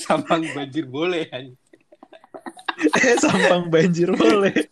Sampang 0.03 0.43
banjir 0.51 0.83
boleh 0.83 1.31
anjing. 1.31 1.55
Sampang 3.23 3.71
banjir 3.71 4.11
boleh. 4.11 4.67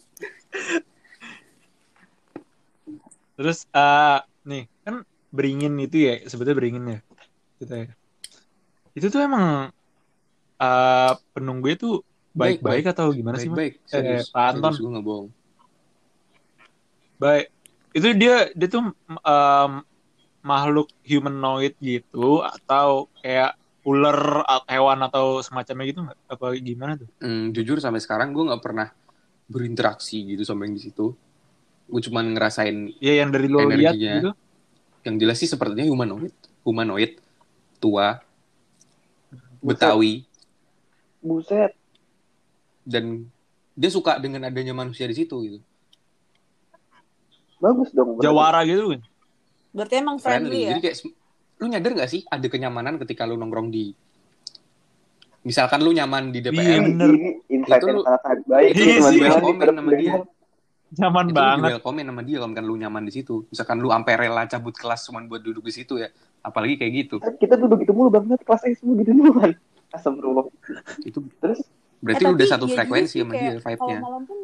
Terus 3.40 3.66
eh 3.72 4.20
nih 4.44 4.68
kan 4.84 5.08
beringin 5.32 5.80
itu 5.80 6.12
ya 6.12 6.20
sebetulnya 6.28 6.60
beringin 6.60 6.86
ya. 6.92 7.00
Gitu 7.64 7.74
ya. 7.74 7.88
Itu 8.92 9.08
tuh 9.08 9.24
emang 9.24 9.72
eh 10.60 11.14
penunggunya 11.32 11.80
tuh 11.80 12.04
baik-baik 12.32 12.86
atau 12.88 13.12
gimana 13.12 13.38
sih? 13.38 13.48
Baik-baik. 13.48 13.74
Serius. 13.86 14.28
Eh, 14.28 14.32
Pak 14.32 14.46
Anton. 14.56 14.74
Gue 14.76 14.92
nggak 14.92 15.06
bohong. 15.06 15.28
Baik. 17.18 17.46
Itu 17.92 18.08
dia 18.16 18.50
dia 18.56 18.68
tuh 18.68 18.96
em, 19.06 19.72
makhluk 20.42 20.90
humanoid 21.04 21.76
gitu 21.78 22.42
atau 22.42 23.12
kayak 23.20 23.60
ular 23.82 24.46
hewan 24.66 25.00
atau 25.04 25.42
semacamnya 25.42 25.86
gitu 25.86 26.00
nggak? 26.02 26.18
Apa 26.30 26.46
gimana 26.58 26.96
tuh? 26.98 27.10
Hmm, 27.20 27.52
jujur 27.52 27.78
sampai 27.78 28.00
sekarang 28.00 28.32
gue 28.32 28.48
nggak 28.48 28.64
pernah 28.64 28.88
berinteraksi 29.46 30.24
gitu 30.24 30.48
sama 30.48 30.66
yang 30.66 30.78
di 30.78 30.84
situ. 30.88 31.12
Gue 31.92 32.00
cuman 32.00 32.32
ngerasain 32.32 32.96
Ya 33.04 33.20
yang 33.20 33.36
dari 33.36 33.52
lo 33.52 33.68
lihat 33.68 33.92
Energinya. 33.92 34.16
gitu. 34.18 34.32
yang 35.02 35.18
jelas 35.18 35.42
sih 35.42 35.50
sepertinya 35.50 35.82
humanoid, 35.90 36.30
humanoid, 36.62 37.18
tua, 37.82 38.22
Betawi, 39.58 40.26
Buset. 41.22 41.74
Dan 42.84 43.26
dia 43.72 43.88
suka 43.88 44.18
dengan 44.18 44.46
adanya 44.46 44.72
manusia 44.72 45.06
di 45.06 45.14
situ 45.14 45.36
gitu. 45.42 45.60
Bagus 47.58 47.90
dong. 47.92 48.18
berarti. 48.18 48.26
Jawara 48.26 48.62
gitu 48.64 48.86
kan. 48.92 49.02
berarti 49.72 49.94
emang 49.96 50.18
Friendly. 50.18 50.50
friendly 50.52 50.60
ya? 50.62 50.70
Jadi 50.70 50.82
kayak 50.82 50.98
lu 51.56 51.66
nyadar 51.70 51.92
gak 51.96 52.10
sih 52.10 52.22
ada 52.26 52.44
kenyamanan 52.44 52.98
ketika 52.98 53.24
lu 53.24 53.38
nongkrong 53.38 53.70
di 53.70 53.94
misalkan 55.42 55.80
lu 55.80 55.90
nyaman 55.90 56.30
di 56.30 56.40
Iya, 56.40 56.52
DPR, 56.52 56.82
bener. 56.84 57.10
Ini 57.10 57.30
insight 57.50 57.80
Itu 57.80 57.86
yang 57.88 57.96
lu- 57.96 58.06
sangat-sangat 58.06 58.40
baik. 58.44 58.72
Iya 58.74 59.30
Komen 59.32 59.56
pada 59.58 59.74
sama 59.74 59.92
dia. 59.96 60.14
Nyaman 60.92 61.24
itu 61.24 61.32
lu 61.32 61.40
banget. 61.40 61.56
di 61.56 61.72
welcome 61.72 61.98
sama 62.04 62.22
dia 62.22 62.36
kalau 62.36 62.52
kan 62.52 62.66
lu 62.68 62.76
nyaman 62.76 63.04
di 63.08 63.14
situ. 63.16 63.36
Misalkan 63.48 63.78
lu 63.80 63.90
sampai 63.90 64.14
rela 64.20 64.44
cabut 64.44 64.76
kelas 64.76 65.02
cuma 65.08 65.24
buat 65.24 65.40
duduk 65.40 65.64
di 65.64 65.72
situ 65.72 65.96
ya. 65.96 66.12
Apalagi 66.44 66.76
kayak 66.76 66.92
gitu. 67.00 67.16
Kita 67.40 67.56
tuh 67.56 67.70
begitu 67.72 67.96
mulu 67.96 68.12
banget 68.12 68.44
kelas 68.44 68.60
saya 68.60 68.76
semua 68.76 69.00
gitu 69.00 69.16
dulu 69.16 69.32
kan. 69.40 69.56
Astagfirullah. 69.90 70.46
Itu 71.02 71.24
Terus 71.40 71.64
berarti 72.02 72.24
Eh, 72.24 72.34
udah 72.34 72.48
satu 72.48 72.66
iya 72.66 72.76
frekuensi 72.76 73.18
sama 73.18 73.34
dia 73.34 73.56
vibe-nya. 73.56 73.78
Kalau 73.78 74.02
malam 74.02 74.24
pun 74.26 74.38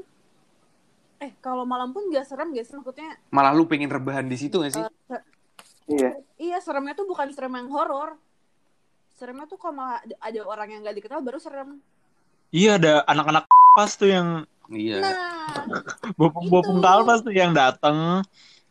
eh 1.17 1.31
kalau 1.39 1.63
malam 1.65 1.89
pun 1.89 2.03
gak 2.07 2.23
serem 2.23 2.53
gak 2.53 2.61
sih 2.61 2.73
maksudnya 2.73 3.17
Malah 3.27 3.51
lu 3.51 3.65
pengen 3.65 3.89
rebahan 3.89 4.23
di 4.23 4.37
situ 4.37 4.61
gak 4.61 4.69
sih? 4.71 4.83
se- 5.03 5.25
iya. 5.87 6.09
iya 6.37 6.57
seremnya 6.57 6.93
tuh 6.93 7.03
bukan 7.03 7.25
serem 7.31 7.51
yang 7.51 7.67
horor 7.67 8.21
seremnya 9.11 9.45
tuh 9.45 9.57
kalau 9.57 9.73
malah 9.75 9.97
ada, 10.19 10.39
orang 10.43 10.69
yang 10.69 10.81
gak 10.81 10.93
dikenal 10.95 11.19
baru 11.19 11.37
serem 11.37 11.81
Iya 12.47 12.77
ada 12.77 12.93
anak-anak 13.03 13.43
pas 13.73 13.91
tuh 13.91 14.07
yang 14.07 14.27
Iya. 14.67 14.99
nah 14.99 15.15
bopung-bopung 16.19 16.77
Itu. 16.77 16.85
kalpas 16.85 17.19
tuh 17.19 17.33
yang 17.33 17.49
dateng 17.51 18.21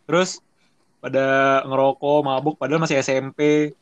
terus 0.05 0.39
pada 0.97 1.27
ngerokok 1.63 2.19
mabuk 2.23 2.55
padahal 2.55 2.79
masih 2.79 3.01
SMP 3.01 3.73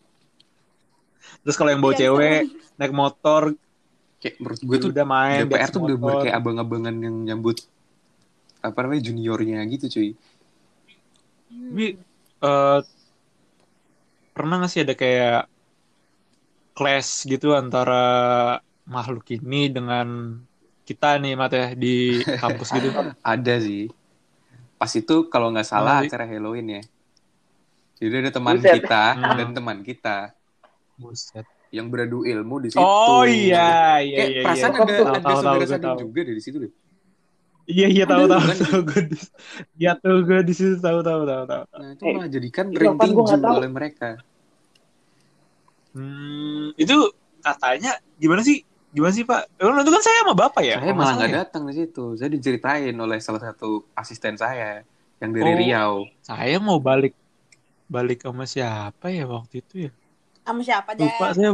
Terus 1.41 1.57
kalau 1.57 1.69
yang 1.69 1.81
bawa 1.81 1.93
Iya, 1.93 2.01
cewek 2.03 2.41
bisa. 2.47 2.73
naik 2.77 2.93
motor 2.93 3.43
Kayak 4.25 4.41
menurut 4.41 4.61
gue 4.65 4.77
tuh 4.81 4.89
udah 4.89 5.05
main 5.05 5.45
DPR 5.45 5.69
tuh 5.69 5.81
bener-bener 5.85 6.09
motor. 6.09 6.23
kayak 6.25 6.37
abang-abangan 6.41 6.95
yang 6.97 7.17
nyambut 7.29 7.61
apa 8.65 8.79
namanya 8.81 9.03
juniornya 9.05 9.61
gitu 9.69 9.85
cuy. 9.93 10.11
Hmm. 11.53 11.69
Tapi 11.69 11.87
eh, 12.41 12.79
pernah 14.33 14.55
gak 14.65 14.73
sih 14.73 14.81
ada 14.81 14.97
kayak 14.97 15.45
clash 16.73 17.29
gitu 17.29 17.53
antara 17.53 18.03
makhluk 18.85 19.29
ini 19.31 19.69
dengan 19.69 20.41
kita 20.85 21.17
nih 21.17 21.33
Mat 21.37 21.53
ya 21.53 21.67
di 21.73 22.19
kampus 22.21 22.69
gitu. 22.73 22.89
Ada 23.23 23.61
sih. 23.61 23.89
Pas 24.75 24.91
itu 24.91 25.29
kalau 25.29 25.49
nggak 25.49 25.65
salah 25.65 26.01
di- 26.01 26.09
acara 26.09 26.25
Halloween 26.25 26.81
ya. 26.81 26.83
Jadi 27.95 28.15
ada 28.21 28.31
teman 28.35 28.59
Buset. 28.59 28.75
kita 28.75 29.03
Hmm. 29.15 29.37
dan 29.39 29.49
teman 29.55 29.79
kita 29.81 30.17
Buset. 30.99 31.47
Yang 31.75 31.91
beradu 31.91 32.23
ilmu 32.23 32.63
di 32.63 32.69
situ. 32.71 32.79
Oh 32.79 33.27
iya 33.27 33.99
iya 33.99 34.17
Kayak 34.17 34.31
iya. 34.31 34.43
perasaan 34.43 34.71
iya. 34.71 34.79
ada 34.79 34.87
Tahu, 34.87 35.03
ada 35.05 35.19
tahu, 35.19 35.35
tahu, 35.35 35.59
saudara 35.67 35.83
tahu. 35.83 35.99
juga 36.01 36.21
dari 36.23 36.41
situ 36.41 36.57
deh. 36.63 36.73
Iya 37.65 37.87
iya 37.89 38.05
tahu 38.05 38.25
tahu 38.25 38.43
tahu 38.61 38.79
gue 38.85 39.03
di 39.09 39.17
Iya 39.75 39.93
tuh 39.97 40.17
gue 40.23 40.41
di 40.41 40.53
situ 40.53 40.77
tahu 40.79 41.01
tahu 41.01 41.21
tahu 41.25 41.43
tahu. 41.45 41.63
Nah, 41.67 41.89
itu 41.91 42.03
Eh, 42.03 42.13
malah 42.13 42.29
jadikan 42.29 42.65
itu 42.69 42.79
ring 42.79 42.95
tinju 42.95 43.23
tahu. 43.35 43.55
oleh 43.57 43.71
mereka. 43.71 44.09
Hmm, 45.95 46.75
itu 46.75 46.97
katanya 47.41 47.93
gimana 48.17 48.43
sih? 48.43 48.63
Gimana 48.91 49.11
sih 49.11 49.25
Pak? 49.25 49.59
Emang 49.59 49.83
itu 49.83 49.91
kan 49.91 50.03
saya 50.03 50.19
sama 50.23 50.35
Bapak 50.35 50.63
ya? 50.63 50.77
Saya 50.79 50.93
malah 50.93 51.15
nggak 51.19 51.31
ya? 51.31 51.37
datang 51.41 51.63
di 51.67 51.75
situ. 51.75 52.05
Saya 52.15 52.31
diceritain 52.31 52.95
oleh 52.95 53.19
salah 53.19 53.43
satu 53.43 53.83
asisten 53.93 54.35
saya 54.35 54.83
yang 55.19 55.31
dari 55.31 55.43
Oh. 55.45 55.57
Riau. 55.57 55.93
Saya 56.21 56.57
mau 56.59 56.79
balik 56.79 57.15
balik 57.87 58.23
sama 58.23 58.45
siapa 58.45 59.09
ya 59.09 59.25
waktu 59.25 59.61
itu 59.61 59.75
ya? 59.89 59.93
Sama 60.45 60.61
siapa 60.61 60.93
deh? 60.93 61.09
Lupa 61.09 61.27
saya 61.33 61.51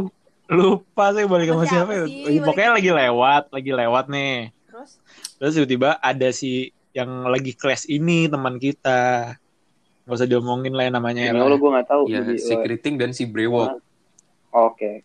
lupa 0.51 1.03
saya 1.15 1.25
balik 1.25 1.47
sama 1.47 1.57
Sama 1.57 1.65
siapa, 1.65 1.87
siapa 1.87 1.91
ya? 1.95 2.03
sih? 2.27 2.39
Pokoknya 2.39 2.71
lagi 2.75 2.89
lewat, 2.91 3.43
lagi 3.49 3.71
lewat 3.71 4.05
nih. 4.07 4.35
Terus? 4.67 4.89
Terus 5.37 5.51
tiba-tiba 5.55 5.89
ada 5.97 6.27
si 6.29 6.69
yang 6.91 7.25
lagi 7.25 7.51
kelas 7.51 7.87
ini 7.87 8.27
teman 8.27 8.57
kita. 8.57 9.35
Gak 10.03 10.13
usah 10.13 10.25
diomongin 10.25 10.71
lah 10.71 10.85
ya 10.85 10.91
namanya. 10.91 11.21
Ini 11.23 11.33
lah. 11.33 11.47
lo 11.47 11.55
gue 11.55 11.69
nggak 11.71 11.87
tahu. 11.87 12.01
Ya, 12.05 12.19
jadi, 12.19 12.35
si 12.35 12.51
lo- 12.51 12.61
Kriting 12.61 12.95
dan 12.99 13.09
si 13.11 13.23
Brewok. 13.23 13.79
Oke. 14.51 15.01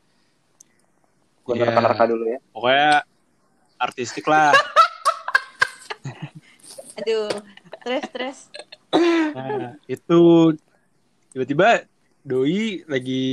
Gue 1.41 1.53
Iya. 1.55 1.71
nerka-nerka 1.71 2.05
dulu 2.11 2.25
ya. 2.27 2.39
Pokoknya 2.51 2.91
artistik 3.79 4.27
lah. 4.27 4.51
Aduh. 6.99 7.31
Terus, 7.87 8.05
terus. 8.11 8.39
Nah, 9.31 9.79
itu 9.87 10.19
tiba-tiba 11.31 11.87
doi 12.27 12.83
lagi 12.91 13.25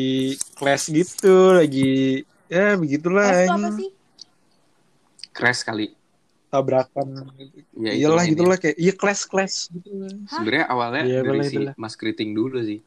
kelas 0.53 0.93
gitu, 0.93 1.57
lagi 1.57 2.21
ya 2.45 2.77
begitulah. 2.77 3.25
Itu 3.41 3.53
apa 3.57 3.69
sih? 3.73 3.89
Crash 5.33 5.65
kali. 5.65 5.97
Tabrakan. 6.53 7.33
Ya, 7.73 7.97
Iyalah 7.97 7.97
itulah 7.97 8.23
ini. 8.23 8.31
gitulah 8.37 8.57
kayak 8.61 8.77
iya 8.77 8.93
kelas 8.93 9.25
kelas 9.25 9.53
gitu. 9.73 9.89
Sebenarnya 10.29 10.65
awalnya 10.69 11.01
Iya, 11.01 11.19
dari 11.25 11.41
si. 11.49 11.57
Mas 11.73 11.97
Kriting 11.97 12.37
dulu 12.37 12.61
sih. 12.61 12.85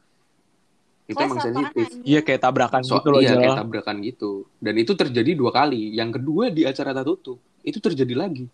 Itu 1.07 1.19
emang 1.19 1.43
sensitif. 1.43 1.87
Iya 2.07 2.23
kayak 2.23 2.41
tabrakan 2.47 2.83
So, 2.87 3.03
gitu 3.03 3.11
loh 3.11 3.19
iya, 3.19 3.35
kayak 3.35 3.59
tabrakan 3.59 3.97
gitu. 4.07 4.47
Dan 4.63 4.79
itu 4.79 4.95
terjadi 4.95 5.35
dua 5.35 5.51
kali. 5.51 5.91
Yang 5.99 6.23
kedua 6.23 6.55
di 6.55 6.63
acara 6.63 6.95
tertutup. 6.95 7.43
Itu 7.67 7.83
terjadi 7.83 8.15
lagi. 8.15 8.47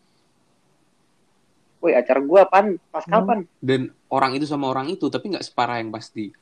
Woi 1.85 1.93
acara 1.93 2.21
gue 2.23 2.39
apaan? 2.41 2.67
Pas 2.89 3.05
Hmm. 3.05 3.13
kapan? 3.13 3.39
Dan 3.61 3.81
orang 4.09 4.33
itu 4.41 4.49
sama 4.49 4.71
orang 4.73 4.89
itu, 4.89 5.09
tapi 5.13 5.33
nggak 5.35 5.45
separah 5.45 5.83
yang 5.83 5.93
pasti. 5.93 6.33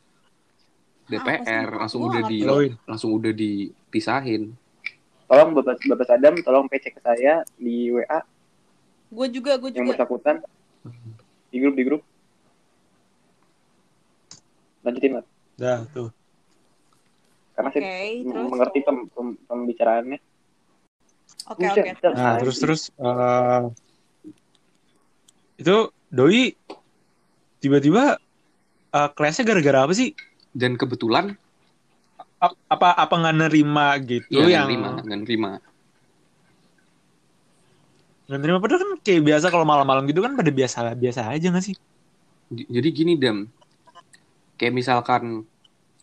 DPR 1.10 1.68
sih? 1.68 1.78
langsung 1.82 2.00
udah 2.06 2.22
di 2.30 2.38
langsung 2.86 3.10
udah 3.18 3.32
dipisahin. 3.34 4.54
Tolong 5.26 5.50
Bapak, 5.54 5.78
Bapak 5.86 6.06
Sadam, 6.06 6.34
tolong 6.42 6.66
PC 6.66 6.90
ke 6.94 7.00
saya 7.02 7.42
di 7.54 7.90
WA 7.90 8.20
Gue 9.10 9.26
juga, 9.26 9.58
gue 9.58 9.74
yang 9.74 9.90
juga. 9.90 9.98
bersangkutan. 9.98 10.36
Di 11.50 11.58
grup, 11.58 11.74
di 11.74 11.82
grup. 11.82 12.02
Lanjutin, 14.86 15.18
Mat. 15.18 15.26
Dah 15.58 15.82
tuh. 15.90 16.14
Karena 17.58 17.68
Oke, 17.74 17.78
saya 17.82 18.22
terus. 18.22 18.48
mengerti 18.48 18.78
pem- 18.86 19.08
pem- 19.10 19.38
pembicaraannya. 19.50 20.18
Oke, 21.50 21.66
Buset, 21.66 21.82
oke. 21.82 21.90
bentar. 21.90 22.10
Nah, 22.14 22.34
terus 22.38 22.56
terus 22.62 22.82
eh, 22.94 23.62
itu 25.58 25.76
doi 26.08 26.54
tiba-tiba 27.58 28.16
eh, 28.94 29.08
kelasnya 29.12 29.44
gara-gara 29.44 29.84
apa 29.84 29.92
sih? 29.92 30.14
Dan 30.50 30.74
kebetulan 30.74 31.34
apa 32.40 32.96
apa 32.96 33.14
nggak 33.20 33.36
nerima 33.36 34.00
gitu 34.00 34.40
ya 34.40 34.64
yang 34.64 34.68
nerima, 34.68 34.88
nggak 35.04 35.20
nerima. 35.22 35.50
nggak 38.30 38.40
nerima 38.46 38.58
padahal 38.62 38.80
kan 38.80 38.90
kayak 39.02 39.22
biasa 39.26 39.46
kalau 39.50 39.66
malam-malam 39.66 40.06
gitu 40.06 40.22
kan 40.22 40.38
pada 40.38 40.48
biasa 40.54 40.94
biasa 40.96 41.20
aja 41.34 41.50
nggak 41.50 41.64
sih? 41.66 41.76
Jadi 42.50 42.88
gini 42.90 43.12
Dam, 43.20 43.46
kayak 44.58 44.74
misalkan 44.74 45.44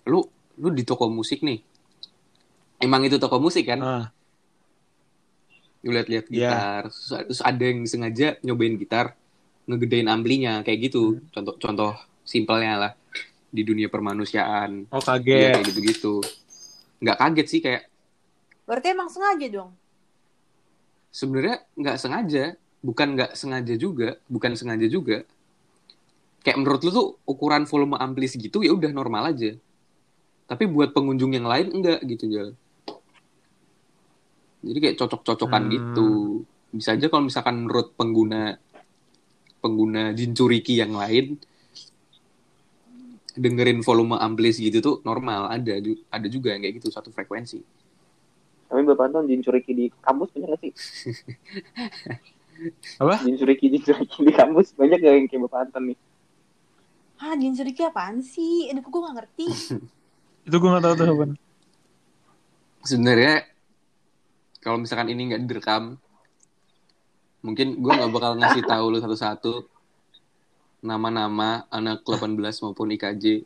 lu 0.08 0.20
lu 0.58 0.70
di 0.72 0.84
toko 0.84 1.08
musik 1.12 1.43
nih, 1.43 1.60
emang 2.84 3.04
itu 3.08 3.18
toko 3.20 3.39
musik 3.41 3.68
kan? 3.68 3.80
Ah, 3.82 4.06
Lu 5.86 5.93
lihat-lihat 5.93 6.26
Iya. 6.28 6.36
gitar, 6.36 6.82
terus, 6.91 7.08
terus 7.32 7.41
ada 7.43 7.64
yang 7.64 7.80
sengaja 7.88 8.28
nyobain 8.43 8.76
gitar, 8.76 9.16
ngegedein 9.68 10.08
amplinya 10.12 10.60
kayak 10.68 10.91
gitu. 10.91 11.16
Hmm. 11.16 11.24
Contoh 11.32 11.56
contoh 11.60 11.91
simpelnya 12.28 12.74
lah 12.76 12.91
di 13.48 13.62
dunia 13.62 13.88
permanusiaan. 13.88 14.86
oh 14.88 14.98
Iya 14.98 15.08
kaget. 15.14 15.52
kayak 15.54 15.66
gitu-gitu. 15.66 16.16
Nggak 17.00 17.18
kaget 17.18 17.48
sih 17.48 17.60
kayak 17.60 17.84
Berarti 18.64 18.88
emang 18.91 19.08
sengaja 19.08 19.48
dong? 19.48 19.72
sebenarnya 21.08 21.64
nggak 21.74 21.98
sengaja, 21.98 22.43
bukan 22.80 23.08
nggak 23.16 23.32
sengaja 23.34 23.74
juga, 23.74 24.20
bukan 24.28 24.54
sengaja 24.54 24.86
juga. 24.86 25.24
Kayak 26.39 26.58
menurut 26.58 26.80
lu 26.80 26.91
tuh 26.91 27.08
ukuran 27.24 27.64
volume 27.64 27.98
ampli 27.98 28.28
segitu 28.28 28.62
ya 28.62 28.72
udah 28.72 28.91
normal 28.91 29.32
aja. 29.32 29.56
Tapi 30.45 30.64
buat 30.64 30.91
pengunjung 30.91 31.34
yang 31.34 31.43
lain 31.43 31.74
enggak 31.74 32.00
gitu 32.06 32.28
Jal. 32.28 32.50
Jadi 34.60 34.78
kayak 34.78 34.98
cocok-cocokan 34.98 35.64
Hmm. 35.64 35.72
gitu. 35.72 36.10
Bisa 36.70 36.93
aja 36.93 37.08
kalau 37.08 37.24
misalkan 37.26 37.64
menurut 37.64 37.95
pengguna 37.95 38.60
pengguna 39.58 40.14
Jinchuriki 40.14 40.78
yang 40.78 40.93
lain 40.93 41.39
dengerin 43.38 43.86
volume 43.86 44.18
ampli 44.18 44.50
segitu 44.50 44.82
tuh 44.82 44.96
normal 45.06 45.54
ada 45.54 45.78
ada 46.10 46.28
juga 46.28 46.52
yang 46.58 46.66
kayak 46.66 46.82
gitu 46.82 46.90
satu 46.90 47.14
frekuensi. 47.14 47.62
Tapi 48.68 48.82
Bapak 48.84 49.08
Anton 49.08 49.32
Jin 49.32 49.40
Suriki 49.40 49.72
di 49.72 49.86
kampus 50.04 50.28
banyak 50.36 50.50
gak 50.52 50.60
sih? 50.60 50.74
Apa? 53.02 53.16
Jin 53.24 53.38
Suriki, 53.40 53.66
Jin 53.72 53.84
Suriki 53.86 54.20
di 54.28 54.34
kampus 54.36 54.76
banyak 54.76 55.00
gak 55.00 55.14
yang 55.16 55.28
kayak 55.32 55.42
Bapak 55.48 55.60
Anton 55.70 55.84
nih? 55.94 55.98
Hah, 57.18 57.34
Jin 57.40 57.54
Suriki 57.56 57.82
apaan 57.88 58.20
sih? 58.20 58.68
Aduh, 58.68 58.84
gue 58.84 59.02
gak 59.08 59.16
ngerti. 59.16 59.48
Itu 60.48 60.56
gue 60.64 60.70
nggak 60.72 60.84
tahu 60.84 60.94
tuh 60.96 61.08
apa. 61.12 61.26
sebenarnya 62.88 63.44
kalau 64.64 64.80
misalkan 64.80 65.12
ini 65.12 65.28
nggak 65.28 65.44
direkam 65.44 66.00
mungkin 67.44 67.84
gue 67.84 67.92
nggak 67.92 68.12
bakal 68.16 68.40
ngasih 68.40 68.64
tahu 68.64 68.86
lu 68.96 69.04
satu-satu 69.04 69.68
nama-nama 70.88 71.50
anak 71.68 72.02
18 72.02 72.40
maupun 72.64 72.88
IKJ 72.90 73.44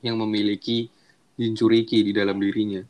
yang 0.00 0.16
memiliki 0.16 0.92
Jinchuriki 1.34 2.04
di 2.04 2.12
dalam 2.12 2.36
dirinya. 2.36 2.84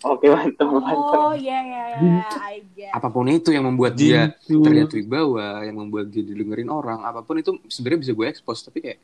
Oke 0.00 0.28
mantap 0.28 0.64
Anton. 0.70 1.16
Oh, 1.22 1.34
iya, 1.34 1.60
iya, 1.60 1.82
iya. 1.94 2.24
I 2.46 2.64
get. 2.70 2.88
Apa 2.90 3.08
pun 3.08 3.28
itu 3.28 3.50
yang 3.50 3.64
membuat 3.64 3.92
dia 3.94 4.32
Jinchu. 4.38 4.60
terlihat 4.62 4.90
wibawa, 4.90 5.60
yang 5.60 5.76
membuat 5.76 6.08
dia 6.08 6.20
didengerin 6.20 6.68
orang, 6.68 7.00
apa 7.02 7.20
pun 7.20 7.36
itu 7.36 7.60
sebenarnya 7.66 8.00
bisa 8.00 8.12
gue 8.14 8.26
expose, 8.26 8.60
tapi 8.62 8.80
kayak 8.80 8.98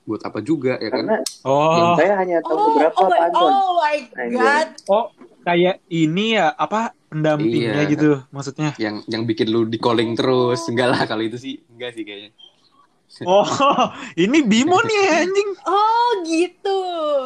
buat 0.00 0.22
apa 0.22 0.38
juga 0.38 0.74
ya 0.76 0.86
kan? 0.88 1.02
Karena 1.02 1.18
Oh, 1.42 1.94
saya 1.94 2.14
hanya 2.16 2.38
tahu 2.42 2.54
Oh, 2.54 2.66
beberapa 2.68 2.98
oh, 3.00 3.10
Anton. 3.16 3.50
oh 3.50 3.70
my 3.76 3.96
Anjir. 4.12 4.38
god. 4.38 4.68
oh 4.86 5.04
kayak 5.40 5.74
ini 5.88 6.26
ya 6.32 6.46
apa 6.52 6.80
pendampingnya 7.06 7.72
Iya. 7.80 7.90
gitu 7.90 8.10
maksudnya. 8.30 8.70
Yang 8.76 8.96
yang 9.06 9.22
bikin 9.24 9.46
lu 9.48 9.66
di 9.66 9.78
calling 9.78 10.14
terus, 10.14 10.62
enggak 10.66 10.88
lah 10.90 11.02
kalau 11.06 11.22
itu 11.22 11.36
sih, 11.36 11.58
enggak 11.68 11.90
sih 11.90 12.06
kayaknya. 12.06 12.30
Oh, 13.26 13.42
ini 14.22 14.38
Bimo 14.46 14.78
nih 14.78 14.98
anjing. 15.18 15.50
Oh, 15.66 16.08
gitu. 16.22 16.78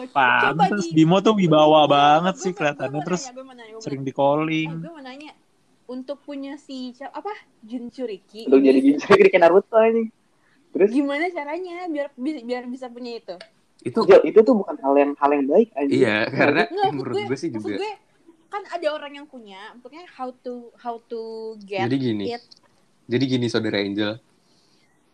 Coba 0.08 0.56
Pantes 0.56 0.88
di- 0.88 0.96
Bimo 0.96 1.20
tuh 1.20 1.36
wibawa 1.36 1.84
banget 1.84 2.40
sih 2.40 2.56
kelihatannya 2.56 3.00
terus 3.04 3.28
nanya, 3.28 3.78
sering 3.84 4.00
di 4.00 4.10
calling. 4.10 4.68
Eh, 4.72 4.80
gue 4.80 4.90
mau 4.90 5.04
nanya. 5.04 5.32
Untuk 5.84 6.24
punya 6.24 6.56
si 6.56 6.96
apa? 6.96 7.28
Jinchuriki. 7.60 8.48
Untuk 8.48 8.64
ini 8.64 8.66
jadi 8.72 8.78
Jin 8.80 8.96
Suriki 8.96 9.28
kayak 9.28 9.42
Naruto 9.44 9.76
anjing. 9.76 10.08
Terus 10.72 10.88
gimana 10.90 11.28
caranya 11.28 11.84
biar 11.92 12.08
bi- 12.16 12.42
biar 12.42 12.64
bisa 12.64 12.88
punya 12.88 13.20
itu? 13.20 13.36
Itu 13.84 14.08
Jel, 14.08 14.24
itu 14.24 14.40
tuh 14.40 14.56
bukan 14.56 14.80
hal 14.80 14.94
yang 14.96 15.12
hal 15.20 15.30
yang 15.36 15.44
baik 15.44 15.68
anjing. 15.76 16.00
iya, 16.00 16.24
karena 16.24 16.64
Nggak, 16.72 16.90
menurut 16.96 17.14
gue 17.28 17.36
sih 17.36 17.52
maksud 17.52 17.68
juga. 17.68 17.78
gue 17.84 17.92
kan 18.48 18.62
ada 18.72 18.88
orang 18.88 19.12
yang 19.20 19.26
punya, 19.28 19.60
maksudnya 19.76 20.08
how 20.16 20.32
to 20.40 20.72
how 20.80 20.96
to 21.04 21.54
get 21.66 21.84
Jadi 21.84 21.96
gini, 22.00 22.24
it. 22.32 22.42
jadi 23.04 23.24
gini 23.28 23.46
saudara 23.50 23.82
Angel, 23.82 24.14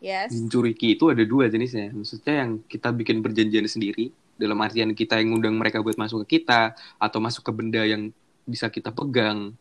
Yes. 0.00 0.32
Jinchuriki 0.32 0.96
itu 0.96 1.12
ada 1.12 1.20
dua 1.28 1.52
jenisnya. 1.52 1.92
Maksudnya 1.92 2.34
yang 2.40 2.64
kita 2.64 2.88
bikin 2.88 3.20
perjanjian 3.20 3.68
sendiri 3.68 4.08
dalam 4.40 4.56
artian 4.64 4.96
kita 4.96 5.20
yang 5.20 5.36
ngundang 5.36 5.60
mereka 5.60 5.84
buat 5.84 6.00
masuk 6.00 6.24
ke 6.24 6.40
kita 6.40 6.72
atau 6.96 7.18
masuk 7.20 7.44
ke 7.44 7.52
benda 7.52 7.84
yang 7.84 8.08
bisa 8.48 8.72
kita 8.72 8.88
pegang 8.88 9.52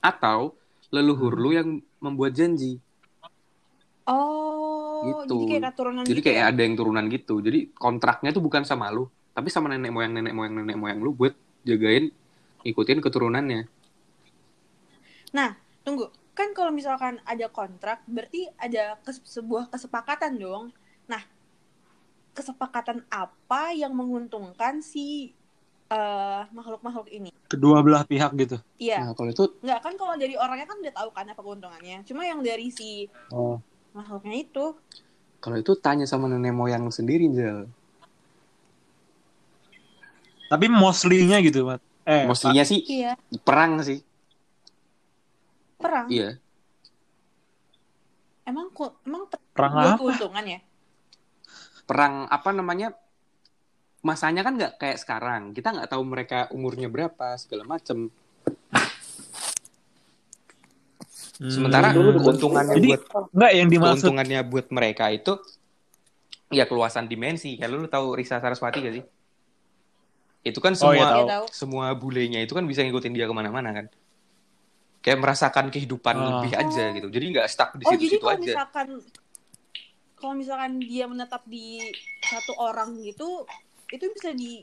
atau 0.00 0.56
leluhur 0.88 1.36
lu 1.36 1.52
yang 1.52 1.68
membuat 2.00 2.32
janji 2.32 2.80
Oh, 4.02 5.06
Gitu. 5.06 5.46
jadi 5.46 5.46
kayak 5.46 5.62
keturunan 5.76 6.02
jadi 6.02 6.18
gitu 6.18 6.26
kayak 6.26 6.42
ya? 6.42 6.50
ada 6.50 6.60
yang 6.66 6.74
turunan 6.74 7.04
gitu 7.06 7.34
jadi 7.38 7.58
kontraknya 7.70 8.30
tuh 8.34 8.42
bukan 8.42 8.66
sama 8.66 8.90
lu 8.90 9.06
tapi 9.30 9.46
sama 9.46 9.70
nenek 9.70 9.94
moyang 9.94 10.10
nenek 10.10 10.34
moyang 10.34 10.58
nenek 10.58 10.74
moyang 10.74 10.98
lu 10.98 11.14
buat 11.14 11.38
jagain 11.62 12.10
ikutin 12.66 12.98
keturunannya 12.98 13.70
Nah, 15.32 15.56
tunggu. 15.80 16.12
Kan 16.32 16.56
kalau 16.56 16.72
misalkan 16.72 17.20
ada 17.28 17.46
kontrak, 17.52 18.00
berarti 18.08 18.48
ada 18.56 18.96
kes- 19.04 19.24
sebuah 19.24 19.68
kesepakatan 19.68 20.32
dong. 20.40 20.64
Nah, 21.10 21.22
kesepakatan 22.32 23.04
apa 23.12 23.76
yang 23.76 23.92
menguntungkan 23.92 24.80
si 24.80 25.36
eh, 25.92 26.42
makhluk-makhluk 26.56 27.08
ini? 27.12 27.28
Kedua 27.52 27.84
belah 27.84 28.08
pihak 28.08 28.32
gitu. 28.40 28.56
Iya, 28.80 29.04
nah 29.04 29.12
kalau 29.12 29.28
itu 29.28 29.44
nggak 29.60 29.80
kan 29.84 29.94
kalau 30.00 30.14
dari 30.16 30.34
orangnya 30.34 30.66
kan 30.66 30.78
udah 30.80 30.94
tahu 30.96 31.10
kan 31.12 31.26
apa 31.28 31.40
keuntungannya. 31.44 31.96
Cuma 32.08 32.24
yang 32.24 32.40
dari 32.40 32.72
si 32.72 33.06
Oh. 33.28 33.60
makhluknya 33.92 34.34
itu, 34.40 34.64
kalau 35.44 35.56
itu 35.60 35.72
tanya 35.84 36.06
sama 36.08 36.30
nenek 36.32 36.54
moyang 36.56 36.82
lu 36.88 36.92
sendiri 36.94 37.28
Jel 37.28 37.68
Tapi 40.52 40.66
mostly-nya 40.68 41.40
gitu, 41.40 41.64
Mat. 41.64 41.80
Eh, 42.04 42.26
mostly-nya 42.28 42.64
sih 42.66 42.80
iya, 42.84 43.12
perang 43.46 43.80
sih 43.80 43.98
perang. 45.82 46.06
iya 46.08 46.30
Emang 48.42 48.70
ku- 48.70 48.94
emang 49.02 49.26
per- 49.26 49.42
perang 49.52 49.72
buat 49.72 49.86
apa? 49.88 49.98
keuntungan 49.98 50.44
ya? 50.48 50.60
perang 51.82 52.14
apa 52.26 52.48
namanya 52.50 52.88
masanya 54.00 54.40
kan 54.40 54.54
nggak 54.54 54.72
kayak 54.76 54.96
sekarang 54.96 55.42
kita 55.50 55.70
nggak 55.70 55.86
tahu 55.88 56.02
mereka 56.02 56.46
umurnya 56.48 56.86
berapa 56.86 57.34
segala 57.36 57.66
macem 57.68 58.10
Hmm. 61.34 61.50
sementara 61.50 61.90
Dulu 61.90 62.18
keuntungannya 62.20 62.76
Jadi, 62.76 62.88
buat 62.88 63.02
Enggak 63.32 63.52
yang 63.52 63.68
dimaksud. 63.68 63.90
keuntungannya 63.98 64.40
buat 64.44 64.66
mereka 64.68 65.04
itu 65.08 65.32
ya 66.48 66.64
keluasan 66.64 67.06
dimensi 67.06 67.56
kayak 67.56 67.66
lu, 67.68 67.88
tahu 67.88 68.14
Risa 68.14 68.38
Saraswati 68.38 68.78
gak 68.78 68.94
sih 68.94 69.04
itu 70.44 70.58
kan 70.58 70.74
Oh, 70.76 70.78
semua 70.84 70.94
iya, 70.94 71.02
tahu. 71.04 71.18
Iya 71.18 71.32
tahu. 71.32 71.44
semua 71.50 71.86
bulenya 71.92 72.38
itu 72.38 72.52
kan 72.52 72.62
bisa 72.62 72.82
ngikutin 72.82 73.10
dia 73.12 73.24
ke 73.24 73.32
mana-mana 73.32 73.70
kan 73.72 73.86
kayak 75.02 75.18
merasakan 75.18 75.68
kehidupan 75.68 76.14
Ah. 76.14 76.24
lebih 76.38 76.52
aja 76.54 76.84
gitu 76.94 77.08
jadi 77.10 77.24
nggak 77.34 77.46
stuck 77.50 77.74
di 77.74 77.84
Oh, 77.84 77.90
jadi 77.92 78.06
situ-situ 78.06 78.24
kalau 78.24 78.38
aja 78.38 78.42
misalkan 78.46 78.88
kalau 80.14 80.34
misalkan 80.38 80.72
dia 80.78 81.04
menetap 81.10 81.42
di 81.50 81.82
satu 82.22 82.54
orang 82.62 82.94
gitu, 83.02 83.42
itu 83.90 84.06
bisa 84.14 84.30
di 84.30 84.62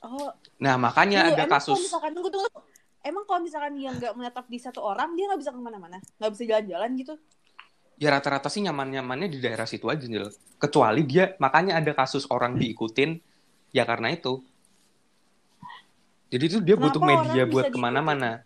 Oh, 0.00 0.30
nah 0.56 0.78
makanya 0.80 1.28
Tunggu, 1.28 1.36
ada 1.36 1.44
kasus 1.50 1.74
Kalau 1.76 1.82
misalkan, 1.84 2.10
tunggu, 2.16 2.30
tunggu. 2.32 2.48
Emang 3.04 3.24
kalau 3.28 3.40
misalkan 3.44 3.76
dia 3.76 3.90
nggak 3.92 4.12
menetap 4.16 4.46
di 4.48 4.56
satu 4.56 4.80
orang, 4.80 5.12
dia 5.12 5.28
nggak 5.28 5.40
bisa 5.42 5.50
ke 5.52 5.60
mana-mana? 5.60 5.98
Nggak 6.16 6.30
bisa 6.32 6.42
jalan-jalan 6.48 6.90
gitu? 6.96 7.14
ya 8.00 8.08
rata-rata 8.08 8.48
sih 8.48 8.64
nyaman-nyamannya 8.64 9.28
di 9.28 9.44
daerah 9.44 9.68
situ 9.68 9.84
aja 9.92 10.00
Jel. 10.00 10.32
kecuali 10.56 11.04
dia 11.04 11.36
makanya 11.36 11.76
ada 11.76 11.92
kasus 11.92 12.24
orang 12.32 12.56
diikutin 12.56 13.20
ya 13.76 13.84
karena 13.84 14.08
itu 14.16 14.40
jadi 16.32 16.44
itu 16.48 16.58
dia 16.64 16.80
Kenapa 16.80 16.96
butuh 16.96 17.02
media 17.04 17.42
buat 17.44 17.68
ke 17.68 17.76
mana-mana 17.76 18.40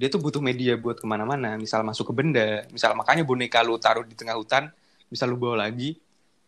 dia 0.00 0.08
tuh 0.08 0.16
butuh 0.16 0.40
media 0.40 0.80
buat 0.80 0.96
ke 0.96 1.04
mana-mana 1.04 1.60
misal 1.60 1.84
masuk 1.84 2.08
ke 2.08 2.12
benda 2.16 2.64
misal 2.72 2.96
makanya 2.96 3.20
boneka 3.20 3.60
lu 3.60 3.76
taruh 3.76 4.00
di 4.00 4.16
tengah 4.16 4.32
hutan 4.32 4.72
misal 5.12 5.28
lu 5.28 5.36
bawa 5.36 5.68
lagi 5.68 6.00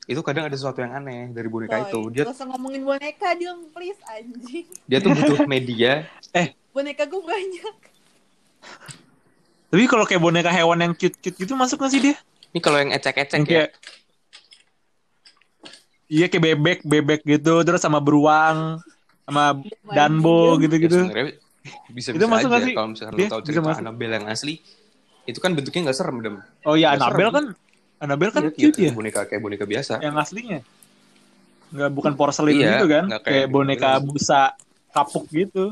itu 0.09 0.19
kadang 0.25 0.49
ada 0.49 0.57
sesuatu 0.57 0.81
yang 0.81 0.97
aneh 0.97 1.29
dari 1.31 1.53
boneka 1.53 1.85
itu 1.85 2.01
Boy, 2.01 2.17
dia 2.17 2.25
Gak 2.25 2.33
usah 2.33 2.49
ngomongin 2.49 2.83
boneka 2.83 3.29
dong, 3.37 3.69
please, 3.77 4.01
anjing. 4.09 4.67
dia 4.89 4.99
tuh 5.05 5.13
butuh 5.13 5.45
media 5.53 6.09
Boneka 6.73 7.05
gue 7.05 7.21
banyak. 7.21 7.75
Tapi 9.69 9.85
kalau 9.85 10.09
kayak 10.09 10.25
boneka 10.25 10.49
hewan 10.49 10.81
yang 10.81 10.93
cute-cute 10.97 11.37
gitu 11.37 11.53
masuk 11.53 11.77
nggak 11.85 11.93
sih 11.93 12.01
dia? 12.01 12.17
ini 12.53 12.61
kalau 12.65 12.81
yang 12.81 12.91
ecek-ecek 12.97 13.45
ya 13.45 13.45
kayak 13.45 13.69
Iya 16.13 16.27
kayak 16.29 16.45
bebek, 16.45 16.79
bebek 16.85 17.21
gitu, 17.25 17.65
terus 17.65 17.81
sama 17.81 17.97
beruang, 17.97 18.81
sama 19.25 19.61
danbo 19.89 20.57
Ya, 20.61 20.69
gitu-gitu. 20.69 21.09
sebenarnya 21.09 21.41
bisa 21.89 22.11
Itu 22.11 22.19
bisa 22.19 22.27
masuk 22.27 22.43
aja 22.45 22.51
nggak 22.51 22.63
sih? 22.65 22.75
kalau 22.75 22.89
misalkan 22.91 23.15
Dia 23.15 23.23
lu 23.23 23.31
tahu 23.31 23.41
cerita 23.43 23.61
masuk. 23.63 23.81
Annabelle 23.81 24.15
yang 24.15 24.27
asli 24.27 24.55
itu 25.23 25.39
kan 25.39 25.51
bentuknya 25.53 25.81
nggak 25.85 25.97
serem 25.97 26.17
dem 26.19 26.37
Oh 26.63 26.75
iya, 26.75 26.89
Nggak 26.89 26.99
Annabelle 27.01 27.23
serem. 27.25 27.37
kan, 27.37 27.45
Annabelle 27.99 28.33
kan 28.33 28.43
Iya, 28.43 28.51
cute 28.53 28.77
iya, 28.77 28.89
ya, 28.89 28.93
boneka 28.93 29.21
kayak 29.25 29.41
boneka 29.41 29.65
biasa 29.65 29.93
yang 29.99 30.15
aslinya. 30.17 30.59
Nggak 31.71 31.91
bukan 31.91 32.13
porselin 32.13 32.53
Iya, 32.53 32.69
gitu 32.75 32.87
kan, 32.87 33.05
kayak 33.09 33.23
kayak 33.23 33.47
boneka 33.49 33.89
Annabelle. 33.93 34.09
busa 34.11 34.41
kapuk 34.91 35.25
gitu. 35.29 35.65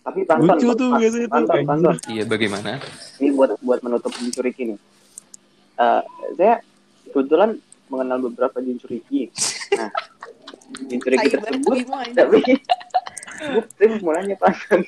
Tapi 0.00 0.22
tonton, 0.22 0.46
Lucu 0.48 0.68
tuh 0.72 0.88
biasanya 0.94 1.26
kayak 1.28 1.66
tonton. 1.66 1.94
iya 2.06 2.22
bagaimana 2.22 2.78
Ini 3.16 3.28
buat 3.32 3.58
buat 3.58 3.80
menutup 3.80 4.14
Jinchuriki 4.14 4.62
nih. 4.70 4.78
Eh, 5.76 6.02
saya 6.34 6.54
kebetulan 7.06 7.58
mengenal 7.86 8.18
beberapa 8.22 8.56
Jinchuriki. 8.58 9.28
Nah, 9.72 9.90
Jinchuriki 10.84 11.26
tersebut 11.28 11.76
tapi 12.12 12.38
gue 13.36 13.62
saya 13.76 14.00
mau 14.00 14.12
nanya 14.16 14.36
Pantan 14.40 14.86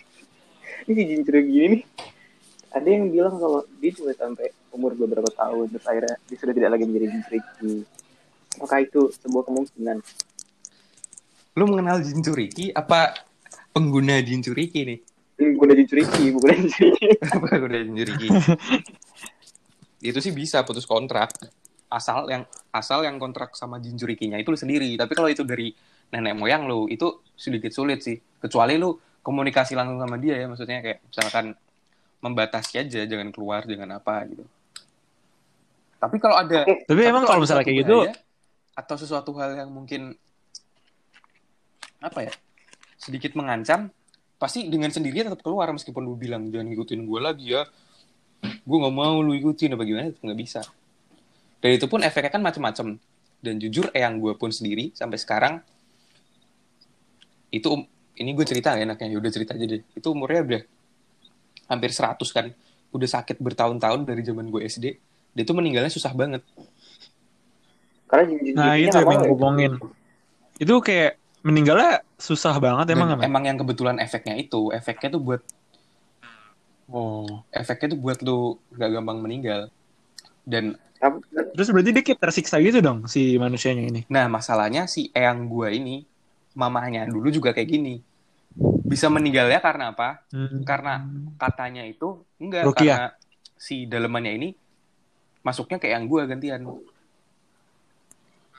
ini 0.88 0.92
si 0.96 1.02
Jinchuriki 1.04 1.52
ini 1.52 1.66
nih. 1.76 1.82
Ada 2.68 2.88
yang 2.88 3.08
bilang 3.12 3.36
kalau 3.40 3.60
dia 3.80 3.92
cuma 3.96 4.12
sampai 4.12 4.52
umur 4.72 4.92
beberapa 4.96 5.28
tahun 5.32 5.72
terus 5.72 5.86
akhirnya 5.88 6.16
dia 6.28 6.36
sudah 6.36 6.54
tidak 6.56 6.70
lagi 6.76 6.84
menjadi 6.84 7.06
Jinchuriki 7.12 7.72
apakah 8.60 8.78
itu 8.84 9.00
sebuah 9.20 9.44
kemungkinan? 9.48 9.96
Lu 11.56 11.64
mengenal 11.68 12.00
Jinchuriki 12.04 12.72
apa 12.72 13.16
pengguna 13.72 14.20
Jinchuriki 14.24 14.80
nih? 14.84 14.98
Ini 15.38 15.48
bukan 15.56 15.76
Jinchuriki 15.76 16.24
bukan 16.32 16.48
Jinchuriki 16.64 17.08
apa 17.24 17.46
pengguna 17.52 17.78
Jinchuriki 17.84 18.28
itu 19.98 20.18
sih 20.22 20.32
bisa 20.32 20.62
putus 20.62 20.86
kontrak. 20.86 21.34
Asal 21.88 22.28
yang 22.28 22.44
asal 22.68 23.00
yang 23.00 23.16
kontrak 23.16 23.56
sama 23.56 23.80
Jinchurikinya 23.80 24.36
itu 24.36 24.52
lu 24.52 24.60
sendiri. 24.60 24.92
Tapi 25.00 25.12
kalau 25.16 25.32
itu 25.32 25.40
dari 25.40 25.72
nenek 26.12 26.36
moyang 26.36 26.68
lu 26.68 26.84
itu 26.88 27.24
sedikit 27.32 27.72
sulit 27.72 28.04
sih 28.04 28.16
kecuali 28.38 28.78
lu 28.78 28.94
komunikasi 29.22 29.76
langsung 29.76 29.98
sama 30.00 30.16
dia 30.16 30.38
ya 30.38 30.46
maksudnya 30.48 30.78
kayak 30.80 30.98
misalkan 31.04 31.52
membatasi 32.18 32.82
aja 32.82 33.00
jangan 33.06 33.28
keluar 33.30 33.62
jangan 33.66 33.98
apa 33.98 34.26
gitu. 34.26 34.44
Tapi 35.98 36.16
kalau 36.22 36.36
ada 36.38 36.62
Oke. 36.62 36.86
Tapi 36.86 37.00
emang 37.02 37.26
kalau 37.26 37.42
misalnya 37.42 37.66
kayak 37.66 37.78
gitu, 37.82 38.06
bahaya, 38.06 38.14
atau 38.78 38.94
sesuatu 38.94 39.30
hal 39.38 39.58
yang 39.58 39.70
mungkin 39.70 40.14
apa 41.98 42.30
ya 42.30 42.32
sedikit 42.94 43.34
mengancam 43.34 43.90
pasti 44.38 44.70
dengan 44.70 44.94
sendirinya 44.94 45.34
tetap 45.34 45.42
keluar 45.42 45.66
meskipun 45.74 46.06
lu 46.06 46.14
bilang 46.14 46.46
jangan 46.54 46.70
ngikutin 46.70 47.00
gue 47.02 47.20
lagi 47.20 47.46
ya. 47.58 47.66
Gue 48.38 48.78
nggak 48.78 48.94
mau 48.94 49.18
lu 49.18 49.34
ikutin 49.34 49.74
apa 49.74 49.82
gimana 49.82 50.14
nggak 50.14 50.38
bisa. 50.38 50.62
Dan 51.58 51.74
itu 51.74 51.90
pun 51.90 52.06
efeknya 52.06 52.30
kan 52.30 52.42
macam-macam 52.42 52.94
dan 53.42 53.54
jujur 53.58 53.90
eyang 53.90 54.22
gue 54.22 54.34
pun 54.38 54.54
sendiri 54.54 54.94
sampai 54.94 55.18
sekarang 55.18 55.54
itu 57.50 57.66
um- 57.66 57.97
ini 58.18 58.30
gue 58.34 58.44
cerita 58.44 58.74
ya 58.74 58.82
enaknya? 58.84 59.14
Udah 59.16 59.30
cerita 59.30 59.54
aja 59.54 59.64
deh. 59.64 59.82
Itu 59.94 60.12
umurnya 60.12 60.40
udah 60.44 60.62
hampir 61.68 61.90
100 61.90 62.18
kan. 62.30 62.46
Udah 62.90 63.08
sakit 63.08 63.36
bertahun-tahun 63.38 64.04
dari 64.04 64.22
zaman 64.22 64.48
gue 64.48 64.62
SD 64.64 64.86
dia 65.28 65.44
tuh 65.46 65.54
meninggalnya 65.54 65.92
susah 65.92 66.10
banget. 66.10 66.42
Karena 68.08 68.24
nah 68.56 68.74
itu 68.74 68.90
yang 68.90 69.06
pengen 69.06 69.28
ngomongin. 69.30 69.72
Itu 70.58 70.80
kayak 70.80 71.14
meninggalnya 71.44 72.02
susah 72.18 72.56
banget 72.58 72.90
emang 72.90 73.14
Dan 73.14 73.16
emang. 73.20 73.28
emang 73.30 73.44
yang 73.46 73.58
kebetulan 73.60 73.96
efeknya 74.02 74.34
itu. 74.34 74.72
Efeknya 74.74 75.14
tuh 75.14 75.22
buat 75.22 75.42
Oh. 76.88 77.44
efeknya 77.52 77.92
tuh 77.92 78.00
buat 78.00 78.18
lu 78.24 78.56
gak 78.72 78.90
gampang 78.90 79.20
meninggal. 79.20 79.68
Dan 80.42 80.80
Terus 81.54 81.70
berarti 81.70 81.94
dia 81.94 82.02
kayak 82.02 82.18
tersiksa 82.18 82.58
gitu 82.58 82.82
dong 82.82 83.06
si 83.06 83.38
manusianya 83.38 83.86
ini. 83.86 84.00
nah 84.10 84.26
masalahnya 84.26 84.90
si 84.90 85.14
eyang 85.14 85.46
gua 85.46 85.70
ini 85.70 86.02
mamahnya 86.58 87.06
dulu 87.06 87.30
juga 87.30 87.54
kayak 87.54 87.70
gini 87.70 88.02
bisa 88.88 89.06
meninggalnya 89.06 89.60
karena 89.60 89.92
apa 89.92 90.24
Hmm. 90.28 90.64
karena 90.64 91.04
katanya 91.36 91.84
itu 91.84 92.08
enggak 92.36 92.64
Rukiah. 92.64 92.96
karena 92.96 93.08
si 93.54 93.84
dalemannya 93.84 94.32
ini 94.34 94.48
masuknya 95.40 95.76
ke 95.76 95.86
eyang 95.86 96.04
gua 96.04 96.24
gantian 96.24 96.64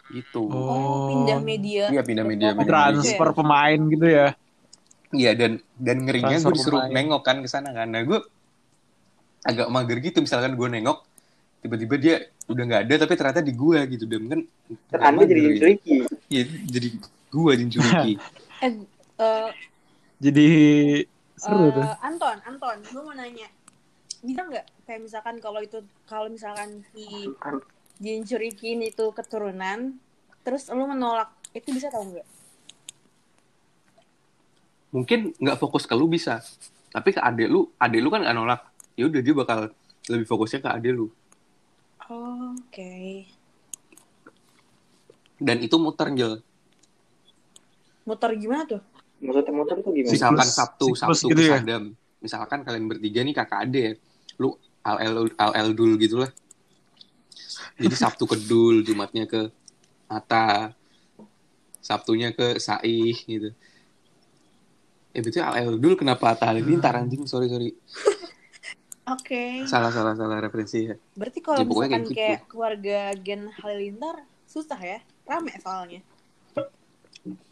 gitu 0.10 0.42
Oh. 0.42 0.66
Oh, 0.66 1.06
pindah 1.08 1.38
media. 1.40 1.86
Iya, 1.88 2.02
pindah 2.02 2.26
media, 2.26 2.50
pindah 2.52 2.58
media. 2.60 2.70
transfer 2.72 3.30
pemain 3.32 3.80
gitu 3.86 4.08
ya. 4.08 4.28
Iya 5.12 5.32
dan 5.34 5.52
dan 5.76 5.98
ngerinya 6.02 6.38
gue 6.40 6.50
disuruh 6.52 6.82
pemain. 6.84 6.94
nengok 6.96 7.22
kan 7.24 7.38
ke 7.40 7.48
sana 7.48 7.70
kan. 7.72 7.88
Nah 7.88 8.02
gue 8.02 8.20
agak 9.40 9.68
mager 9.68 9.98
gitu 10.00 10.18
misalkan 10.20 10.54
gue 10.54 10.68
nengok 10.68 11.02
tiba-tiba 11.60 11.96
dia 11.96 12.16
udah 12.46 12.64
nggak 12.64 12.82
ada 12.86 12.96
tapi 13.00 13.14
ternyata 13.14 13.42
di 13.42 13.54
gue 13.54 13.80
gitu 13.88 14.06
dan 14.06 14.22
kan 14.28 14.40
kan 14.92 15.14
jadi 15.20 15.30
ya. 15.36 15.46
Jinchuriki 15.48 15.96
Iya 16.28 16.44
jadi 16.68 16.88
gue 17.28 17.52
Jinchuriki. 17.56 18.14
Eh, 18.60 18.76
eh, 19.18 19.50
Jadi 20.20 20.48
seru 21.40 21.72
eh, 21.72 21.76
tuh. 21.76 21.86
Anton, 22.04 22.38
Anton, 22.44 22.78
gue 22.84 23.02
mau 23.02 23.16
nanya. 23.16 23.48
Bisa 24.20 24.44
nggak 24.44 24.66
kayak 24.84 25.00
misalkan 25.00 25.40
kalau 25.40 25.64
itu 25.64 25.80
kalau 26.04 26.28
misalkan 26.28 26.84
si 26.92 27.08
Jinchurikin 28.04 28.84
itu 28.84 29.16
keturunan, 29.16 29.96
terus 30.44 30.68
lu 30.72 30.84
menolak 30.88 31.32
Itu 31.50 31.74
bisa 31.74 31.90
tau 31.90 32.06
nggak? 32.06 32.28
Mungkin 34.94 35.20
nggak 35.40 35.58
fokus 35.58 35.90
ke 35.90 35.96
lu 35.98 36.06
bisa, 36.06 36.44
tapi 36.94 37.16
ke 37.16 37.22
adik 37.24 37.50
lu, 37.50 37.72
adik 37.82 38.02
lu 38.04 38.14
kan 38.14 38.22
nggak 38.22 38.38
nolak. 38.38 38.62
Ya 38.94 39.08
udah 39.08 39.22
dia 39.24 39.34
bakal 39.34 39.60
lebih 40.12 40.28
fokusnya 40.28 40.60
ke 40.62 40.70
adik 40.70 40.94
lu. 40.94 41.08
Oh, 42.10 42.54
Oke. 42.58 43.26
Dan 45.40 45.64
itu 45.64 45.80
muter 45.80 46.12
Jel. 46.14 46.44
Muter 48.04 48.36
gimana 48.36 48.68
tuh? 48.68 48.82
Maksudnya 49.20 49.52
motor 49.52 49.76
tuh 49.84 49.92
gimana? 49.92 50.14
Misalkan 50.16 50.48
Sabtu, 50.48 50.86
siklus 50.96 51.20
Sabtu 51.20 51.28
gitu 51.36 51.42
ke 51.44 51.60
ya? 51.60 51.80
Misalkan 52.20 52.60
kalian 52.64 52.86
bertiga 52.88 53.20
nih 53.24 53.36
kakak 53.36 53.68
ya. 53.72 53.92
Lu 54.40 54.56
al 54.84 55.28
al 55.38 55.70
dul 55.76 56.00
gitu 56.00 56.24
lah. 56.24 56.32
Jadi 57.80 57.96
Sabtu 58.04 58.24
ke 58.28 58.36
Dul, 58.40 58.84
Jumatnya 58.88 59.28
ke 59.28 59.52
Ata, 60.08 60.72
Sabtunya 61.84 62.32
ke 62.32 62.60
Saih 62.60 63.16
gitu. 63.28 63.52
Eh 65.10 65.22
betul 65.26 65.42
al 65.44 65.76
dul 65.80 66.00
kenapa 66.00 66.36
Ata 66.38 66.52
Halilintar 66.52 66.96
anjing? 66.96 67.28
Sorry 67.28 67.52
sorry. 67.52 67.76
Oke. 69.16 69.66
Salah 69.66 69.90
salah 69.90 70.14
salah 70.14 70.38
referensi 70.38 70.86
ya. 70.86 70.96
Berarti 71.18 71.40
kalau 71.42 71.60
Ya, 71.60 71.66
misalkan 71.66 71.90
kayak 71.90 72.06
gitu. 72.06 72.14
kayak 72.14 72.42
keluarga 72.46 73.00
Gen 73.18 73.50
Halilintar 73.50 74.22
susah 74.46 74.78
ya? 74.78 75.00
Rame 75.26 75.54
soalnya. 75.58 76.02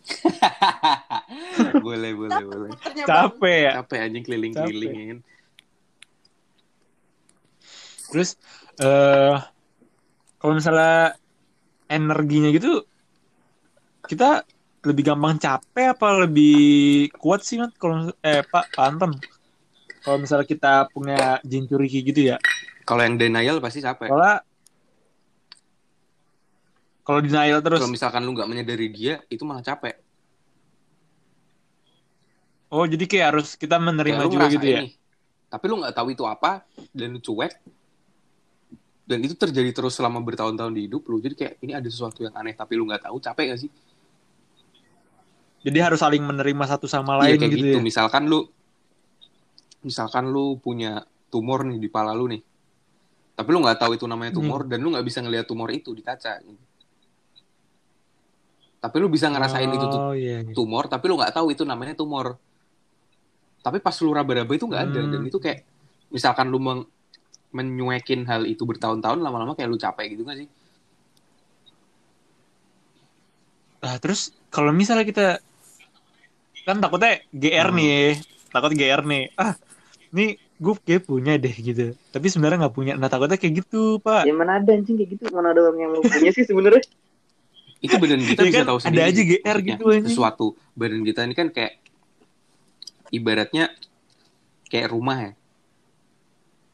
boleh 1.85 2.11
boleh 2.15 2.43
boleh. 2.47 2.69
Capek 3.03 3.57
ya. 3.67 3.71
Capek 3.83 3.97
anjing 4.07 4.23
keliling-keliling 4.23 4.93
ya 4.95 5.05
kan. 5.11 5.19
Terus 8.15 8.29
eh 8.79 9.35
kalau 10.37 10.53
misalnya 10.55 11.17
energinya 11.91 12.53
gitu 12.53 12.85
kita 14.07 14.47
lebih 14.87 15.03
gampang 15.11 15.35
capek 15.35 15.91
apa 15.91 16.07
lebih 16.23 17.11
kuat 17.19 17.43
sih 17.43 17.59
Mat? 17.59 17.75
Kalau 17.75 18.07
eh 18.23 18.45
Pak, 18.47 18.71
Pak 18.71 18.85
Anton. 18.87 19.11
Kalau 19.99 20.23
misalnya 20.23 20.47
kita 20.47 20.87
punya 20.87 21.43
jin 21.43 21.67
curiki 21.67 21.99
gitu 21.99 22.31
ya. 22.31 22.39
Kalau 22.87 23.03
yang 23.03 23.19
denial 23.19 23.59
pasti 23.59 23.83
capek. 23.83 24.07
Soalnya 24.07 24.39
kalau 27.03 27.19
denial 27.19 27.59
terus 27.59 27.79
Kalau 27.83 27.91
misalkan 27.91 28.23
lu 28.23 28.31
nggak 28.31 28.47
menyadari 28.47 28.87
dia, 28.87 29.19
itu 29.27 29.43
malah 29.43 29.63
capek. 29.63 30.06
Oh 32.67 32.83
jadi 32.83 33.03
kayak 33.03 33.27
harus 33.31 33.47
kita 33.53 33.75
Kayak 33.75 33.85
menerima 33.87 34.21
lu 34.21 34.29
juga 34.29 34.45
gitu 34.49 34.65
ya. 34.65 34.79
nih, 34.83 34.91
tapi 35.47 35.65
lu 35.67 35.75
nggak 35.79 35.95
tahu 35.95 36.07
itu 36.11 36.23
apa 36.23 36.63
dan 36.91 37.15
lu 37.15 37.19
cuek 37.19 37.53
dan 39.07 39.23
itu 39.23 39.33
terjadi 39.33 39.71
terus 39.71 39.95
selama 39.95 40.19
bertahun-tahun 40.19 40.75
di 40.75 40.83
hidup 40.85 41.07
lu 41.07 41.17
jadi 41.17 41.31
kayak 41.33 41.53
ini 41.61 41.71
ada 41.71 41.87
sesuatu 41.87 42.19
yang 42.21 42.35
aneh 42.35 42.51
tapi 42.51 42.75
lu 42.75 42.83
nggak 42.83 43.07
tahu 43.07 43.17
capek 43.17 43.55
gak 43.55 43.61
sih 43.63 43.71
Jadi 45.57 45.79
harus 45.79 45.99
saling 45.99 46.21
menerima 46.21 46.63
satu 46.63 46.87
sama 46.87 47.17
Iya 47.17 47.35
lain 47.35 47.39
kayak 47.39 47.51
gitu, 47.51 47.63
gitu 47.65 47.77
ya. 47.79 47.83
misalkan 47.83 48.23
lu 48.27 48.47
misalkan 49.79 50.27
lu 50.27 50.55
punya 50.57 51.03
tumor 51.27 51.63
nih 51.63 51.75
di 51.77 51.87
pala 51.87 52.11
lu 52.11 52.27
nih 52.27 52.39
tapi 53.31 53.49
lu 53.51 53.63
nggak 53.63 53.77
tahu 53.77 53.95
itu 53.95 54.03
namanya 54.03 54.31
tumor 54.33 54.63
dan 54.63 54.79
lu 54.79 54.91
nggak 54.91 55.03
bisa 55.03 55.19
ngelihat 55.19 55.45
tumor 55.45 55.67
itu 55.71 55.91
di 55.91 56.03
kaca 56.03 56.39
tapi 58.77 58.95
lu 58.97 59.07
bisa 59.07 59.27
ngerasain 59.27 59.67
itu 59.67 59.85
tuh 59.87 59.99
Oh 59.99 60.13
iya. 60.13 60.39
iya. 60.41 60.53
tumor 60.53 60.87
tapi 60.87 61.07
lu 61.07 61.17
nggak 61.17 61.33
tahu 61.33 61.51
itu 61.51 61.63
namanya 61.63 61.95
tumor 61.95 62.37
tapi 63.67 63.77
pas 63.77 63.95
lu 63.99 64.11
raba-raba 64.11 64.49
itu 64.49 64.65
nggak 64.65 64.83
ada 64.87 64.99
Hmm. 64.99 65.11
dan 65.11 65.21
itu 65.23 65.37
kayak 65.37 65.59
misalkan 66.07 66.47
lu 66.47 66.57
meng- 66.57 66.87
menyuekin 67.49 68.23
hal 68.23 68.43
itu 68.43 68.63
bertahun-tahun 68.63 69.19
lama-lama 69.19 69.53
kayak 69.53 69.67
lu 69.67 69.77
capek 69.77 70.15
gitu 70.15 70.23
gak 70.23 70.39
sih 70.39 70.49
Nah, 73.77 73.95
terus 74.01 74.33
kalau 74.49 74.73
misalnya 74.73 75.05
kita 75.05 75.37
kan 76.65 76.81
takutnya 76.81 77.21
GR 77.31 77.69
Hmm. 77.71 77.77
nih, 77.77 78.19
takut 78.49 78.71
GR 78.73 79.01
nih. 79.05 79.23
Ah, 79.37 79.53
nih 80.11 80.35
gue 80.35 80.73
kayak 80.81 81.05
punya 81.05 81.37
deh 81.37 81.53
gitu. 81.53 81.93
Tapi 82.09 82.25
sebenarnya 82.27 82.67
nggak 82.67 82.75
punya. 82.75 82.93
Nah, 82.97 83.07
takutnya 83.07 83.37
kayak 83.37 83.63
gitu, 83.63 84.01
Pak. 84.01 84.25
Ya 84.25 84.33
mana 84.33 84.57
ada 84.59 84.73
anjing 84.73 84.97
kayak 84.97 85.09
gitu, 85.15 85.23
mana 85.31 85.53
ada 85.53 85.61
orang 85.63 85.77
yang 85.77 85.91
mau 85.93 86.03
punya 86.03 86.33
sih 86.33 86.43
sebenarnya. 86.43 86.83
itu 87.77 87.93
badan 87.93 88.17
kita 88.25 88.41
Iya 88.41 88.49
bisa 88.49 88.57
kan, 88.57 88.67
tahu 88.73 88.79
ada 88.81 88.85
sendiri 88.89 89.05
aja 89.05 89.21
GR 89.21 89.57
gitu, 89.61 89.83
sesuatu 90.01 90.45
badan 90.73 91.05
kita 91.05 91.29
ini 91.29 91.35
kan 91.37 91.47
kayak 91.53 91.77
ibaratnya 93.09 93.71
kayak 94.67 94.91
rumah 94.91 95.17
ya 95.21 95.31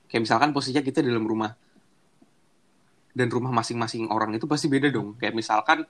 kayak 0.07 0.21
misalkan 0.23 0.49
posisinya 0.51 0.81
kita 0.81 1.01
dalam 1.01 1.23
rumah 1.23 1.53
dan 3.13 3.29
rumah 3.29 3.53
masing-masing 3.53 4.09
orang 4.09 4.33
itu 4.33 4.49
pasti 4.49 4.65
beda 4.65 4.89
dong 4.89 5.13
kayak 5.17 5.33
misalkan 5.33 5.85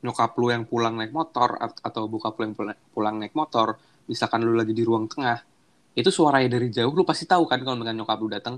nyokap 0.00 0.36
lu 0.36 0.52
yang 0.52 0.64
pulang 0.64 0.96
naik 0.96 1.12
motor 1.12 1.56
at- 1.56 1.80
atau 1.80 2.04
bokap 2.04 2.36
lu 2.36 2.42
yang 2.44 2.56
pulang, 2.92 3.14
naik 3.16 3.32
motor 3.32 3.76
misalkan 4.04 4.44
lu 4.44 4.52
lagi 4.52 4.72
di 4.72 4.84
ruang 4.84 5.08
tengah 5.08 5.40
itu 5.94 6.08
suaranya 6.08 6.56
dari 6.56 6.68
jauh 6.68 6.92
lu 6.92 7.04
pasti 7.04 7.24
tahu 7.24 7.48
kan 7.48 7.60
kalau 7.60 7.80
dengan 7.80 8.04
nyokap 8.04 8.18
lu 8.20 8.28
datang 8.28 8.56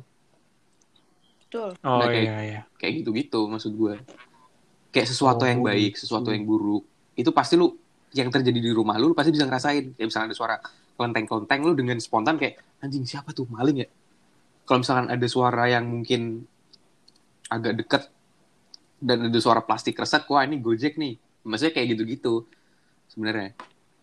Betul. 1.46 1.78
Oh 1.86 2.02
Nah, 2.02 2.10
kayak- 2.10 2.26
iya 2.26 2.36
iya. 2.42 2.60
kayak 2.74 2.92
gitu-gitu 3.02 3.46
maksud 3.46 3.70
gue 3.72 3.94
kayak 4.90 5.06
sesuatu 5.06 5.46
Oh, 5.46 5.48
yang 5.50 5.62
baik 5.62 5.94
gitu. 5.94 6.02
sesuatu 6.06 6.34
yang 6.34 6.42
buruk 6.42 6.82
itu 7.14 7.30
pasti 7.30 7.54
lu 7.54 7.70
yang 8.16 8.32
terjadi 8.32 8.56
di 8.56 8.72
rumah 8.72 8.96
lu, 8.96 9.12
lu 9.12 9.14
pasti 9.14 9.30
bisa 9.30 9.44
ngerasain 9.44 9.92
kayak 9.92 10.08
misalnya 10.08 10.32
ada 10.32 10.36
suara 10.36 10.56
kelenteng-kelenteng 10.96 11.60
lu 11.60 11.72
dengan 11.76 12.00
spontan 12.00 12.40
kayak 12.40 12.56
anjing 12.80 13.04
siapa 13.04 13.36
tuh 13.36 13.44
maling 13.52 13.84
ya 13.84 13.88
kalau 14.64 14.80
misalkan 14.80 15.12
ada 15.12 15.26
suara 15.28 15.68
yang 15.68 15.84
mungkin 15.84 16.48
agak 17.52 17.72
deket 17.76 18.02
dan 18.96 19.28
ada 19.28 19.38
suara 19.38 19.60
plastik 19.60 19.94
resek 20.00 20.24
wah 20.32 20.42
ini 20.42 20.56
gojek 20.58 20.96
nih 20.96 21.20
maksudnya 21.44 21.76
kayak 21.76 21.86
gitu-gitu 21.94 22.48
sebenarnya 23.12 23.52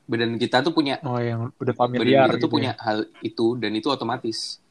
badan 0.05 0.37
kita 0.37 0.61
tuh 0.61 0.75
punya 0.75 0.99
Oh 1.01 1.17
yang 1.17 1.49
udah 1.57 1.73
badan 1.73 1.97
familiar 1.97 2.29
kita 2.29 2.35
tuh 2.37 2.47
gitu. 2.47 2.53
punya 2.53 2.71
ya. 2.77 2.83
hal 2.85 2.97
itu 3.25 3.47
dan 3.57 3.71
itu 3.73 3.87
otomatis 3.89 4.63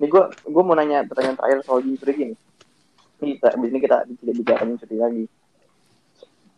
Nih 0.00 0.08
gue 0.08 0.22
gue 0.32 0.62
mau 0.64 0.72
nanya 0.72 1.04
pertanyaan 1.04 1.36
terakhir 1.36 1.60
soal 1.60 1.84
jin 1.84 1.94
nih. 2.00 2.32
Ini 3.20 3.36
kita, 3.36 3.48
abis 3.52 3.68
ini 3.68 3.80
kita 3.84 3.96
tidak 4.08 4.34
bicara 4.40 4.62
jin 4.64 4.96
lagi. 4.96 5.24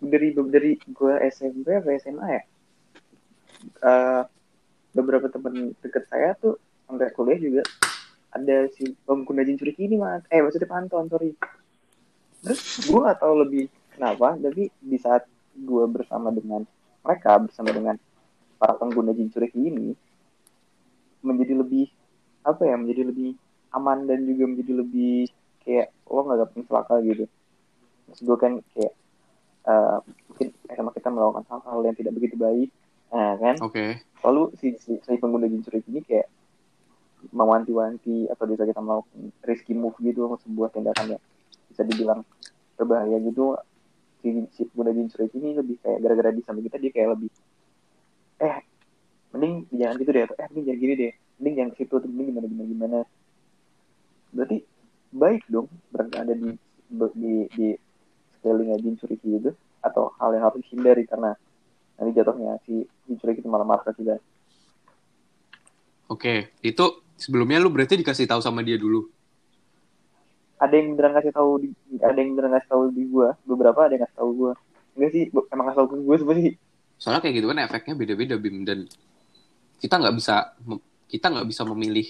Dari 0.02 0.34
dari 0.34 0.74
gue 0.82 1.14
SMP 1.30 1.78
atau 1.78 1.90
SMA 1.94 2.26
ya, 2.26 2.42
eh, 3.86 4.22
beberapa 4.90 5.30
teman 5.30 5.70
dekat 5.78 6.10
saya 6.10 6.34
tuh 6.36 6.58
sampai 6.90 7.14
kuliah 7.14 7.38
juga 7.38 7.62
ada 8.34 8.66
si 8.74 8.90
pengguna 9.06 9.46
jin 9.46 9.60
ini 9.60 9.94
mas. 9.94 10.26
Eh 10.32 10.42
maksudnya 10.42 10.66
pantauan 10.66 11.06
sorry. 11.06 11.38
Terus 12.42 12.90
gue 12.90 12.98
gak 12.98 13.22
tahu 13.22 13.34
lebih 13.46 13.70
kenapa, 13.94 14.34
tapi 14.34 14.66
di 14.82 14.98
saat 14.98 15.22
gue 15.54 15.84
bersama 15.86 16.34
dengan 16.34 16.66
mereka 17.04 17.38
bersama 17.38 17.70
dengan 17.70 17.96
para 18.58 18.74
pengguna 18.78 19.14
jin 19.14 19.30
ini 19.54 19.94
menjadi 21.22 21.54
lebih 21.58 21.86
apa 22.42 22.66
ya 22.66 22.74
menjadi 22.74 23.10
lebih 23.14 23.38
aman 23.70 24.04
dan 24.06 24.26
juga 24.26 24.44
menjadi 24.50 24.72
lebih 24.82 25.30
kayak 25.62 25.94
lo 26.10 26.20
nggak 26.26 26.40
dapet 26.42 26.58
celaka 26.66 26.94
gitu 27.06 27.24
maksud 28.10 28.22
gue 28.26 28.38
kan 28.38 28.52
kayak 28.74 28.92
eh, 29.66 29.98
mungkin 30.02 30.48
sama 30.72 30.90
kita 30.94 31.08
melakukan 31.12 31.44
hal-hal 31.48 31.80
yang 31.86 31.96
tidak 31.96 32.12
begitu 32.16 32.36
baik 32.38 32.70
nah 33.12 33.36
kan? 33.36 33.60
Oke. 33.60 34.00
Lalu 34.24 34.42
si, 34.56 34.72
si, 34.80 34.96
si 34.96 35.20
pengguna 35.20 35.44
jin 35.44 35.60
curik 35.60 35.84
ini 35.84 36.00
kayak 36.00 36.32
mewanti-wanti 37.28 38.32
atau 38.32 38.44
bisa 38.48 38.64
kita 38.64 38.80
melakukan 38.80 39.30
risky 39.44 39.76
move 39.76 39.94
gitu 40.00 40.26
sebuah 40.40 40.72
tindakan 40.72 41.14
yang 41.14 41.22
bisa 41.68 41.84
dibilang 41.84 42.24
berbahaya 42.80 43.20
gitu 43.20 43.60
si, 44.24 44.48
si 44.56 44.64
pengguna 44.72 44.96
jin 44.96 45.12
curik 45.12 45.32
ini 45.36 45.60
lebih 45.60 45.76
kayak 45.84 45.98
gara-gara 46.00 46.32
di 46.32 46.40
samping 46.40 46.64
kita 46.72 46.80
dia 46.80 46.90
kayak 46.90 47.08
lebih 47.20 47.30
eh 48.42 48.58
mending 49.32 49.54
jangan 49.76 49.94
gitu 50.00 50.10
deh 50.12 50.22
atau 50.24 50.36
eh 50.40 50.46
mending 50.48 50.64
jangan 50.66 50.80
gini 50.80 50.94
deh 50.96 51.12
mending 51.36 51.54
jangan 51.58 51.70
ke 51.70 51.76
situ 51.84 51.94
atau 52.00 52.08
mending 52.08 52.26
gimana 52.32 52.46
gimana 52.48 52.68
gimana. 52.68 52.98
Berarti 54.32 54.58
baik 55.12 55.42
dong 55.52 55.68
berarti 55.92 56.14
ada 56.16 56.32
di 56.32 56.50
di 57.12 57.32
di 57.52 57.66
sekelilingnya 58.42 58.82
jin 58.82 58.98
curiki 58.98 59.28
itu 59.38 59.50
atau 59.78 60.10
hal 60.18 60.34
yang 60.34 60.50
harus 60.50 60.58
dihindari 60.66 61.06
karena 61.06 61.38
nanti 61.96 62.10
jatuhnya 62.18 62.58
si 62.66 62.82
jin 63.06 63.16
curiki 63.22 63.38
itu 63.38 63.48
malah 63.48 63.64
marah 63.64 63.94
kita 63.94 64.18
oke 66.10 66.34
itu 66.60 66.84
sebelumnya 67.22 67.62
lu 67.62 67.70
berarti 67.70 67.94
dikasih 68.02 68.26
tahu 68.26 68.42
sama 68.42 68.66
dia 68.66 68.74
dulu? 68.74 69.06
Ada 70.58 70.74
yang 70.74 70.98
beneran 70.98 71.14
kasih 71.22 71.32
tahu 71.34 71.50
di 71.62 71.68
ada 72.02 72.18
yang 72.18 72.34
beneran 72.34 72.58
kasih 72.58 72.70
tahu 72.70 72.82
di 72.90 73.02
gua. 73.06 73.38
Beberapa 73.46 73.86
ada 73.86 73.94
yang 73.94 74.02
kasih 74.02 74.18
tahu 74.18 74.30
gua. 74.34 74.52
Enggak 74.98 75.10
sih 75.14 75.22
emang 75.30 75.64
kasih 75.70 75.78
tahu 75.78 75.88
ke 75.90 75.96
gua 76.02 76.16
semua 76.18 76.34
sih. 76.38 76.54
Soalnya 76.98 77.20
kayak 77.22 77.34
gitu 77.38 77.46
kan 77.50 77.58
efeknya 77.62 77.94
beda-beda 77.94 78.34
bim. 78.38 78.56
Dan 78.66 78.78
kita 79.78 79.94
nggak 79.98 80.14
bisa 80.18 80.54
kita 81.06 81.26
nggak 81.30 81.48
bisa 81.50 81.62
memilih 81.66 82.08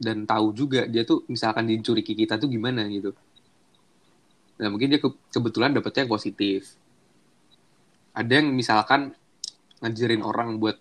dan 0.00 0.24
tahu 0.24 0.56
juga 0.56 0.88
dia 0.88 1.04
tuh 1.04 1.26
misalkan 1.28 1.68
dicuri 1.68 2.00
ke 2.00 2.16
kita 2.16 2.40
tuh 2.40 2.48
gimana 2.48 2.88
gitu 2.88 3.12
nah 4.60 4.68
mungkin 4.68 4.92
dia 4.92 5.00
ke- 5.00 5.16
kebetulan 5.32 5.72
dapetnya 5.72 6.04
yang 6.04 6.12
positif 6.12 6.76
ada 8.12 8.28
yang 8.28 8.52
misalkan 8.52 9.16
ngajarin 9.80 10.20
orang 10.20 10.60
buat 10.60 10.76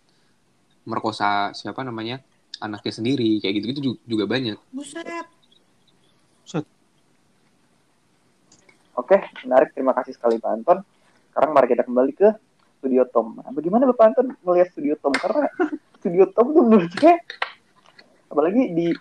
merkosa 0.84 1.56
siapa 1.56 1.88
namanya 1.88 2.20
anaknya 2.60 2.92
sendiri 2.92 3.40
kayak 3.40 3.64
gitu-gitu 3.64 3.80
ju- 3.80 4.02
juga 4.04 4.28
banyak 4.28 4.60
Buset. 4.76 5.08
Oke, 9.00 9.16
menarik. 9.48 9.72
Terima 9.72 9.96
kasih 9.96 10.12
sekali 10.12 10.36
Pak 10.44 10.52
Anton. 10.60 10.84
Sekarang 11.32 11.56
mari 11.56 11.72
kita 11.72 11.88
kembali 11.88 12.12
ke 12.12 12.36
Studio 12.84 13.08
Tom. 13.08 13.40
Nah, 13.40 13.48
bagaimana 13.56 13.88
Bapak 13.88 14.06
Anton 14.12 14.28
melihat 14.44 14.76
Studio 14.76 15.00
Tom? 15.00 15.16
Karena 15.16 15.48
Studio 16.04 16.28
Tom 16.36 16.52
tuh 16.52 16.64
menurut 16.68 16.92
saya, 17.00 17.16
apalagi 18.28 18.76
di 18.76 18.92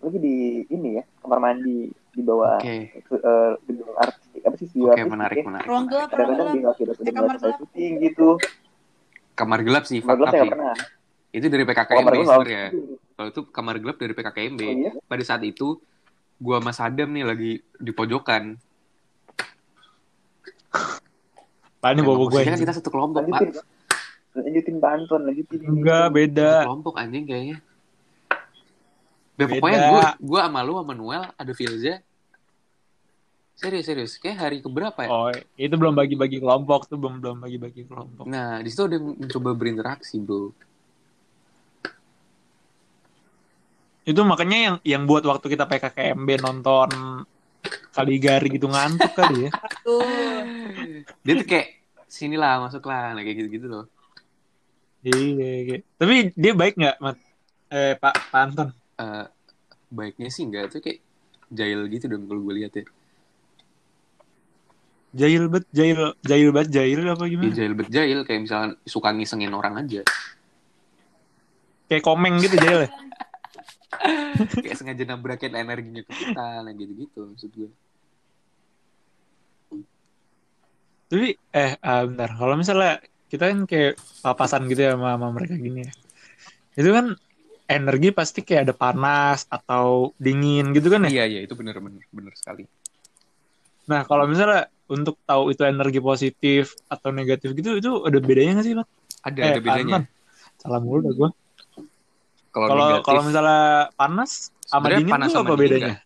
apalagi 0.00 0.18
di 0.18 0.36
ini 0.72 0.96
ya 0.96 1.04
kamar 1.20 1.38
mandi 1.38 1.92
di 2.12 2.22
bawah 2.22 2.56
Oke. 2.56 2.76
eh, 2.92 3.52
gedung 3.64 3.92
artistik 3.96 4.42
apa 4.42 4.54
sih 4.54 4.66
studio 4.66 4.84
Oke, 4.84 4.92
artistik 4.94 5.10
menarik, 5.10 5.36
ya? 5.36 5.44
menarik. 5.44 5.66
Ruang 5.66 5.86
gelap, 5.86 6.08
Kadang-kadang 6.08 6.36
dia 6.36 6.44
gelap. 6.44 6.60
nggak 6.60 6.74
kira 6.76 6.92
sudah 6.92 7.04
Eh, 7.04 7.14
kamar 7.14 7.36
gelap. 7.36 7.56
syuting 7.58 7.92
gitu. 8.00 8.28
Kamar 9.32 9.60
gelap 9.62 9.84
sih, 9.84 9.98
Kamar 9.98 10.16
gelap 10.18 10.32
nggak 10.34 10.50
pernah. 10.50 10.76
Itu 11.32 11.46
dari 11.48 11.64
PKKMB 11.64 11.98
kamar 11.98 12.12
gelap 12.14 12.28
sebenarnya. 12.36 12.64
Kalau 13.12 13.28
itu 13.30 13.40
kamar 13.48 13.74
gelap 13.78 13.96
dari 13.96 14.12
PKKMB. 14.12 14.60
Oh 14.60 14.72
iya? 14.74 14.92
Pada 15.02 15.22
saat 15.22 15.42
itu, 15.42 15.80
gua 16.36 16.56
sama 16.58 16.72
Sadam 16.72 17.08
nih 17.08 17.24
lagi 17.24 17.50
di 17.58 17.90
pojokan. 17.90 18.60
Pak 21.78 21.90
ini 21.90 22.00
bawa 22.00 22.16
gue 22.22 22.40
kan 22.42 22.54
kita 22.54 22.72
satu 22.72 22.88
kelompok, 22.88 23.24
Pak. 23.24 23.42
Lanjutin, 23.42 23.50
Pak. 23.50 23.64
lanjutin 24.38 24.76
Pak 24.78 24.90
Anton, 24.92 25.20
lanjutin. 25.24 25.58
Enggak, 25.62 26.06
beda. 26.10 26.50
Satu 26.54 26.66
kelompok 26.68 26.94
anjing 26.94 27.24
kayaknya. 27.26 27.56
Ya, 29.40 29.48
Beda. 29.48 29.52
pokoknya 29.58 29.78
gue 29.88 30.02
gua 30.28 30.40
sama 30.44 30.60
lu 30.60 30.76
sama 30.76 30.92
Noel 30.92 31.24
ada 31.32 31.52
Filza. 31.56 32.04
Serius, 33.56 33.84
serius. 33.86 34.12
Kayak 34.18 34.36
hari 34.48 34.58
keberapa 34.58 35.06
ya? 35.06 35.10
Oh, 35.12 35.30
itu 35.54 35.74
belum 35.76 35.94
bagi-bagi 35.94 36.42
kelompok 36.42 36.90
tuh 36.90 36.98
belum 36.98 37.22
belum 37.22 37.36
bagi-bagi 37.46 37.86
kelompok. 37.86 38.26
Nah, 38.26 38.58
di 38.58 38.68
situ 38.68 38.84
ada 38.90 38.98
yang 38.98 39.14
mencoba 39.14 39.50
berinteraksi, 39.54 40.18
bro. 40.18 40.50
Itu 44.02 44.20
makanya 44.26 44.58
yang 44.58 44.76
yang 44.82 45.02
buat 45.06 45.22
waktu 45.22 45.46
kita 45.46 45.70
PKKMB 45.70 46.28
nonton 46.42 46.90
Kaligari 47.94 48.48
gitu 48.50 48.66
ngantuk 48.66 49.14
kali 49.14 49.46
ya. 49.46 49.50
Dia 51.22 51.32
tuh 51.38 51.46
kayak, 51.46 51.68
sinilah, 52.10 52.58
masuklah. 52.66 53.14
Nah, 53.14 53.22
kayak 53.22 53.46
gitu-gitu 53.46 53.70
loh. 53.70 53.86
Iya, 55.06 55.50
iya. 55.62 55.76
Tapi 55.94 56.34
dia 56.34 56.52
baik 56.56 56.74
nggak, 56.74 56.96
Mat? 56.98 57.16
Eh, 57.70 57.94
Pak, 57.94 58.14
Pak 58.34 58.40
Anton. 58.42 58.68
Eh, 59.00 59.26
baiknya 59.92 60.28
sih 60.28 60.44
enggak. 60.44 60.72
Tuh 60.72 60.80
kayak 60.84 61.00
jahil 61.52 61.80
gitu 61.88 62.04
dong 62.08 62.24
kalau 62.28 62.40
gue 62.48 62.54
lihat 62.64 62.72
ya. 62.76 62.84
Jahil 65.12 65.44
bet, 65.52 65.68
jahil, 65.76 66.16
jahil 66.24 66.48
bet, 66.56 66.68
jahil 66.72 67.04
apa 67.04 67.28
gimana? 67.28 67.52
jahil 67.52 67.76
bet 67.76 67.88
jahil. 67.92 68.24
Kayak 68.24 68.40
misalnya 68.48 68.70
suka 68.88 69.12
ngisengin 69.12 69.52
orang 69.52 69.76
aja. 69.76 70.00
Kayak 71.92 72.04
komeng 72.04 72.40
gitu 72.40 72.56
jahil 72.56 72.88
ya. 72.88 72.90
kayak 74.64 74.76
sengaja 74.80 75.04
nabrakin 75.04 75.52
energinya 75.52 76.00
ke 76.08 76.12
kita. 76.16 76.64
Nah, 76.64 76.72
gitu-gitu 76.72 77.20
maksud 77.28 77.50
gue. 77.52 77.70
Tapi, 81.12 81.36
eh, 81.52 81.76
ah, 81.84 82.08
bentar. 82.08 82.32
Kalau 82.32 82.56
misalnya 82.56 83.04
kita 83.28 83.52
kan 83.52 83.68
kayak 83.68 84.00
papasan 84.24 84.64
gitu 84.64 84.80
ya 84.80 84.96
sama, 84.96 85.20
sama 85.20 85.28
mereka 85.36 85.60
gini 85.60 85.84
ya. 85.84 85.92
Itu 86.72 86.88
kan 86.88 87.20
energi 87.72 88.08
pasti 88.10 88.40
kayak 88.40 88.68
ada 88.68 88.74
panas 88.74 89.44
atau 89.46 90.12
dingin 90.16 90.70
gitu 90.72 90.88
kan 90.88 91.06
ya. 91.06 91.10
Iya, 91.10 91.24
iya. 91.26 91.40
Itu 91.44 91.56
bener-bener 91.56 92.04
bener 92.08 92.32
sekali. 92.36 92.64
Nah, 93.88 94.04
kalau 94.04 94.24
misalnya 94.24 94.68
untuk 94.86 95.16
tahu 95.24 95.50
itu 95.50 95.64
energi 95.64 95.98
positif 95.98 96.76
atau 96.86 97.08
negatif 97.10 97.50
gitu, 97.52 97.76
itu 97.76 97.90
ada 98.04 98.18
bedanya 98.20 98.60
nggak 98.60 98.66
sih, 98.66 98.74
Mat? 98.76 98.88
Ada, 99.22 99.38
Eh, 99.40 99.50
ada 99.52 99.60
bedanya. 99.60 99.94
Salah 100.56 100.78
mulu 100.78 101.00
dah 101.02 101.12
gue. 101.12 101.30
Kalau 102.52 102.66
Kalau 103.00 103.22
misalnya 103.24 103.88
panas 103.96 104.52
sama 104.62 104.86
Sebenarnya 104.86 104.98
dingin 105.00 105.14
panas 105.16 105.26
tuh 105.26 105.36
sama 105.40 105.48
apa 105.48 105.54
dingin 105.56 105.72
bedanya? 105.72 105.96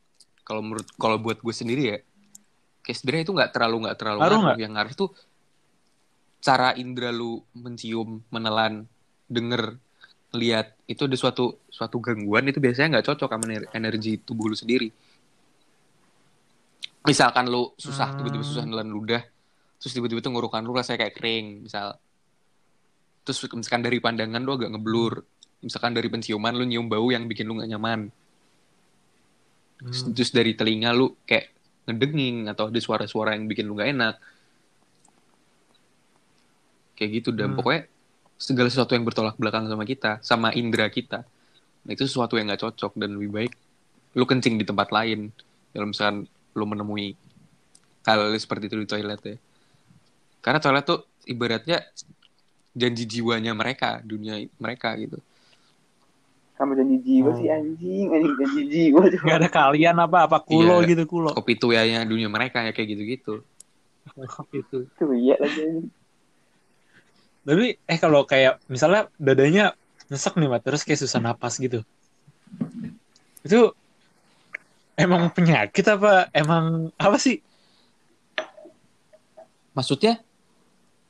kalau 0.46 0.62
menurut 0.62 0.86
kalau 0.94 1.16
buat 1.18 1.38
gue 1.42 1.50
sendiri 1.50 1.82
ya, 1.90 1.98
kayak 2.80 2.96
sebenarnya 2.96 3.24
itu 3.26 3.32
nggak 3.34 3.50
terlalu 3.50 3.76
nggak 3.82 3.96
terlalu 3.98 4.18
Ngaruh 4.22 4.38
ngaruh. 4.40 4.58
Yang 4.62 4.72
ngaruh 4.78 4.94
tuh 4.94 5.08
cara 6.38 6.68
indera 6.78 7.10
lu 7.10 7.42
mencium, 7.50 8.22
menelan, 8.30 8.86
denger, 9.26 9.82
lihat 10.36 10.76
itu 10.86 11.08
ada 11.08 11.16
suatu 11.16 11.58
suatu 11.72 11.96
gangguan 11.98 12.46
itu 12.46 12.60
biasanya 12.60 12.98
nggak 13.00 13.06
cocok 13.10 13.28
sama 13.32 13.44
ener- 13.48 13.70
energi 13.72 14.20
tubuh 14.20 14.52
lu 14.52 14.56
sendiri. 14.56 14.92
Misalkan 17.06 17.46
lu 17.48 17.72
susah 17.78 18.12
Hmm. 18.12 18.18
tiba-tiba 18.22 18.44
susah 18.44 18.64
nelan 18.66 18.90
ludah, 18.90 19.22
terus 19.78 19.94
tiba-tiba 19.94 20.20
tuh 20.20 20.34
ngurukan 20.34 20.62
lu 20.62 20.74
rasanya 20.74 21.06
kayak 21.06 21.14
kering, 21.14 21.46
misal. 21.64 21.94
Terus 23.22 23.38
misalkan 23.54 23.82
dari 23.82 23.98
pandangan 23.98 24.42
lu 24.42 24.52
agak 24.54 24.70
ngeblur, 24.74 25.12
misalkan 25.62 25.94
dari 25.94 26.10
penciuman 26.10 26.54
lu 26.54 26.66
nyium 26.66 26.86
bau 26.86 27.06
yang 27.10 27.26
bikin 27.26 27.46
lu 27.46 27.58
nggak 27.58 27.70
nyaman. 27.74 28.10
Terus, 29.76 30.00
Hmm. 30.02 30.12
terus 30.16 30.30
dari 30.34 30.52
telinga 30.56 30.90
lu 30.90 31.14
kayak 31.22 31.52
ngedenging 31.86 32.50
atau 32.50 32.66
ada 32.72 32.80
suara-suara 32.82 33.38
yang 33.38 33.46
bikin 33.46 33.70
lu 33.70 33.78
gak 33.78 33.94
enak. 33.94 34.16
Kayak 36.98 37.10
gitu 37.22 37.30
dan 37.30 37.52
Hmm. 37.54 37.56
pokoknya 37.60 37.82
segala 38.36 38.68
sesuatu 38.68 38.92
yang 38.92 39.04
bertolak 39.04 39.36
belakang 39.40 39.64
sama 39.66 39.84
kita, 39.84 40.20
sama 40.20 40.52
indera 40.52 40.86
kita. 40.88 41.24
Nah, 41.86 41.90
itu 41.92 42.04
sesuatu 42.04 42.36
yang 42.36 42.52
gak 42.52 42.62
cocok 42.68 42.92
dan 42.96 43.16
lebih 43.16 43.30
baik 43.32 43.52
lu 44.16 44.24
kencing 44.24 44.56
di 44.56 44.64
tempat 44.64 44.92
lain. 44.92 45.28
Kalau 45.72 45.86
misalkan 45.88 46.24
lu 46.56 46.64
menemui 46.64 47.12
hal 48.04 48.32
seperti 48.36 48.72
itu 48.72 48.76
di 48.80 48.88
toilet 48.88 49.20
ya. 49.20 49.36
Karena 50.40 50.58
toilet 50.62 50.84
tuh 50.84 51.04
ibaratnya 51.26 51.84
janji 52.72 53.04
jiwanya 53.04 53.52
mereka, 53.52 54.00
dunia 54.00 54.40
mereka 54.56 54.92
gitu. 54.96 55.20
Sama 56.56 56.72
janji 56.72 56.96
jiwa 57.04 57.30
Oh. 57.32 57.36
sih 57.36 57.48
anjing, 57.52 58.06
anjing 58.08 58.34
janji 58.40 58.62
jiwa. 58.72 59.00
Nggak 59.12 59.38
ada 59.44 59.50
kalian 59.52 59.96
apa 60.00 60.18
apa 60.24 60.38
kulo 60.40 60.80
Iya. 60.80 60.96
gitu 60.96 61.04
kulo. 61.04 61.36
Kopi 61.36 61.60
tuyanya 61.60 62.00
dunia 62.08 62.32
mereka 62.32 62.64
ya 62.64 62.72
kayak 62.72 62.88
gitu-gitu. 62.96 63.44
itu. 64.54 64.86
Tuh 64.96 65.12
iya 65.18 65.36
lagi. 65.36 65.84
Tapi 67.46 67.78
eh 67.78 67.98
kalau 68.02 68.26
kayak 68.26 68.58
misalnya 68.66 69.06
dadanya 69.22 69.78
nyesek 70.10 70.34
nih, 70.34 70.50
Mat, 70.50 70.66
terus 70.66 70.82
kayak 70.82 70.98
susah 70.98 71.22
napas 71.22 71.62
gitu. 71.62 71.86
Itu 73.46 73.70
emang 74.98 75.30
penyakit 75.30 75.86
apa 75.86 76.26
emang 76.34 76.90
apa 76.98 77.16
sih? 77.22 77.38
Maksudnya 79.78 80.18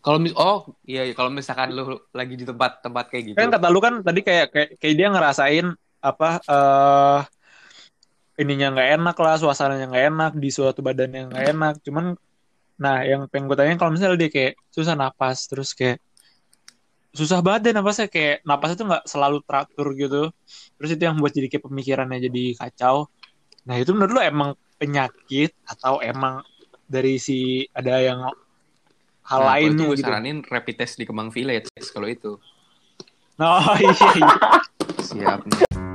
kalau 0.05 0.21
mis 0.23 0.37
oh 0.37 0.71
iya 0.87 1.09
iya, 1.09 1.15
kalau 1.17 1.33
misalkan 1.33 1.73
lu 1.73 1.99
lagi 2.13 2.37
di 2.37 2.45
tempat-tempat 2.45 3.05
kayak 3.11 3.25
gitu. 3.33 3.37
Kan 3.41 3.51
kata 3.51 3.67
lu 3.73 3.81
kan 3.81 4.05
tadi 4.05 4.21
kayak 4.21 4.53
kayak, 4.53 4.71
kayak 4.79 4.95
dia 4.95 5.09
ngerasain 5.09 5.67
apa 6.05 6.29
eh 6.47 7.21
ininya 8.37 8.77
nggak 8.77 8.91
enak 9.01 9.17
lah, 9.17 9.35
suasananya 9.41 9.89
nggak 9.89 10.07
enak 10.13 10.33
di 10.37 10.53
suatu 10.53 10.85
badan 10.85 11.11
yang 11.11 11.27
nggak 11.33 11.47
enak. 11.57 11.75
Cuman 11.83 12.15
nah 12.77 13.01
yang 13.03 13.25
pengen 13.33 13.49
gue 13.49 13.57
tanya 13.57 13.81
kalau 13.81 13.97
misalnya 13.97 14.21
dia 14.21 14.31
kayak 14.31 14.61
susah 14.69 14.93
napas 14.93 15.49
terus 15.49 15.73
kayak 15.73 15.97
susah 17.17 17.41
banget 17.41 17.71
deh 17.71 17.75
napasnya 17.75 18.07
kayak 18.13 18.45
napas 18.45 18.77
itu 18.77 18.85
nggak 18.85 19.05
selalu 19.09 19.41
teratur 19.49 19.87
gitu. 19.97 20.23
Terus 20.77 20.91
itu 20.93 21.03
yang 21.03 21.17
buat 21.17 21.33
jadi 21.33 21.49
kayak 21.49 21.65
pemikirannya 21.65 22.19
jadi 22.29 22.45
kacau. 22.61 23.09
Nah 23.65 23.77
itu 23.81 23.91
menurut 23.97 24.21
lu 24.21 24.23
emang 24.23 24.51
penyakit 24.77 25.57
atau 25.65 26.05
emang 26.05 26.45
dari 26.87 27.17
si 27.17 27.65
ada 27.73 27.99
yang 27.99 28.21
hal 29.27 29.43
Nah, 29.43 29.59
itu 29.59 29.83
gue 29.91 29.97
gitu? 29.99 30.07
saranin 30.07 30.45
rapid 30.47 30.77
test 30.79 31.01
di 31.01 31.05
Kemang 31.09 31.35
Village 31.35 31.67
kalau 31.91 32.07
itu. 32.07 32.39
Oh 33.43 33.75
iya 33.81 34.09
iya. 34.17 34.37
Siap 35.03 35.41
nih. 35.51 35.86